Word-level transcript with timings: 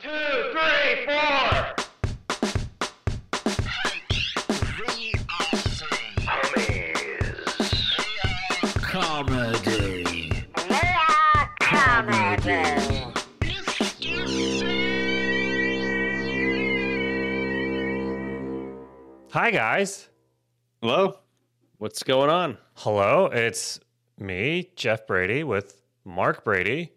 two, 0.00 0.08
three, 0.52 1.06
four. 1.06 1.74
Comedy. 8.80 10.30
Hi, 19.32 19.50
guys. 19.50 20.08
Hello? 20.80 21.18
What's 21.78 22.02
going 22.04 22.30
on? 22.30 22.56
Hello, 22.74 23.26
it's 23.26 23.80
me, 24.18 24.70
Jeff 24.76 25.06
Brady, 25.08 25.42
with 25.42 25.82
Mark 26.04 26.44
Brady. 26.44 26.92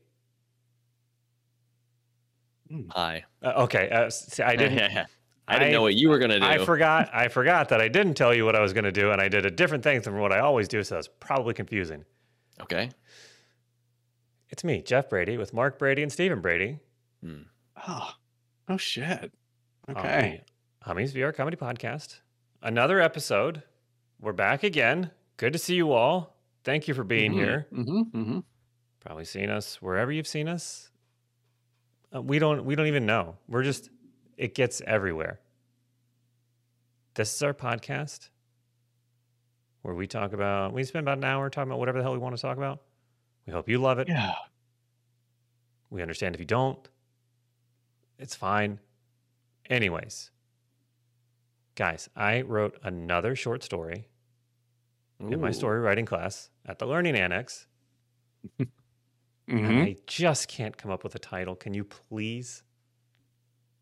Hi. 2.91 3.23
Uh, 3.43 3.53
okay, 3.63 3.89
uh, 3.89 4.09
see, 4.09 4.43
I 4.43 4.55
didn't. 4.55 4.79
I 5.47 5.55
didn't 5.59 5.69
I- 5.69 5.71
know 5.71 5.81
what 5.81 5.95
you 5.95 6.09
were 6.09 6.19
gonna 6.19 6.39
do. 6.39 6.45
I 6.45 6.63
forgot. 6.63 7.09
I 7.13 7.27
forgot 7.27 7.69
that 7.69 7.81
I 7.81 7.87
didn't 7.87 8.13
tell 8.13 8.33
you 8.33 8.45
what 8.45 8.55
I 8.55 8.61
was 8.61 8.73
going 8.73 8.85
to 8.85 8.91
do, 8.91 9.11
and 9.11 9.19
I 9.19 9.27
did 9.27 9.45
a 9.45 9.51
different 9.51 9.83
thing 9.83 10.01
from 10.01 10.17
what 10.19 10.31
I 10.31 10.39
always 10.39 10.67
do. 10.67 10.83
So 10.83 10.97
it's 10.97 11.09
probably 11.19 11.53
confusing. 11.53 12.05
Okay. 12.61 12.89
It's 14.49 14.63
me, 14.63 14.81
Jeff 14.81 15.09
Brady, 15.09 15.37
with 15.37 15.53
Mark 15.53 15.79
Brady 15.79 16.03
and 16.03 16.11
Stephen 16.11 16.41
Brady. 16.41 16.79
Oh, 17.87 18.09
oh 18.67 18.77
shit. 18.77 19.31
Okay. 19.89 20.43
the 20.79 20.85
Hummy's 20.85 21.13
VR 21.13 21.33
Comedy 21.35 21.57
Podcast. 21.57 22.19
Another 22.61 22.99
episode. 22.99 23.63
We're 24.19 24.33
back 24.33 24.63
again. 24.63 25.11
Good 25.37 25.53
to 25.53 25.59
see 25.59 25.75
you 25.75 25.91
all. 25.93 26.37
Thank 26.63 26.87
you 26.87 26.93
for 26.93 27.03
being 27.03 27.33
here. 27.33 27.67
Mm-hmm, 27.73 28.17
mm-hmm. 28.17 28.39
Probably 28.99 29.25
seen 29.25 29.49
us 29.49 29.81
wherever 29.81 30.11
you've 30.11 30.27
seen 30.27 30.47
us. 30.47 30.90
Uh, 32.13 32.21
we 32.21 32.39
don't. 32.39 32.65
We 32.65 32.75
don't 32.75 32.87
even 32.87 33.05
know. 33.05 33.37
We're 33.47 33.63
just. 33.63 33.89
It 34.37 34.55
gets 34.55 34.81
everywhere. 34.85 35.39
This 37.13 37.33
is 37.33 37.43
our 37.43 37.53
podcast 37.53 38.29
where 39.81 39.93
we 39.93 40.07
talk 40.07 40.33
about. 40.33 40.73
We 40.73 40.83
spend 40.83 41.03
about 41.03 41.17
an 41.17 41.23
hour 41.23 41.49
talking 41.49 41.69
about 41.69 41.79
whatever 41.79 41.97
the 41.97 42.03
hell 42.03 42.13
we 42.13 42.19
want 42.19 42.35
to 42.35 42.41
talk 42.41 42.57
about. 42.57 42.81
We 43.45 43.53
hope 43.53 43.69
you 43.69 43.77
love 43.77 43.99
it. 43.99 44.07
Yeah. 44.07 44.35
We 45.89 46.01
understand 46.01 46.35
if 46.35 46.41
you 46.41 46.45
don't. 46.45 46.87
It's 48.17 48.35
fine. 48.35 48.79
Anyways, 49.69 50.31
guys, 51.75 52.09
I 52.15 52.41
wrote 52.41 52.77
another 52.83 53.35
short 53.35 53.63
story 53.63 54.07
in 55.19 55.39
my 55.39 55.51
story 55.51 55.79
writing 55.79 56.05
class 56.05 56.49
at 56.65 56.79
the 56.79 56.85
Learning 56.85 57.15
Annex. 57.15 57.67
and 59.51 59.59
Mm-hmm. 59.61 59.81
I 59.81 59.95
just 60.07 60.47
can't 60.47 60.77
come 60.77 60.91
up 60.91 61.03
with 61.03 61.13
a 61.15 61.19
title. 61.19 61.55
Can 61.55 61.73
you 61.73 61.83
please? 61.83 62.63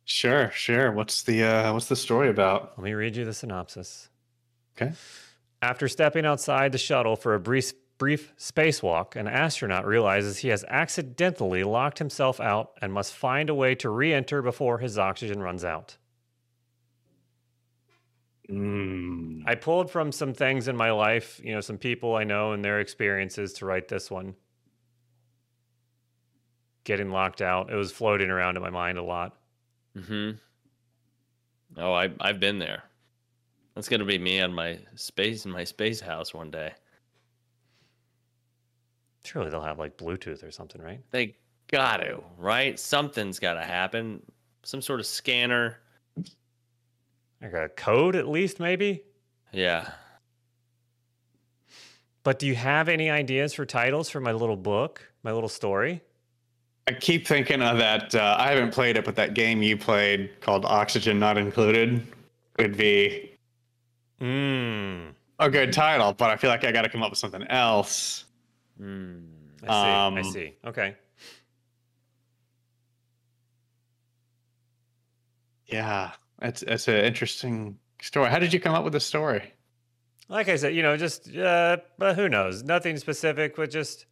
Sure, 0.04 0.50
sure. 0.52 0.92
What's 0.92 1.24
the 1.24 1.44
uh 1.44 1.74
what's 1.74 1.88
the 1.88 1.96
story 1.96 2.30
about? 2.30 2.74
Let 2.78 2.84
me 2.84 2.94
read 2.94 3.16
you 3.16 3.26
the 3.26 3.34
synopsis. 3.34 4.10
Okay. 4.76 4.94
After 5.62 5.88
stepping 5.88 6.26
outside 6.26 6.72
the 6.72 6.78
shuttle 6.78 7.16
for 7.16 7.36
a 7.36 7.40
brief, 7.40 7.74
brief 7.98 8.34
spacewalk, 8.38 9.16
an 9.16 9.28
astronaut 9.28 9.86
realizes 9.86 10.38
he 10.38 10.48
has 10.48 10.64
accidentally 10.68 11.64
locked 11.64 12.00
himself 12.00 12.40
out 12.40 12.72
and 12.82 12.92
must 12.92 13.14
find 13.14 13.50
a 13.50 13.54
way 13.54 13.76
to 13.76 13.90
re 13.90 14.14
enter 14.14 14.42
before 14.42 14.80
his 14.80 14.98
oxygen 14.98 15.42
runs 15.44 15.64
out. 15.64 15.98
Mm. 18.50 19.44
I 19.46 19.56
pulled 19.56 19.92
from 19.92 20.12
some 20.12 20.34
things 20.34 20.68
in 20.68 20.76
my 20.76 20.92
life, 20.92 21.40
you 21.44 21.54
know, 21.54 21.62
some 21.62 21.78
people 21.78 22.16
I 22.16 22.24
know 22.24 22.54
and 22.54 22.66
their 22.66 22.80
experiences 22.80 23.54
to 23.54 23.66
write 23.66 23.90
this 23.90 24.10
one. 24.10 24.36
Getting 26.90 27.12
locked 27.12 27.44
out. 27.44 27.72
It 27.72 27.76
was 27.76 27.92
floating 27.92 28.32
around 28.32 28.58
in 28.58 28.64
my 28.64 28.72
mind 28.72 28.98
a 28.98 29.04
lot. 29.04 29.38
Mm-hmm. 29.96 30.32
Oh, 31.78 31.94
I 31.94 32.10
I've 32.20 32.40
been 32.40 32.58
there. 32.58 32.82
That's 33.76 33.88
gonna 33.88 34.06
be 34.06 34.18
me 34.18 34.42
on 34.42 34.52
my 34.52 34.80
space 34.96 35.46
in 35.46 35.52
my 35.52 35.66
space 35.66 36.02
house 36.02 36.34
one 36.34 36.50
day. 36.50 36.72
Surely 39.24 39.52
they'll 39.52 39.62
have 39.62 39.78
like 39.78 39.98
Bluetooth 39.98 40.44
or 40.44 40.50
something, 40.50 40.82
right? 40.82 41.00
They 41.12 41.36
got 41.68 41.98
to, 41.98 42.24
right? 42.40 42.80
Something's 42.80 43.38
gotta 43.38 43.64
happen. 43.64 44.24
Some 44.64 44.82
sort 44.82 45.00
of 45.00 45.06
scanner. 45.06 45.78
Like 47.40 47.54
a 47.54 47.70
code 47.70 48.16
at 48.16 48.28
least, 48.28 48.60
maybe? 48.60 49.04
Yeah. 49.52 49.92
But 52.24 52.40
do 52.40 52.48
you 52.48 52.56
have 52.56 52.90
any 52.90 53.12
ideas 53.12 53.54
for 53.54 53.68
titles 53.68 54.10
for 54.10 54.20
my 54.20 54.32
little 54.32 54.58
book, 54.58 55.14
my 55.22 55.32
little 55.32 55.50
story? 55.50 56.02
I 56.88 56.94
keep 56.94 57.28
thinking 57.28 57.62
of 57.62 57.78
that. 57.78 58.16
Uh, 58.16 58.36
I 58.40 58.50
haven't 58.50 58.74
played 58.74 58.98
it, 58.98 59.06
but 59.06 59.16
that 59.16 59.34
game 59.36 59.62
you 59.62 59.78
played 59.78 60.42
called 60.42 60.66
Oxygen 60.66 61.20
Not 61.20 61.38
Included 61.38 62.06
would 62.58 62.76
be 62.78 63.38
Mmm. 64.20 65.14
a 65.40 65.50
good 65.50 65.72
title, 65.72 66.14
but 66.14 66.30
I 66.32 66.36
feel 66.36 66.50
like 66.50 66.64
I 66.66 66.72
got 66.72 66.82
to 66.82 66.90
come 66.90 67.04
up 67.04 67.12
with 67.12 67.20
something 67.20 67.44
else. 67.44 68.26
Mm. 68.82 69.24
I 69.64 69.68
see. 69.68 69.72
I 69.72 70.06
Um, 70.08 70.24
see. 70.24 70.54
Okay. 70.66 70.96
Yeah, 75.68 76.12
it's 76.42 76.64
it's 76.64 76.88
an 76.88 76.96
interesting 77.06 77.78
story. 78.02 78.30
How 78.30 78.40
did 78.40 78.52
you 78.54 78.60
come 78.60 78.74
up 78.74 78.84
with 78.84 78.94
the 78.94 79.00
story? 79.00 79.54
Like 80.28 80.48
I 80.50 80.56
said, 80.56 80.74
you 80.76 80.82
know, 80.82 80.98
just 80.98 81.36
uh, 81.36 81.78
but 81.98 82.16
who 82.16 82.28
knows? 82.30 82.64
Nothing 82.64 82.98
specific, 82.98 83.56
but 83.56 83.70
just 83.70 84.06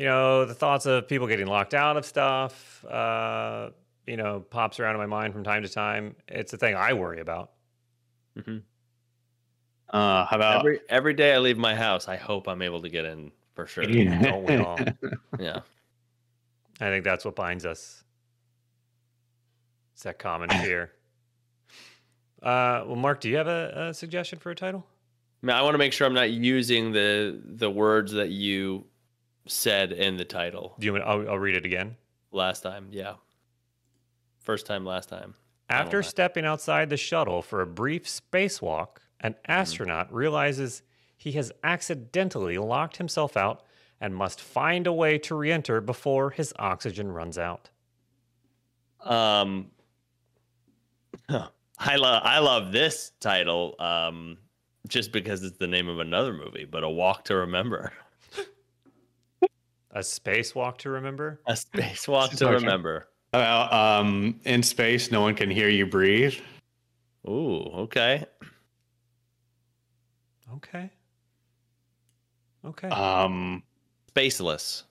you 0.00 0.06
know, 0.06 0.46
the 0.46 0.54
thoughts 0.54 0.86
of 0.86 1.06
people 1.06 1.26
getting 1.26 1.46
locked 1.46 1.74
out 1.74 1.98
of 1.98 2.06
stuff. 2.06 2.82
Uh, 2.86 3.68
you 4.06 4.16
know, 4.16 4.40
pops 4.40 4.80
around 4.80 4.94
in 4.94 4.98
my 4.98 5.04
mind 5.04 5.34
from 5.34 5.44
time 5.44 5.62
to 5.62 5.68
time. 5.68 6.16
It's 6.26 6.54
a 6.54 6.56
thing 6.56 6.74
I 6.74 6.94
worry 6.94 7.20
about. 7.20 7.50
hmm 8.42 8.58
Uh, 9.90 10.24
how 10.24 10.36
about 10.36 10.60
Every 10.60 10.80
every 10.88 11.12
day 11.12 11.34
I 11.34 11.38
leave 11.38 11.58
my 11.58 11.74
house, 11.74 12.08
I 12.08 12.16
hope 12.16 12.48
I'm 12.48 12.62
able 12.62 12.80
to 12.80 12.88
get 12.88 13.04
in 13.04 13.30
for 13.52 13.66
sure. 13.66 13.84
Don't 13.84 14.48
we 14.48 14.56
all? 14.56 14.78
Yeah. 15.38 15.60
I 16.80 16.88
think 16.88 17.04
that's 17.04 17.26
what 17.26 17.36
binds 17.36 17.66
us. 17.66 18.02
It's 19.92 20.04
that 20.04 20.18
common 20.18 20.48
fear. 20.64 20.92
Uh, 22.42 22.84
well, 22.86 22.96
Mark, 22.96 23.20
do 23.20 23.28
you 23.28 23.36
have 23.36 23.48
a, 23.48 23.88
a 23.90 23.94
suggestion 23.94 24.38
for 24.38 24.50
a 24.50 24.54
title? 24.54 24.86
I, 25.42 25.46
mean, 25.46 25.56
I 25.56 25.60
want 25.60 25.74
to 25.74 25.78
make 25.78 25.92
sure 25.92 26.06
I'm 26.06 26.14
not 26.14 26.30
using 26.30 26.90
the 26.90 27.38
the 27.44 27.70
words 27.70 28.12
that 28.12 28.30
you 28.30 28.86
said 29.46 29.92
in 29.92 30.16
the 30.16 30.24
title 30.24 30.74
Do 30.78 30.86
you? 30.86 30.92
want- 30.92 31.04
I'll, 31.04 31.30
I'll 31.30 31.38
read 31.38 31.56
it 31.56 31.64
again. 31.66 31.96
last 32.32 32.62
time. 32.62 32.88
Yeah. 32.90 33.14
First 34.38 34.66
time, 34.66 34.84
last 34.84 35.08
time. 35.08 35.34
After 35.68 36.02
stepping 36.02 36.44
outside 36.44 36.90
the 36.90 36.96
shuttle 36.96 37.42
for 37.42 37.60
a 37.60 37.66
brief 37.66 38.04
spacewalk, 38.06 38.96
an 39.20 39.36
astronaut 39.46 40.12
realizes 40.12 40.82
he 41.16 41.32
has 41.32 41.52
accidentally 41.62 42.58
locked 42.58 42.96
himself 42.96 43.36
out 43.36 43.62
and 44.00 44.14
must 44.16 44.40
find 44.40 44.86
a 44.86 44.92
way 44.92 45.18
to 45.18 45.34
re 45.34 45.52
enter 45.52 45.80
before 45.80 46.30
his 46.30 46.52
oxygen 46.58 47.12
runs 47.12 47.38
out. 47.38 47.68
Um, 49.04 49.70
I 51.28 51.96
love 51.96 52.22
I 52.24 52.38
love 52.40 52.72
this 52.72 53.12
title. 53.20 53.76
Um, 53.78 54.38
just 54.88 55.12
because 55.12 55.42
it's 55.44 55.58
the 55.58 55.66
name 55.66 55.88
of 55.88 55.98
another 56.00 56.32
movie, 56.32 56.64
but 56.64 56.82
a 56.82 56.88
walk 56.88 57.24
to 57.26 57.36
remember, 57.36 57.92
A 59.92 60.00
spacewalk 60.00 60.78
to 60.78 60.90
remember? 60.90 61.40
a 61.46 61.52
spacewalk 61.52 62.36
to 62.36 62.46
Okay. 62.46 62.54
remember. 62.54 63.08
About 63.32 63.72
um, 63.72 64.40
in 64.44 64.62
space, 64.62 65.10
no 65.10 65.20
one 65.20 65.34
can 65.34 65.50
hear 65.50 65.68
you 65.68 65.86
breathe. 65.86 66.34
Ooh, 67.28 67.62
okay. 67.82 68.24
Okay. 70.54 70.90
Okay. 72.64 72.88
Um, 72.88 73.62
Spaceless. 74.14 74.82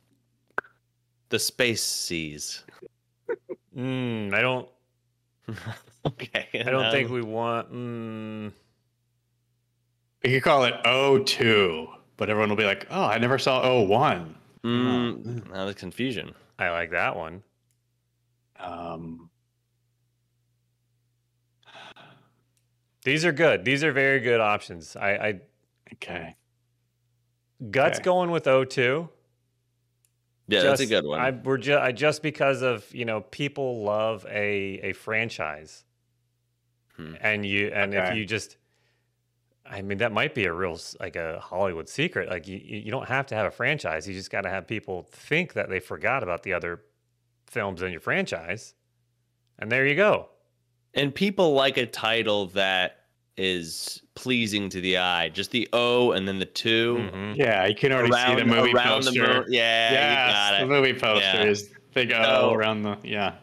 The 1.30 1.40
space 1.40 1.84
seas. 1.84 2.64
Mm, 3.76 4.34
I 4.34 4.42
don't. 4.42 4.68
okay. 6.06 6.48
I 6.54 6.70
don't 6.72 6.90
think 6.92 7.10
we 7.10 7.22
want. 7.22 7.72
Mm, 7.72 8.52
you 10.24 10.32
could 10.32 10.44
call 10.44 10.64
it 10.64 10.74
O2, 10.86 11.88
but 12.18 12.30
everyone 12.30 12.50
will 12.50 12.56
be 12.56 12.66
like, 12.66 12.88
"Oh, 12.90 13.04
I 13.04 13.18
never 13.18 13.38
saw 13.38 13.64
O1." 13.64 14.34
Mm, 14.64 15.50
now 15.52 15.66
the 15.66 15.74
confusion. 15.74 16.34
I 16.58 16.70
like 16.72 16.92
that 16.92 17.16
one. 17.16 17.44
Um, 18.60 19.30
These 23.04 23.26
are 23.26 23.32
good. 23.32 23.64
These 23.64 23.84
are 23.84 23.92
very 23.92 24.20
good 24.20 24.42
options. 24.42 24.96
I, 24.96 25.12
I 25.12 25.42
okay. 25.94 26.36
guts 27.72 28.00
Okay. 28.00 28.04
going 28.04 28.32
with 28.32 28.44
O2. 28.46 29.10
Yeah, 30.48 30.64
that's 30.64 30.82
a 30.82 30.86
good 30.88 31.06
one. 31.06 31.20
I, 31.20 31.32
we're 31.32 31.58
just 31.58 31.80
I, 31.80 31.92
just 31.92 32.22
because 32.24 32.62
of 32.62 32.94
you 32.94 33.06
know 33.06 33.22
people 33.22 33.84
love 33.84 34.26
a 34.30 34.80
a 34.84 34.94
franchise, 34.94 35.86
Hmm. 36.98 37.14
and 37.22 37.46
you 37.46 37.68
and 37.68 37.94
if 37.94 38.16
you 38.16 38.26
just, 38.26 38.58
I 39.72 39.82
mean 39.84 40.00
that 40.00 40.12
might 40.12 40.34
be 40.34 40.46
a 40.46 40.54
real 40.54 40.80
like 41.00 41.16
a 41.16 41.40
Hollywood 41.40 41.88
secret. 41.88 42.28
Like 42.30 42.48
you 42.48 42.58
you 42.64 42.80
you 42.80 42.92
don't 42.92 43.08
have 43.08 43.28
to 43.28 43.36
have 43.36 43.46
a 43.46 43.52
franchise. 43.52 44.08
You 44.08 44.14
just 44.16 44.32
got 44.32 44.42
to 44.42 44.50
have 44.50 44.68
people 44.68 45.04
think 45.12 45.54
that 45.54 45.70
they 45.70 45.80
forgot 45.80 46.24
about 46.24 46.44
the 46.44 46.54
other 46.54 46.82
films 47.48 47.82
in 47.82 47.92
your 47.92 48.02
franchise. 48.02 48.74
And 49.60 49.72
there 49.72 49.86
you 49.86 49.96
go. 49.96 50.30
And 50.96 51.14
people 51.14 51.54
like 51.54 51.78
a 51.78 51.86
title 51.86 52.48
that 52.48 52.96
is 53.38 54.02
pleasing 54.16 54.70
to 54.70 54.82
the 54.82 54.98
eye. 54.98 55.30
Just 55.30 55.52
the 55.52 55.68
O 55.72 56.12
and 56.12 56.28
then 56.28 56.40
the 56.40 56.46
2 56.46 56.96
Mhm. 57.14 57.38
Yeah, 57.38 57.66
you 57.68 57.76
can 57.76 57.92
already 57.92 58.12
around 58.12 58.38
see 58.38 58.44
the 58.44 58.46
movie 58.46 58.74
around 58.74 59.04
the 59.04 59.12
poster. 59.12 59.34
moon. 59.42 59.46
Yeah, 59.50 59.92
yes, 59.92 60.30
you 60.30 60.58
got 60.58 60.60
the 60.68 60.74
movie 60.76 60.94
poster 61.00 61.26
Yeah. 61.26 61.44
is 61.44 61.70
big 61.94 62.12
O 62.12 62.22
So- 62.24 62.54
around 62.54 62.82
the 62.84 62.98
yeah. 63.04 63.36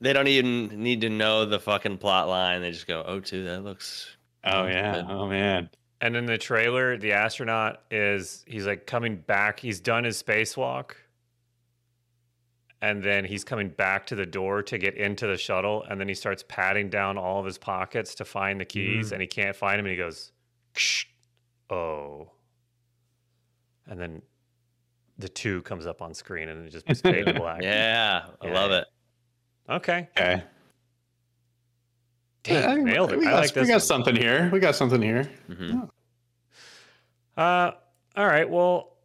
They 0.00 0.12
don't 0.12 0.26
even 0.28 0.82
need 0.82 1.00
to 1.02 1.08
know 1.10 1.44
the 1.44 1.58
fucking 1.60 1.98
plot 1.98 2.28
line. 2.28 2.60
They 2.60 2.70
just 2.70 2.86
go, 2.86 3.02
O 3.06 3.20
two. 3.20 3.44
that 3.44 3.62
looks." 3.62 4.15
Oh 4.46 4.60
um, 4.60 4.68
yeah. 4.68 4.94
Good. 4.94 5.06
Oh 5.08 5.26
man. 5.26 5.70
And 6.00 6.14
in 6.14 6.26
the 6.26 6.38
trailer, 6.38 6.96
the 6.96 7.12
astronaut 7.12 7.82
is 7.90 8.44
he's 8.46 8.66
like 8.66 8.86
coming 8.86 9.16
back. 9.16 9.60
He's 9.60 9.80
done 9.80 10.04
his 10.04 10.22
spacewalk. 10.22 10.92
And 12.82 13.02
then 13.02 13.24
he's 13.24 13.42
coming 13.42 13.70
back 13.70 14.06
to 14.08 14.14
the 14.14 14.26
door 14.26 14.62
to 14.64 14.76
get 14.76 14.94
into 14.96 15.26
the 15.26 15.38
shuttle. 15.38 15.84
And 15.88 15.98
then 15.98 16.08
he 16.08 16.14
starts 16.14 16.44
patting 16.46 16.90
down 16.90 17.16
all 17.16 17.40
of 17.40 17.46
his 17.46 17.56
pockets 17.56 18.14
to 18.16 18.24
find 18.26 18.60
the 18.60 18.66
keys. 18.66 19.06
Mm-hmm. 19.06 19.14
And 19.14 19.22
he 19.22 19.26
can't 19.26 19.56
find 19.56 19.78
them. 19.78 19.86
And 19.86 19.92
he 19.92 19.96
goes, 19.96 20.32
Ksh, 20.74 21.06
Oh. 21.70 22.30
And 23.86 24.00
then 24.00 24.22
the 25.18 25.28
two 25.28 25.62
comes 25.62 25.86
up 25.86 26.02
on 26.02 26.12
screen 26.12 26.48
and 26.48 26.66
it 26.66 26.70
just 26.70 26.88
is 26.90 27.00
fade 27.00 27.26
to 27.26 27.34
black. 27.34 27.62
Yeah, 27.62 28.26
I 28.42 28.48
love 28.48 28.70
it. 28.72 28.86
Okay. 29.68 30.08
Okay. 30.16 30.42
Damn, 32.46 32.84
nailed 32.84 33.12
it. 33.12 33.18
We 33.18 33.26
I 33.26 33.30
got, 33.30 33.40
like 33.40 33.56
we 33.56 33.66
got 33.66 33.82
something 33.82 34.14
here. 34.16 34.48
We 34.52 34.60
got 34.60 34.74
something 34.76 35.02
here. 35.02 35.30
hmm 35.48 35.80
Uh, 37.36 37.72
all 38.16 38.26
right. 38.26 38.48
Well, 38.48 38.96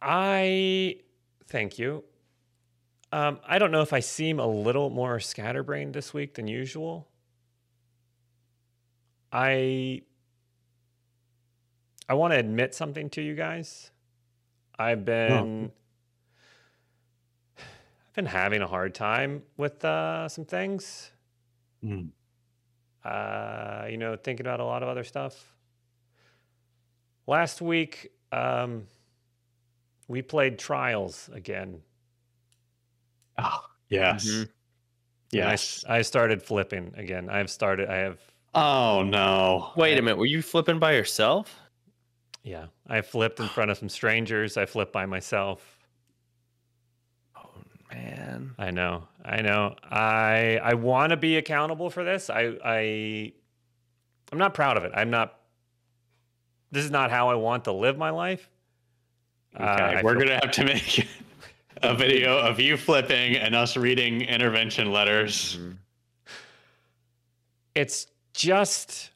I 0.00 0.96
thank 1.48 1.78
you. 1.78 2.04
Um, 3.12 3.40
I 3.46 3.58
don't 3.58 3.70
know 3.70 3.82
if 3.82 3.92
I 3.92 4.00
seem 4.00 4.40
a 4.40 4.46
little 4.46 4.88
more 4.88 5.20
scatterbrained 5.20 5.92
this 5.94 6.14
week 6.14 6.34
than 6.34 6.48
usual. 6.48 7.08
I 9.30 10.02
I 12.08 12.14
want 12.14 12.32
to 12.32 12.38
admit 12.38 12.74
something 12.74 13.10
to 13.10 13.22
you 13.22 13.34
guys. 13.34 13.90
I've 14.78 15.04
been 15.04 15.32
I've 15.32 15.70
been 18.14 18.26
having 18.26 18.60
a 18.62 18.66
hard 18.66 18.94
time 18.94 19.42
with 19.56 19.84
uh, 19.84 20.28
some 20.28 20.44
things 20.44 21.10
Hmm. 21.82 22.06
uh, 23.04 23.86
you 23.90 23.96
know, 23.96 24.14
thinking 24.16 24.46
about 24.46 24.60
a 24.60 24.64
lot 24.64 24.82
of 24.84 24.88
other 24.88 25.02
stuff. 25.02 25.56
Last 27.26 27.60
week, 27.60 28.12
um, 28.30 28.86
we 30.08 30.22
played 30.22 30.58
Trials 30.58 31.28
again. 31.32 31.80
Oh, 33.38 33.64
yes. 33.88 34.26
Mhm. 34.26 34.48
Yes. 35.32 35.84
I, 35.88 35.98
I 35.98 36.02
started 36.02 36.42
flipping 36.42 36.92
again. 36.96 37.28
I've 37.30 37.50
started, 37.50 37.88
I 37.88 37.96
have, 37.96 38.20
Oh 38.54 39.02
no. 39.02 39.72
Wait 39.76 39.98
a 39.98 40.02
minute. 40.02 40.18
Were 40.18 40.26
you 40.26 40.42
flipping 40.42 40.78
by 40.78 40.92
yourself? 40.92 41.58
yeah, 42.44 42.66
I 42.88 43.00
flipped 43.02 43.38
in 43.40 43.48
front 43.48 43.70
of 43.70 43.78
some 43.78 43.88
strangers. 43.88 44.56
I 44.56 44.66
flipped 44.66 44.92
by 44.92 45.06
myself. 45.06 45.81
Man. 47.94 48.54
I 48.58 48.70
know, 48.70 49.04
I 49.24 49.42
know. 49.42 49.76
I 49.90 50.58
I 50.62 50.74
want 50.74 51.10
to 51.10 51.16
be 51.16 51.36
accountable 51.36 51.90
for 51.90 52.04
this. 52.04 52.30
I 52.30 52.52
I 52.64 53.32
I'm 54.30 54.38
not 54.38 54.54
proud 54.54 54.76
of 54.76 54.84
it. 54.84 54.92
I'm 54.94 55.10
not. 55.10 55.38
This 56.70 56.84
is 56.84 56.90
not 56.90 57.10
how 57.10 57.28
I 57.28 57.34
want 57.34 57.64
to 57.64 57.72
live 57.72 57.98
my 57.98 58.10
life. 58.10 58.48
Okay, 59.54 59.64
Uh, 59.64 60.00
we're 60.02 60.12
feel- 60.18 60.20
gonna 60.28 60.40
have 60.42 60.50
to 60.52 60.64
make 60.64 61.06
a 61.82 61.94
video 61.94 62.38
of 62.38 62.58
you 62.58 62.76
flipping 62.78 63.36
and 63.36 63.54
us 63.54 63.76
reading 63.76 64.22
intervention 64.22 64.90
letters. 64.92 65.58
Mhm. 65.58 65.76
it's 67.74 68.06
just 68.34 69.11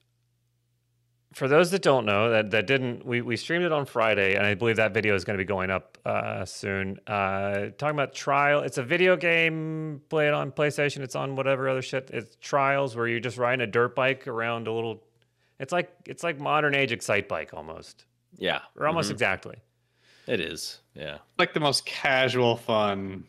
for 1.36 1.48
those 1.48 1.70
that 1.70 1.82
don't 1.82 2.06
know 2.06 2.30
that 2.30 2.50
that 2.50 2.66
didn't 2.66 3.04
we, 3.04 3.20
we 3.20 3.36
streamed 3.36 3.62
it 3.64 3.70
on 3.72 3.84
friday 3.84 4.34
and 4.36 4.46
i 4.46 4.54
believe 4.54 4.76
that 4.76 4.94
video 4.94 5.14
is 5.14 5.22
going 5.24 5.36
to 5.36 5.44
be 5.44 5.46
going 5.46 5.70
up 5.70 5.98
uh, 6.06 6.44
soon 6.46 6.98
uh, 7.06 7.66
talking 7.76 7.94
about 7.94 8.14
trial 8.14 8.60
it's 8.62 8.78
a 8.78 8.82
video 8.82 9.16
game 9.16 10.00
play 10.08 10.28
it 10.28 10.32
on 10.34 10.50
playstation 10.50 11.00
it's 11.00 11.14
on 11.14 11.36
whatever 11.36 11.68
other 11.68 11.82
shit 11.82 12.08
it's 12.12 12.36
trials 12.40 12.96
where 12.96 13.06
you're 13.06 13.20
just 13.20 13.36
riding 13.36 13.60
a 13.60 13.66
dirt 13.66 13.94
bike 13.94 14.26
around 14.26 14.66
a 14.66 14.72
little 14.72 15.02
it's 15.60 15.72
like 15.72 15.90
it's 16.06 16.22
like 16.22 16.40
modern 16.40 16.74
age 16.74 16.90
Excitebike 16.90 17.52
almost 17.52 18.06
Yeah. 18.38 18.60
or 18.76 18.86
almost 18.86 19.08
Mhm. 19.10 19.12
exactly 19.12 19.56
It 20.26 20.40
is. 20.40 20.80
Yeah. 20.94 21.18
Like 21.38 21.52
the 21.54 21.60
most 21.60 21.86
casual, 21.86 22.56
fun 22.56 23.24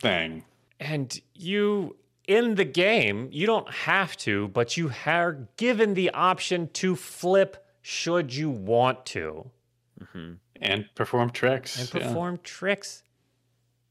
thing. 0.00 0.44
and 0.80 1.20
you 1.34 1.96
in 2.26 2.54
the 2.54 2.64
game 2.64 3.28
you 3.32 3.46
don't 3.46 3.70
have 3.70 4.16
to 4.16 4.48
but 4.48 4.76
you 4.76 4.90
are 5.06 5.48
given 5.56 5.94
the 5.94 6.10
option 6.10 6.68
to 6.68 6.94
flip 6.94 7.66
should 7.82 8.32
you 8.34 8.48
want 8.50 9.04
to 9.04 9.50
hmm 10.12 10.34
And 10.60 10.84
perform 10.94 11.30
tricks. 11.30 11.78
and 11.80 11.90
yeah. 11.92 12.00
perform 12.00 12.38
tricks 12.44 13.02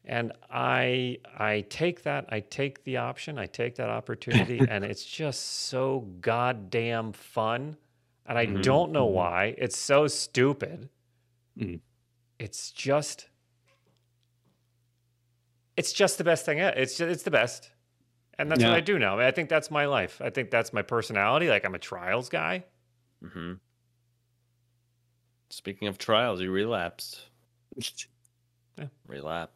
and 0.05 0.31
i 0.49 1.17
i 1.37 1.61
take 1.69 2.03
that 2.03 2.25
i 2.29 2.39
take 2.39 2.83
the 2.85 2.97
option 2.97 3.37
i 3.37 3.45
take 3.45 3.75
that 3.75 3.89
opportunity 3.89 4.65
and 4.67 4.83
it's 4.85 5.05
just 5.05 5.41
so 5.69 6.07
goddamn 6.21 7.11
fun 7.11 7.75
and 8.25 8.37
i 8.37 8.45
Mhm, 8.45 8.61
don't 8.63 8.91
know 8.91 9.05
mhm. 9.07 9.13
why 9.13 9.55
it's 9.57 9.77
so 9.77 10.07
stupid 10.07 10.89
Mm. 11.57 11.81
it's 12.39 12.71
just 12.71 13.27
it's 15.75 15.91
just 15.93 16.17
the 16.17 16.23
best 16.23 16.45
thing 16.45 16.59
it's 16.59 16.97
just, 16.97 17.11
it's 17.11 17.23
the 17.23 17.31
best 17.31 17.71
and 18.39 18.49
that's 18.49 18.63
what 18.63 18.73
i 18.73 18.79
do 18.79 18.97
now 18.99 19.19
i 19.19 19.31
think 19.31 19.49
that's 19.49 19.69
my 19.71 19.85
life 19.85 20.21
i 20.23 20.29
think 20.29 20.49
that's 20.51 20.73
my 20.73 20.81
personality 20.81 21.47
like 21.49 21.65
i'm 21.65 21.75
a 21.75 21.79
trials 21.79 22.29
guy 22.29 22.63
Mm-hmm. 23.23 23.53
Speaking 25.51 25.87
of 25.87 25.97
trials, 25.99 26.41
you 26.41 26.51
relapsed. 26.51 27.21
Yeah. 28.77 28.85
Relap. 29.07 29.49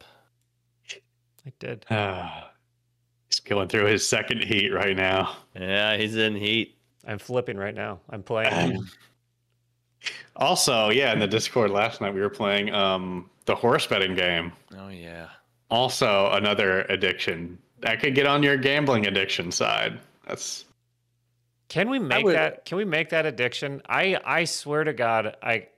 i 1.46 1.52
did 1.58 1.84
Ah, 1.90 2.50
he's 3.28 3.40
going 3.40 3.66
through 3.66 3.86
his 3.86 4.06
second 4.06 4.44
heat 4.44 4.68
right 4.68 4.94
now. 4.94 5.36
Yeah, 5.58 5.96
he's 5.96 6.14
in 6.16 6.36
heat. 6.36 6.76
i'm 7.08 7.18
flipping 7.18 7.56
right 7.56 7.74
now 7.74 7.98
i'm 8.10 8.22
playing 8.22 8.84
Also, 10.36 10.90
yeah, 10.90 11.12
in 11.12 11.18
the 11.18 11.26
Discord 11.26 11.70
last 11.70 12.00
night 12.00 12.14
we 12.14 12.20
were 12.20 12.28
playing 12.30 12.72
um 12.72 13.28
the 13.46 13.54
horse 13.54 13.86
betting 13.86 14.14
game. 14.14 14.52
Oh 14.78 14.88
yeah. 14.88 15.28
Also 15.70 16.30
another 16.32 16.82
addiction. 16.82 17.58
That 17.80 18.00
could 18.00 18.14
get 18.14 18.26
on 18.26 18.42
your 18.42 18.56
gambling 18.56 19.06
addiction 19.06 19.52
side. 19.52 19.98
That's 20.26 20.64
Can 21.68 21.90
we 21.90 21.98
make 21.98 22.24
would- 22.24 22.34
that? 22.34 22.64
Can 22.64 22.78
we 22.78 22.84
make 22.84 23.10
that 23.10 23.26
addiction? 23.26 23.82
I 23.88 24.18
I 24.24 24.44
swear 24.44 24.84
to 24.84 24.92
God, 24.92 25.36
I 25.42 25.68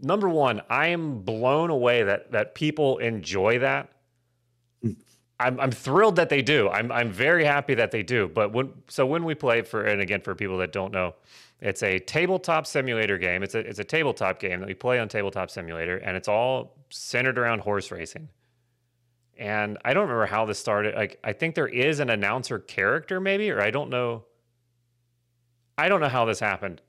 number 0.00 0.28
one, 0.28 0.62
I 0.68 0.88
am 0.88 1.20
blown 1.20 1.70
away 1.70 2.02
that 2.02 2.32
that 2.32 2.54
people 2.54 2.98
enjoy 2.98 3.58
that. 3.60 3.88
Hmm. 4.82 4.90
I'm 5.40 5.58
I'm 5.60 5.70
thrilled 5.70 6.16
that 6.16 6.28
they 6.28 6.42
do. 6.42 6.68
I'm 6.68 6.92
I'm 6.92 7.10
very 7.10 7.44
happy 7.44 7.74
that 7.74 7.90
they 7.90 8.02
do. 8.02 8.28
But 8.28 8.52
when 8.52 8.72
so 8.88 9.06
when 9.06 9.24
we 9.24 9.34
play 9.34 9.62
for 9.62 9.84
and 9.84 10.00
again 10.00 10.20
for 10.20 10.34
people 10.34 10.58
that 10.58 10.72
don't 10.72 10.92
know, 10.92 11.14
it's 11.60 11.82
a 11.82 11.98
tabletop 11.98 12.66
simulator 12.66 13.16
game. 13.16 13.42
It's 13.42 13.54
a 13.54 13.60
it's 13.60 13.78
a 13.78 13.84
tabletop 13.84 14.38
game 14.38 14.60
that 14.60 14.66
we 14.66 14.74
play 14.74 14.98
on 14.98 15.08
tabletop 15.08 15.50
simulator, 15.50 15.96
and 15.96 16.16
it's 16.16 16.28
all 16.28 16.76
centered 16.90 17.38
around 17.38 17.60
horse 17.60 17.90
racing. 17.90 18.28
And 19.36 19.78
I 19.84 19.92
don't 19.94 20.04
remember 20.04 20.26
how 20.26 20.46
this 20.46 20.58
started. 20.58 20.94
Like 20.94 21.18
I 21.24 21.32
think 21.32 21.54
there 21.54 21.68
is 21.68 22.00
an 22.00 22.10
announcer 22.10 22.58
character 22.58 23.20
maybe, 23.20 23.50
or 23.50 23.60
I 23.60 23.70
don't 23.70 23.90
know. 23.90 24.24
I 25.78 25.88
don't 25.88 26.00
know 26.00 26.08
how 26.08 26.24
this 26.26 26.40
happened, 26.40 26.82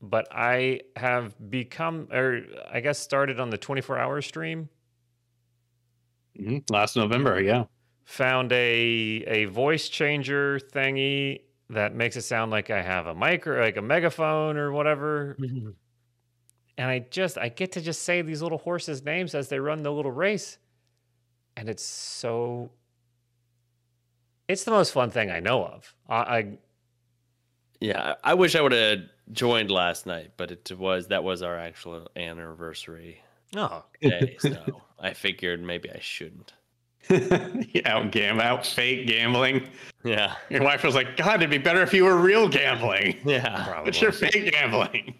but 0.00 0.28
I 0.32 0.82
have 0.96 1.34
become, 1.50 2.08
or 2.12 2.42
I 2.70 2.80
guess 2.80 2.98
started 2.98 3.40
on 3.40 3.50
the 3.50 3.58
24 3.58 3.98
hour 3.98 4.22
stream, 4.22 4.70
mhm, 6.38 6.62
last 6.70 6.96
November, 6.96 7.40
yeah. 7.40 7.64
found 8.04 8.52
a, 8.52 8.56
a 9.26 9.44
voice 9.46 9.88
changer 9.88 10.58
thingy 10.58 11.42
that 11.70 11.94
makes 11.94 12.16
it 12.16 12.22
sound 12.22 12.50
like 12.50 12.70
I 12.70 12.82
have 12.82 13.06
a 13.06 13.14
mic 13.14 13.46
or 13.46 13.60
like 13.60 13.76
a 13.76 13.82
megaphone 13.82 14.56
or 14.56 14.72
whatever. 14.72 15.38
And 16.76 16.88
I 16.88 17.00
just, 17.00 17.36
I 17.38 17.48
get 17.48 17.72
to 17.72 17.80
just 17.80 18.02
say 18.02 18.22
these 18.22 18.40
little 18.42 18.58
horses' 18.58 19.02
names 19.04 19.34
as 19.34 19.48
they 19.48 19.58
run 19.60 19.82
the 19.82 19.92
little 19.92 20.12
race. 20.12 20.58
And 21.58 21.68
it's 21.68 21.82
so, 21.82 22.70
it's 24.46 24.62
the 24.62 24.70
most 24.70 24.92
fun 24.92 25.10
thing 25.10 25.28
I 25.28 25.40
know 25.40 25.64
of. 25.64 25.92
I, 26.08 26.14
I 26.14 26.58
Yeah, 27.80 28.14
I 28.22 28.30
I 28.30 28.34
wish 28.34 28.54
I 28.54 28.60
would 28.60 28.70
have 28.70 29.00
joined 29.32 29.68
last 29.68 30.06
night, 30.06 30.30
but 30.36 30.52
it 30.52 30.70
was 30.78 31.08
that 31.08 31.24
was 31.24 31.42
our 31.42 31.58
actual 31.58 32.06
anniversary 32.14 33.20
oh, 33.56 33.82
day, 34.00 34.36
so 34.38 34.82
I 35.00 35.14
figured 35.14 35.60
maybe 35.60 35.90
I 35.90 35.98
shouldn't. 35.98 36.52
out 37.86 38.12
gam 38.12 38.38
out 38.40 38.64
fake 38.64 39.08
gambling. 39.08 39.68
Yeah, 40.04 40.36
Your 40.50 40.62
wife 40.62 40.84
was 40.84 40.94
like, 40.94 41.16
God, 41.16 41.40
it'd 41.40 41.50
be 41.50 41.58
better 41.58 41.82
if 41.82 41.92
you 41.92 42.04
were 42.04 42.18
real 42.18 42.48
gambling. 42.48 43.16
yeah, 43.24 43.64
probably. 43.64 43.90
But 43.90 44.00
you're 44.00 44.12
fake 44.12 44.52
gambling. 44.52 45.16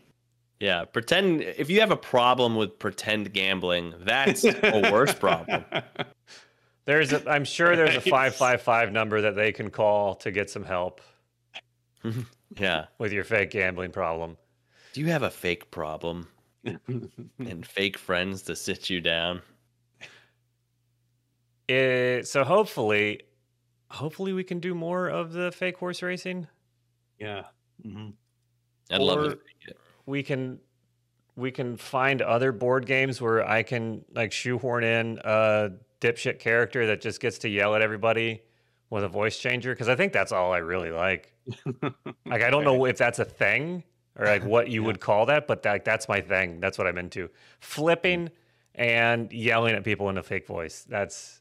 Yeah. 0.61 0.85
Pretend 0.85 1.43
if 1.43 1.71
you 1.71 1.81
have 1.81 1.91
a 1.91 1.97
problem 1.97 2.57
with 2.57 2.79
pretend 2.79 3.33
gambling, 3.33 3.95
that's 4.01 4.45
a 4.45 4.91
worse 4.93 5.15
problem. 5.15 5.65
There's 6.85 7.13
a, 7.13 7.31
I'm 7.31 7.45
sure 7.45 7.77
there's 7.77 7.97
a 7.97 8.01
555 8.01 8.93
number 8.93 9.21
that 9.21 9.37
they 9.37 9.53
can 9.53 9.69
call 9.69 10.15
to 10.17 10.31
get 10.31 10.49
some 10.49 10.65
help 10.65 11.03
Yeah. 12.57 12.87
with 12.97 13.13
your 13.13 13.25
fake 13.25 13.51
gambling 13.51 13.93
problem. 13.93 14.39
Do 14.95 15.03
you 15.03 15.09
have 15.09 15.23
a 15.23 15.29
fake 15.29 15.71
problem 15.71 16.29
and 16.65 17.67
fake 17.67 17.99
friends 17.99 18.41
to 18.45 18.57
sit 18.57 18.89
you 18.89 19.03
down? 19.03 19.43
It, 21.69 22.27
so 22.27 22.45
hopefully, 22.45 23.21
hopefully 23.91 24.33
we 24.33 24.43
can 24.45 24.59
do 24.59 24.75
more 24.75 25.09
of 25.09 25.33
the 25.33 25.53
fake 25.53 25.77
horse 25.77 26.03
racing. 26.03 26.47
yeah. 27.19 27.45
Mhm. 27.87 28.15
I'd 28.91 29.01
love 29.03 29.19
Or- 29.19 29.23
to. 29.35 29.39
it. 29.67 29.77
We 30.09 30.23
can 30.23 30.59
we 31.37 31.51
can 31.53 31.77
find 31.77 32.23
other 32.23 32.51
board 32.51 32.87
games 32.87 33.21
where 33.21 33.47
I 33.49 33.63
can 33.63 34.05
like 34.15 34.33
shoehorn 34.33 34.83
in 34.83 35.19
a 35.23 35.71
dipshit 36.01 36.39
character 36.39 36.87
that 36.87 37.01
just 37.01 37.21
gets 37.21 37.39
to 37.39 37.49
yell 37.49 37.75
at 37.75 37.83
everybody 37.83 38.43
with 38.91 39.05
a 39.05 39.09
voice 39.09 39.39
changer 39.39 39.73
because 39.75 39.89
I 39.89 39.95
think 39.95 40.13
that's 40.15 40.33
all 40.33 40.53
I 40.53 40.59
really 40.59 40.91
like. 40.91 41.35
Like 42.27 42.43
I 42.43 42.51
don't 42.51 42.65
know 42.65 42.85
if 42.85 42.99
that's 42.99 43.19
a 43.19 43.25
thing 43.25 43.85
or 44.17 44.27
like 44.27 44.45
what 44.45 44.69
you 44.69 44.83
would 44.83 45.01
call 45.01 45.27
that, 45.27 45.47
but 45.47 45.63
that, 45.63 45.85
that's 45.85 46.09
my 46.09 46.21
thing. 46.21 46.61
That's 46.61 46.77
what 46.77 46.87
I'm 46.87 46.99
into. 46.99 47.31
Flipping 47.61 48.31
and 48.75 49.33
yelling 49.33 49.75
at 49.75 49.83
people 49.85 50.11
in 50.11 50.19
a 50.19 50.23
fake 50.23 50.47
voice. 50.47 50.85
That's 50.89 51.41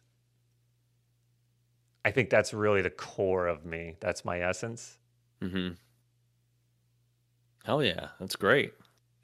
I 2.06 2.12
think 2.12 2.30
that's 2.30 2.54
really 2.54 2.82
the 2.82 2.90
core 2.90 3.48
of 3.48 3.66
me. 3.66 3.98
That's 4.00 4.24
my 4.24 4.40
essence. 4.40 4.98
Mm-hmm. 5.42 5.74
Hell 7.68 7.84
yeah, 7.84 8.08
that's 8.18 8.38
great. 8.38 8.72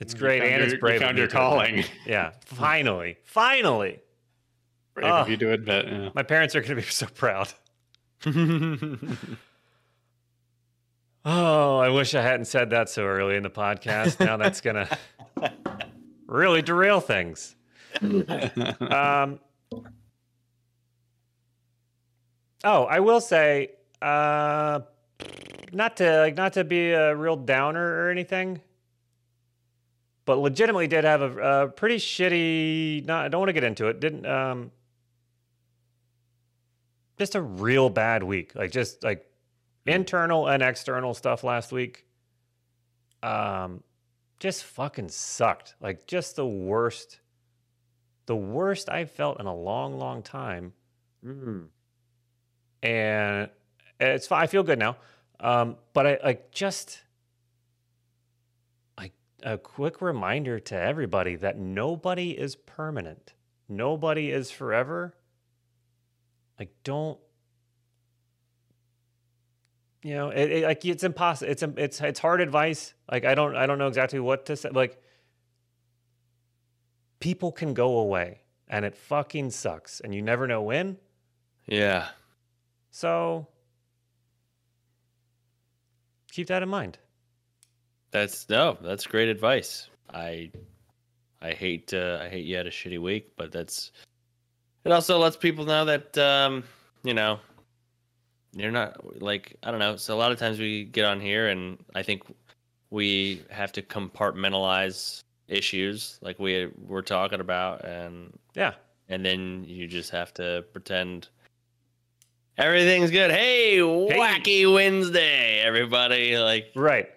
It's 0.02 0.14
great 0.14 0.42
and 0.44 0.52
your- 0.52 0.64
it's 0.64 0.74
you 0.74 0.80
brave. 0.80 0.98
of 0.98 1.02
found 1.04 1.18
your 1.18 1.30
calling. 1.30 1.86
Yeah, 2.06 2.32
finally, 2.46 3.16
finally. 3.24 4.02
Brave 4.94 5.06
of 5.14 5.30
you 5.30 5.38
to 5.38 5.54
admit. 5.54 5.86
Yeah. 5.88 6.10
My 6.14 6.24
parents 6.24 6.54
are 6.54 6.60
going 6.60 6.72
to 6.72 6.76
be 6.76 6.82
so 6.90 7.06
proud. 7.08 7.54
Oh, 11.26 11.78
I 11.78 11.88
wish 11.88 12.14
I 12.16 12.22
hadn't 12.22 12.46
said 12.48 12.72
that 12.72 12.90
so 12.90 13.06
early 13.06 13.38
in 13.38 13.44
the 13.44 13.50
podcast. 13.50 14.20
Now 14.20 14.36
that's 14.36 14.60
going 14.60 14.76
to 14.76 14.98
really 16.28 16.62
derail 16.62 17.00
things. 17.00 17.56
Um, 18.02 19.40
oh, 22.66 22.84
I 22.84 23.00
will 23.00 23.22
say, 23.22 23.70
uh, 24.02 24.82
not 25.74 25.98
to 25.98 26.20
like 26.20 26.36
not 26.36 26.54
to 26.54 26.64
be 26.64 26.92
a 26.92 27.16
real 27.16 27.36
downer 27.36 28.04
or 28.04 28.10
anything, 28.10 28.62
but 30.26 30.38
legitimately 30.38 30.88
did 30.88 31.04
have 31.04 31.22
a, 31.22 31.64
a 31.64 31.68
pretty 31.70 31.98
shitty. 31.98 33.06
Not 33.06 33.26
I 33.26 33.28
don't 33.28 33.40
want 33.40 33.50
to 33.50 33.54
get 33.54 33.64
into 33.64 33.88
it. 33.88 34.00
Didn't 34.00 34.26
um, 34.26 34.72
just 37.18 37.36
a 37.36 37.42
real 37.42 37.90
bad 37.90 38.24
week. 38.24 38.56
Like 38.56 38.72
just 38.72 39.04
like 39.04 39.26
internal 39.86 40.48
and 40.48 40.64
external 40.64 41.14
stuff 41.14 41.44
last 41.44 41.72
week. 41.72 42.06
Um, 43.22 43.84
just 44.40 44.64
fucking 44.64 45.10
sucked. 45.10 45.76
Like 45.82 46.08
just 46.08 46.36
the 46.36 46.46
worst, 46.46 47.20
the 48.26 48.36
worst 48.36 48.90
I've 48.90 49.12
felt 49.12 49.40
in 49.40 49.46
a 49.46 49.56
long, 49.56 49.98
long 49.98 50.22
time. 50.22 50.74
Mm. 51.26 51.68
And 52.82 53.50
it's 54.00 54.28
fine. 54.28 54.44
I 54.44 54.48
feel 54.48 54.64
good 54.64 54.80
now. 54.80 54.98
Um, 55.40 55.78
but 55.94 56.08
I 56.08 56.20
like 56.24 56.52
just 56.52 57.02
like 58.98 59.14
a 59.44 59.58
quick 59.58 60.02
reminder 60.02 60.60
to 60.60 60.76
everybody 60.80 61.36
that 61.38 61.58
nobody 61.58 62.32
is 62.32 62.56
permanent. 62.56 63.34
Nobody 63.68 64.32
is 64.32 64.52
forever. 64.52 65.16
Like 66.60 66.70
don't 66.84 67.20
you 70.04 70.14
know 70.16 70.30
it, 70.30 70.52
it- 70.52 70.64
like 70.64 70.86
it's 70.86 71.04
impossible 71.04 71.52
it's 71.52 71.64
it's 71.78 72.02
it's 72.02 72.20
hard 72.20 72.42
advice 72.42 72.94
like 73.10 73.24
i 73.26 73.34
don't 73.34 73.56
i 73.56 73.66
don't 73.66 73.78
know 73.78 73.88
exactly 73.88 74.20
what 74.20 74.46
to 74.46 74.56
say 74.56 74.70
like 74.70 75.02
people 77.20 77.52
can 77.54 77.74
go 77.74 77.98
away 78.00 78.42
and 78.68 78.84
it 78.86 78.96
fucking 78.96 79.50
sucks 79.50 80.02
and 80.02 80.14
you 80.14 80.22
never 80.22 80.46
know 80.46 80.62
when 80.62 80.98
Yeah, 81.66 82.10
so 82.92 83.48
keep 86.34 86.48
that 86.48 86.64
in 86.64 86.70
mind 86.70 86.98
that's 88.14 88.48
no, 88.48 88.78
that's 88.80 89.08
great 89.08 89.28
advice. 89.28 89.90
I, 90.14 90.52
I 91.42 91.52
hate, 91.52 91.96
uh, 91.96 92.20
I 92.22 92.30
hate 92.30 92.46
you 92.46 92.56
had 92.56 92.68
a 92.68 92.72
shitty 92.72 93.02
week, 93.02 93.34
but 93.36 93.52
that's. 93.52 93.92
It 94.86 94.92
also 94.92 95.18
lets 95.18 95.36
people 95.36 95.66
know 95.66 95.84
that, 95.86 96.16
um, 96.20 96.64
you 97.04 97.16
know, 97.16 97.40
you're 98.52 98.70
not 98.70 99.20
like 99.20 99.56
I 99.64 99.72
don't 99.72 99.80
know. 99.80 99.96
So 99.96 100.14
a 100.16 100.20
lot 100.20 100.32
of 100.32 100.38
times 100.38 100.60
we 100.60 100.84
get 100.84 101.06
on 101.06 101.20
here, 101.20 101.48
and 101.48 101.84
I 101.96 102.04
think 102.04 102.22
we 102.92 103.42
have 103.50 103.72
to 103.72 103.82
compartmentalize 103.82 105.24
issues 105.48 106.20
like 106.22 106.38
we 106.38 106.70
were 106.78 107.02
talking 107.02 107.40
about, 107.40 107.84
and 107.84 108.32
yeah 108.54 108.74
and 109.10 109.26
then 109.26 109.66
you 109.68 109.88
just 109.88 110.12
have 110.12 110.34
to 110.34 110.64
pretend 110.72 111.28
everything's 112.58 113.12
good. 113.12 113.32
Hey, 113.32 113.78
wacky 113.78 114.72
Wednesday, 114.72 115.62
everybody! 115.62 116.38
Like 116.38 116.68
right 116.76 117.10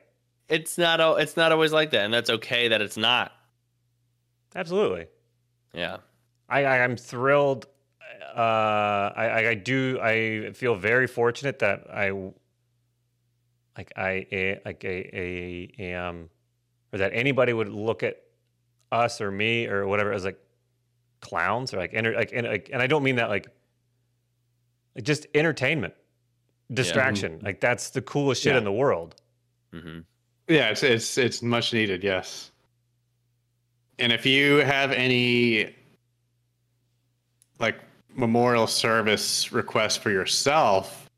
it's 0.49 0.79
not. 0.79 1.01
It's 1.21 1.37
not 1.37 1.53
always 1.53 1.73
like 1.73 1.91
that, 1.91 2.05
and 2.05 2.15
that's 2.15 2.31
okay 2.31 2.69
that 2.69 2.81
it's 2.81 2.97
not. 2.97 3.33
absolutely 4.55 5.07
Yeah. 5.75 5.99
I, 6.49 6.65
I 6.65 6.85
I'm 6.85 6.97
thrilled. 6.97 7.67
Uh, 8.35 9.13
I, 9.17 9.49
I 9.49 9.55
do. 9.55 9.99
I 10.01 10.53
feel 10.53 10.75
very 10.77 11.07
fortunate 11.07 11.59
that 11.61 11.87
I 11.93 12.11
like 13.77 13.93
I 13.97 14.61
like 14.65 14.85
a, 14.85 15.19
a 15.19 15.73
am 15.79 16.29
or 16.93 16.99
that 16.99 17.13
anybody 17.13 17.53
would 17.53 17.69
look 17.69 18.03
at 18.03 18.23
us 18.93 19.21
or 19.21 19.31
me 19.31 19.67
or 19.67 19.87
whatever 19.87 20.13
as 20.13 20.25
like 20.25 20.39
clowns 21.21 21.75
or 21.75 21.79
like 21.79 21.93
enter 21.95 22.15
like 22.15 22.31
and 22.33 22.47
like 22.47 22.71
and 22.73 22.81
I 22.81 22.87
don't 22.87 23.03
mean 23.03 23.17
that 23.17 23.29
like 23.31 23.49
like 24.97 25.05
just 25.05 25.27
entertainment 25.35 25.95
distraction 26.73 27.39
like 27.43 27.61
that's 27.61 27.91
the 27.91 28.03
coolest 28.03 28.43
shit 28.43 28.53
Yeah. 28.55 28.59
in 28.59 28.65
the 28.65 28.73
world 28.73 29.15
hmm 29.73 30.01
Yeah, 30.49 30.71
it's 30.71 30.83
it's 30.83 31.17
it's 31.19 31.43
much 31.43 31.73
needed, 31.73 32.03
yes. 32.03 32.51
And 33.99 34.13
if 34.13 34.27
you 34.27 34.57
have 34.57 34.91
any 34.93 35.75
like 37.59 37.77
memorial 38.15 38.67
service 38.67 39.53
requests 39.53 39.97
for 39.97 40.11
yourself, 40.11 41.09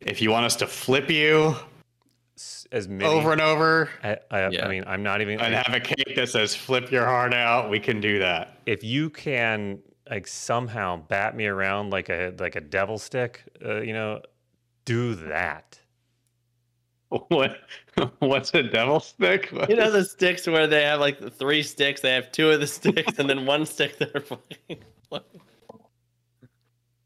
if 0.00 0.20
you 0.22 0.30
want 0.30 0.44
us 0.46 0.56
to 0.56 0.66
flip 0.66 1.10
you 1.10 1.54
as 2.70 2.86
many 2.88 3.04
over 3.04 3.32
and 3.32 3.40
over 3.40 3.88
I, 4.04 4.18
I, 4.30 4.48
Yeah. 4.48 4.66
I 4.66 4.68
mean 4.68 4.84
I'm 4.86 5.02
not 5.02 5.20
even 5.20 5.40
and 5.40 5.54
like, 5.54 5.66
have 5.66 5.74
a 5.74 5.80
cake 5.80 6.14
that 6.16 6.28
says 6.28 6.54
flip 6.54 6.90
your 6.92 7.04
heart 7.04 7.34
out, 7.34 7.70
we 7.70 7.80
can 7.80 8.00
do 8.00 8.18
that. 8.20 8.58
if 8.66 8.82
you 8.84 9.10
can 9.10 9.78
like 10.10 10.26
somehow 10.26 10.96
bat 11.08 11.36
me 11.36 11.46
around 11.46 11.90
like 11.90 12.08
a 12.08 12.34
like 12.38 12.56
a 12.56 12.60
devil 12.60 12.98
stick, 12.98 13.44
uh, 13.64 13.80
you 13.80 13.92
know, 13.92 14.20
do 14.84 15.14
that. 15.14 15.78
What 17.28 17.56
what's 18.18 18.52
a 18.52 18.62
devil 18.62 19.00
stick? 19.00 19.50
You 19.70 19.76
know 19.76 19.90
the 19.90 20.04
sticks 20.04 20.46
where 20.46 20.66
they 20.66 20.82
have 20.82 21.00
like 21.00 21.18
the 21.20 21.30
three 21.30 21.62
sticks. 21.62 22.02
They 22.02 22.12
have 22.12 22.30
two 22.32 22.50
of 22.50 22.60
the 22.60 22.66
sticks, 22.66 23.18
and 23.18 23.28
then 23.30 23.46
one 23.46 23.64
stick 23.64 23.96
they're 23.98 24.20
fucking. 24.20 24.84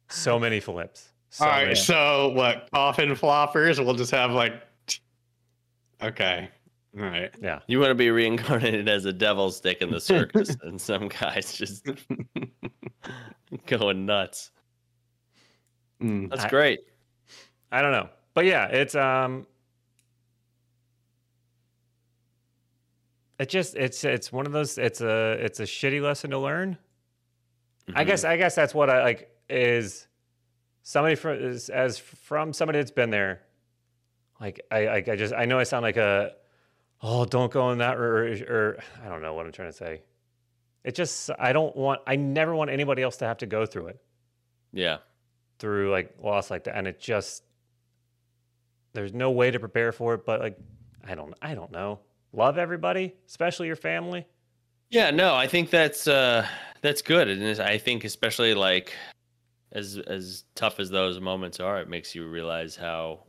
So 0.09 0.39
many 0.39 0.61
flips. 0.61 1.09
So 1.31 1.45
All 1.47 1.51
right, 1.51 1.63
many. 1.69 1.75
so 1.75 2.31
what 2.35 2.69
coffin 2.75 3.11
floppers? 3.11 3.83
We'll 3.83 3.95
just 3.95 4.11
have 4.11 4.33
like 4.33 4.61
Okay. 6.03 6.51
All 6.99 7.05
right. 7.05 7.31
yeah. 7.41 7.61
You 7.67 7.79
want 7.81 7.91
to 7.91 7.95
be 7.95 8.11
reincarnated 8.11 8.89
as 8.89 9.07
a 9.07 9.13
devil 9.13 9.51
stick 9.51 9.81
in 9.81 9.91
the 9.91 10.01
circus, 10.01 10.57
and 10.63 10.79
some 10.81 11.09
guys 11.09 11.55
just 11.55 11.87
going 13.67 14.05
nuts. 14.07 14.51
Mm. 16.03 16.29
That's 16.31 16.45
I- 16.45 16.49
great. 16.51 16.81
I 17.71 17.81
don't 17.81 17.93
know. 17.93 18.09
But 18.35 18.45
yeah, 18.45 18.67
it's 18.67 18.95
um 18.95 19.47
it 23.39 23.49
just 23.49 23.75
it's 23.75 24.05
it's 24.05 24.31
one 24.33 24.47
of 24.47 24.53
those 24.53 24.79
it's 24.79 25.01
a 25.01 25.33
it's 25.41 25.61
a 25.61 25.65
shitty 25.65 26.01
lesson 26.03 26.31
to 26.31 26.39
learn. 26.39 26.77
I 27.95 28.05
Mhm. 28.05 28.07
guess 28.07 28.25
I 28.25 28.37
guess 28.37 28.55
that's 28.55 28.75
what 28.75 28.89
I 28.91 29.03
like 29.03 29.31
is 29.49 30.07
somebody 30.83 31.15
from 31.15 31.39
is, 31.39 31.69
as 31.69 31.99
from 31.99 32.53
somebody 32.53 32.79
that's 32.79 32.91
been 32.91 33.11
there. 33.11 33.43
Like 34.41 34.61
I 34.71 34.87
like 34.87 35.09
I 35.09 35.17
just 35.17 35.35
I 35.35 35.45
know 35.47 35.59
I 35.59 35.65
sound 35.65 35.83
like 35.83 35.97
a 35.97 36.33
oh 37.03 37.25
don't 37.25 37.51
go 37.53 37.71
in 37.73 37.79
that 37.79 37.97
or, 37.97 38.27
or 38.49 38.79
I 39.05 39.09
don't 39.09 39.23
know 39.23 39.35
what 39.35 39.45
I'm 39.47 39.53
trying 39.53 39.71
to 39.71 39.77
say. 39.77 40.03
It 40.85 40.95
just 40.95 41.31
I 41.39 41.53
don't 41.53 41.77
want 41.77 42.01
I 42.07 42.17
never 42.17 42.55
want 42.55 42.71
anybody 42.71 43.03
else 43.03 43.17
to 43.19 43.25
have 43.27 43.39
to 43.39 43.47
go 43.47 43.67
through 43.67 43.89
it 43.89 44.01
Yeah. 44.73 44.99
through 45.59 45.91
like 45.91 46.15
loss 46.23 46.51
like 46.51 46.65
that 46.65 46.77
and 46.77 46.87
it 46.89 47.01
just 47.01 47.45
there's 48.93 49.13
no 49.15 49.31
way 49.31 49.51
to 49.51 49.59
prepare 49.61 49.93
for 49.93 50.15
it 50.15 50.27
but 50.27 50.41
like 50.41 50.59
I 51.05 51.15
don't 51.15 51.35
I 51.43 51.55
don't 51.55 51.73
know. 51.73 52.01
Love 52.33 52.57
everybody, 52.59 53.15
especially 53.27 53.67
your 53.67 53.77
family. 53.77 54.27
Yeah, 54.91 55.11
no, 55.11 55.35
I 55.35 55.47
think 55.47 55.71
that's 55.71 56.07
uh 56.09 56.47
that's 56.83 57.03
good. 57.03 57.29
And 57.29 57.61
I 57.61 57.79
think 57.79 58.05
especially 58.05 58.55
like 58.55 58.93
as 59.73 59.99
as 59.99 60.45
tough 60.55 60.81
as 60.81 60.91
those 60.91 61.21
moments 61.21 61.61
are, 61.61 61.81
it 61.81 61.89
makes 61.89 62.15
you 62.15 62.27
realize 62.29 62.75
how 62.77 63.25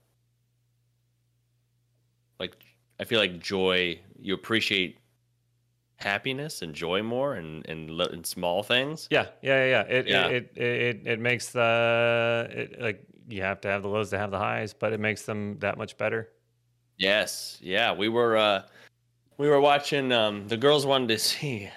like 2.39 2.55
I 3.03 3.05
feel 3.05 3.19
like 3.19 3.37
joy 3.39 3.99
you 4.17 4.33
appreciate 4.33 4.97
happiness 5.97 6.61
and 6.61 6.73
joy 6.73 7.03
more 7.03 7.33
and 7.33 7.67
and 7.67 7.89
in 7.89 8.23
small 8.23 8.63
things. 8.63 9.09
Yeah, 9.11 9.25
yeah, 9.41 9.65
yeah. 9.65 9.69
yeah. 9.69 9.81
It, 9.81 10.07
Yeah. 10.07 10.27
It, 10.27 10.51
it 10.55 10.61
it 10.63 11.01
it 11.07 11.19
makes 11.19 11.49
the 11.49 12.47
it, 12.49 12.81
like 12.81 13.05
you 13.27 13.41
have 13.41 13.59
to 13.59 13.67
have 13.67 13.81
the 13.81 13.89
lows 13.89 14.09
to 14.11 14.17
have 14.17 14.31
the 14.31 14.37
highs, 14.37 14.73
but 14.73 14.93
it 14.93 15.01
makes 15.01 15.23
them 15.23 15.59
that 15.59 15.77
much 15.77 15.97
better. 15.97 16.29
Yes, 16.97 17.57
yeah, 17.61 17.91
we 17.91 18.07
were 18.07 18.37
uh 18.37 18.61
we 19.37 19.49
were 19.49 19.59
watching 19.59 20.13
um 20.13 20.47
the 20.47 20.55
girls 20.55 20.85
wanted 20.85 21.09
to 21.09 21.19
see 21.29 21.69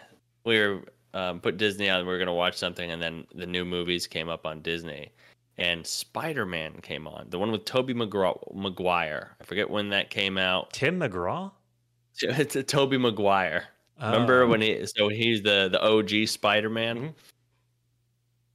we 0.45 0.61
were 0.61 0.85
um 1.13 1.41
put 1.41 1.57
Disney 1.57 1.91
on 1.91 2.07
we 2.07 2.13
were 2.13 2.19
going 2.19 2.27
to 2.29 2.35
watch 2.35 2.57
something 2.57 2.93
and 2.93 3.03
then 3.03 3.27
the 3.35 3.47
new 3.47 3.65
movies 3.65 4.07
came 4.07 4.29
up 4.29 4.47
on 4.47 4.63
Disney 4.63 5.11
and 5.59 5.87
Spider-Man 5.87 6.81
came 6.83 7.07
on. 7.07 7.27
The 7.31 7.39
one 7.39 7.51
with 7.53 7.65
Tobey 7.65 7.95
McGraw- 7.95 8.55
Maguire. 8.55 9.37
I 9.41 9.45
forget 9.45 9.71
when 9.71 9.89
that 9.91 10.11
came 10.11 10.37
out. 10.39 10.73
Tim 10.73 11.01
McGraw. 11.01 11.53
It's 12.23 12.57
a 12.57 12.63
Tobey 12.63 12.97
Maguire. 12.99 13.65
Remember 14.03 14.43
Oh. 14.43 14.49
when 14.49 14.61
he 14.63 14.85
so 14.87 15.09
he's 15.09 15.43
the 15.43 15.69
the 15.71 15.81
OG 15.83 16.27
Spider-Man? 16.29 16.99
Mhm. 16.99 17.15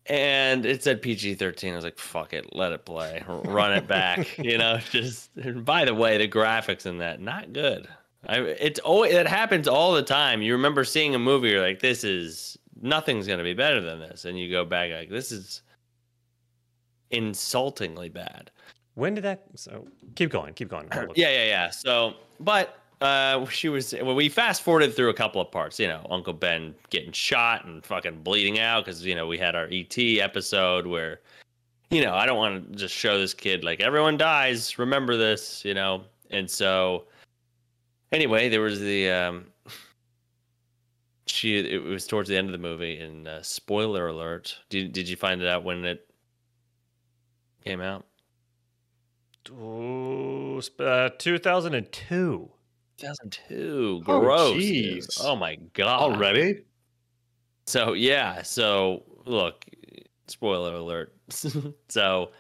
And 0.08 0.66
it 0.66 0.84
said 0.84 1.02
PG 1.02 1.36
13. 1.36 1.74
I 1.74 1.76
was 1.76 1.86
like, 1.86 2.00
fuck 2.00 2.34
it, 2.34 2.56
let 2.56 2.72
it 2.72 2.86
play. 2.86 3.24
Run 3.28 3.72
it 3.74 3.88
back. 3.88 4.38
you 4.44 4.58
know, 4.58 4.80
just 4.90 5.30
and 5.38 5.64
by 5.64 5.86
the 5.86 5.94
way, 5.94 6.18
the 6.18 6.28
graphics 6.28 6.86
in 6.86 6.98
that, 7.00 7.22
not 7.22 7.54
good. 7.54 7.88
I 8.28 8.40
it's 8.40 8.80
always 8.80 9.14
it 9.14 9.28
happens 9.28 9.68
all 9.68 9.94
the 9.94 10.04
time. 10.04 10.42
You 10.42 10.54
remember 10.54 10.84
seeing 10.84 11.14
a 11.16 11.20
movie, 11.20 11.50
you're 11.50 11.62
like, 11.66 11.80
this 11.82 12.04
is 12.04 12.58
nothing's 12.82 13.28
gonna 13.28 13.44
be 13.44 13.54
better 13.54 13.80
than 13.82 14.00
this. 14.00 14.26
And 14.26 14.40
you 14.40 14.50
go 14.52 14.66
back 14.66 14.92
like 14.92 15.10
this 15.10 15.32
is 15.32 15.62
insultingly 17.12 18.10
bad. 18.10 18.52
When 18.96 19.14
did 19.14 19.24
that? 19.24 19.44
So 19.56 19.88
keep 20.16 20.32
going, 20.32 20.54
keep 20.54 20.70
going. 20.70 20.88
Yeah, 21.16 21.30
yeah, 21.30 21.46
yeah. 21.46 21.70
So, 21.70 22.16
but 22.40 22.78
uh, 23.02 23.46
she 23.48 23.70
was. 23.70 23.96
Well, 24.02 24.16
we 24.16 24.30
fast 24.30 24.62
forwarded 24.62 24.96
through 24.96 25.10
a 25.10 25.14
couple 25.14 25.42
of 25.42 25.52
parts. 25.52 25.80
You 25.80 25.88
know, 25.88 26.06
Uncle 26.10 26.34
Ben 26.34 26.76
getting 26.90 27.12
shot 27.12 27.66
and 27.66 27.84
fucking 27.84 28.22
bleeding 28.22 28.60
out 28.60 28.86
because 28.86 29.04
you 29.06 29.16
know 29.16 29.28
we 29.28 29.38
had 29.38 29.56
our 29.56 29.68
ET 29.72 29.98
episode 29.98 30.86
where, 30.86 31.22
you 31.90 32.02
know, 32.04 32.14
I 32.14 32.26
don't 32.26 32.38
want 32.38 32.72
to 32.72 32.78
just 32.78 32.94
show 32.94 33.18
this 33.18 33.34
kid 33.34 33.64
like 33.64 33.80
everyone 33.80 34.18
dies. 34.18 34.78
Remember 34.78 35.18
this, 35.18 35.66
you 35.66 35.74
know. 35.74 36.04
And 36.30 36.50
so, 36.50 37.06
anyway, 38.12 38.50
there 38.50 38.62
was 38.62 38.80
the 38.80 39.10
um. 39.10 39.46
She 41.26 41.58
it 41.58 41.82
was 41.82 42.06
towards 42.06 42.30
the 42.30 42.38
end 42.38 42.50
of 42.50 42.52
the 42.52 42.60
movie, 42.60 43.00
and 43.00 43.28
uh, 43.28 43.42
spoiler 43.42 44.08
alert. 44.10 44.56
Did 44.70 44.92
did 44.92 45.10
you 45.10 45.16
find 45.16 45.42
it 45.42 45.48
out 45.48 45.64
when 45.64 45.86
it 45.86 46.11
came 47.64 47.82
out? 47.82 48.06
Ooh, 49.50 50.62
uh, 50.80 51.10
2002. 51.18 52.50
2002. 52.98 54.04
Oh, 54.06 54.20
Gross. 54.20 54.54
dude. 54.54 54.64
jeez. 54.64 55.22
Oh 55.24 55.36
my 55.36 55.56
god. 55.74 56.02
Already? 56.02 56.64
So 57.66 57.94
yeah. 57.94 58.42
So 58.44 59.04
look, 59.26 59.66
spoiler 60.28 60.76
alert. 60.76 61.14
so 61.90 62.32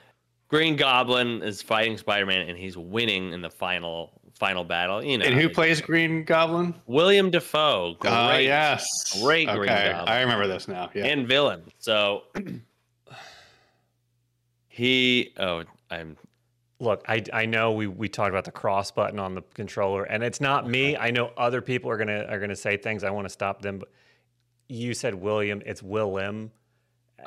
Green 0.48 0.76
Goblin 0.76 1.42
is 1.42 1.62
fighting 1.62 1.98
Spider-Man, 1.98 2.50
and 2.50 2.58
he's 2.58 2.78
winning 2.78 3.34
in 3.34 3.42
the 3.42 3.50
final 3.50 4.22
final 4.38 4.64
battle. 4.64 5.04
You 5.04 5.18
know. 5.18 5.26
And 5.26 5.36
who 5.36 5.50
plays 5.50 5.82
Green 5.82 6.24
Goblin? 6.24 6.76
William 6.86 7.32
Dafoe. 7.32 7.96
Great. 8.00 8.12
Oh, 8.12 8.38
yes. 8.38 9.20
Great 9.22 9.48
Green 9.48 9.70
okay, 9.70 9.92
Goblin. 9.92 10.10
I 10.10 10.22
remember 10.22 10.48
this 10.48 10.68
now. 10.68 10.90
Yeah. 10.94 11.06
And 11.06 11.28
villain. 11.28 11.64
So 11.80 12.24
he. 14.72 15.34
Oh, 15.38 15.64
I'm. 15.90 16.18
Look, 16.80 17.04
I, 17.08 17.24
I 17.32 17.46
know 17.46 17.74
we, 17.74 17.86
we 17.86 18.10
talked 18.10 18.32
about 18.32 18.46
the 18.46 18.52
cross 18.52 18.90
button 18.90 19.20
on 19.20 19.36
the 19.36 19.44
controller, 19.54 20.04
and 20.06 20.24
it's 20.24 20.42
not 20.42 20.68
me. 20.68 20.98
I 20.98 21.12
know 21.12 21.32
other 21.38 21.62
people 21.62 21.92
are 21.92 21.98
gonna 21.98 22.26
are 22.28 22.40
gonna 22.40 22.56
say 22.56 22.76
things. 22.78 23.04
I 23.04 23.12
want 23.12 23.26
to 23.26 23.30
stop 23.30 23.62
them, 23.62 23.78
but 23.78 23.90
you 24.68 24.94
said 24.96 25.14
William. 25.14 25.62
It's 25.66 25.84
Willem. 25.84 26.52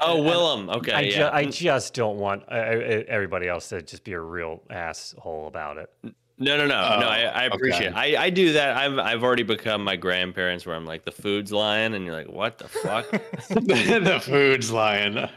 Oh, 0.00 0.16
And 0.16 0.26
Willem. 0.26 0.70
Okay. 0.70 0.92
I, 0.92 1.00
yeah. 1.02 1.10
ju- 1.16 1.30
I 1.32 1.44
just 1.44 1.94
don't 1.94 2.18
want 2.18 2.42
uh, 2.50 2.54
everybody 2.54 3.46
else 3.46 3.68
to 3.68 3.80
just 3.80 4.02
be 4.02 4.12
a 4.14 4.20
real 4.20 4.60
asshole 4.70 5.46
about 5.46 5.76
it. 5.78 5.88
No, 6.36 6.56
no, 6.56 6.66
no, 6.66 6.74
Oh, 6.74 6.98
no. 6.98 7.06
I, 7.06 7.20
I 7.26 7.44
appreciate 7.44 7.92
it. 7.92 7.96
I, 7.96 8.24
I 8.24 8.30
do 8.30 8.54
that. 8.54 8.76
I've 8.76 8.98
I've 8.98 9.22
already 9.22 9.44
become 9.44 9.84
my 9.84 9.94
grandparents 9.94 10.66
where 10.66 10.74
I'm 10.74 10.84
like 10.84 11.04
the 11.04 11.12
food's 11.12 11.52
lying, 11.52 11.94
and 11.94 12.04
you're 12.04 12.16
like, 12.16 12.26
what 12.28 12.58
the 12.58 12.66
fuck? 12.66 13.08
the 13.50 14.20
food's 14.20 14.72
lion. 14.72 15.28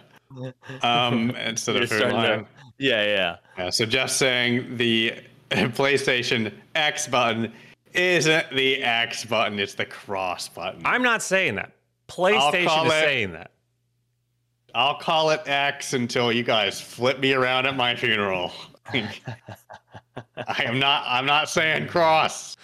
Um, 0.81 1.29
instead 1.35 1.75
You're 1.75 1.83
of 1.83 1.89
to- 1.89 2.45
yeah, 2.79 3.03
yeah. 3.03 3.35
Yeah, 3.57 3.69
so 3.69 3.85
just 3.85 4.17
saying 4.17 4.77
the 4.77 5.13
PlayStation 5.51 6.53
X 6.75 7.07
button 7.07 7.51
isn't 7.93 8.51
the 8.51 8.83
X 8.83 9.25
button, 9.25 9.59
it's 9.59 9.73
the 9.73 9.85
cross 9.85 10.47
button. 10.47 10.81
I'm 10.85 11.01
not 11.01 11.21
saying 11.21 11.55
that. 11.55 11.71
PlayStation 12.07 12.85
is 12.85 12.93
it- 12.93 13.01
saying 13.01 13.31
that. 13.33 13.51
I'll 14.75 14.99
call 14.99 15.31
it 15.31 15.41
X 15.47 15.93
until 15.93 16.31
you 16.31 16.43
guys 16.43 16.79
flip 16.79 17.19
me 17.19 17.33
around 17.33 17.65
at 17.65 17.75
my 17.75 17.95
funeral. 17.95 18.51
I 18.93 20.63
am 20.63 20.77
not 20.77 21.03
I'm 21.07 21.25
not 21.25 21.49
saying 21.49 21.87
cross. 21.87 22.55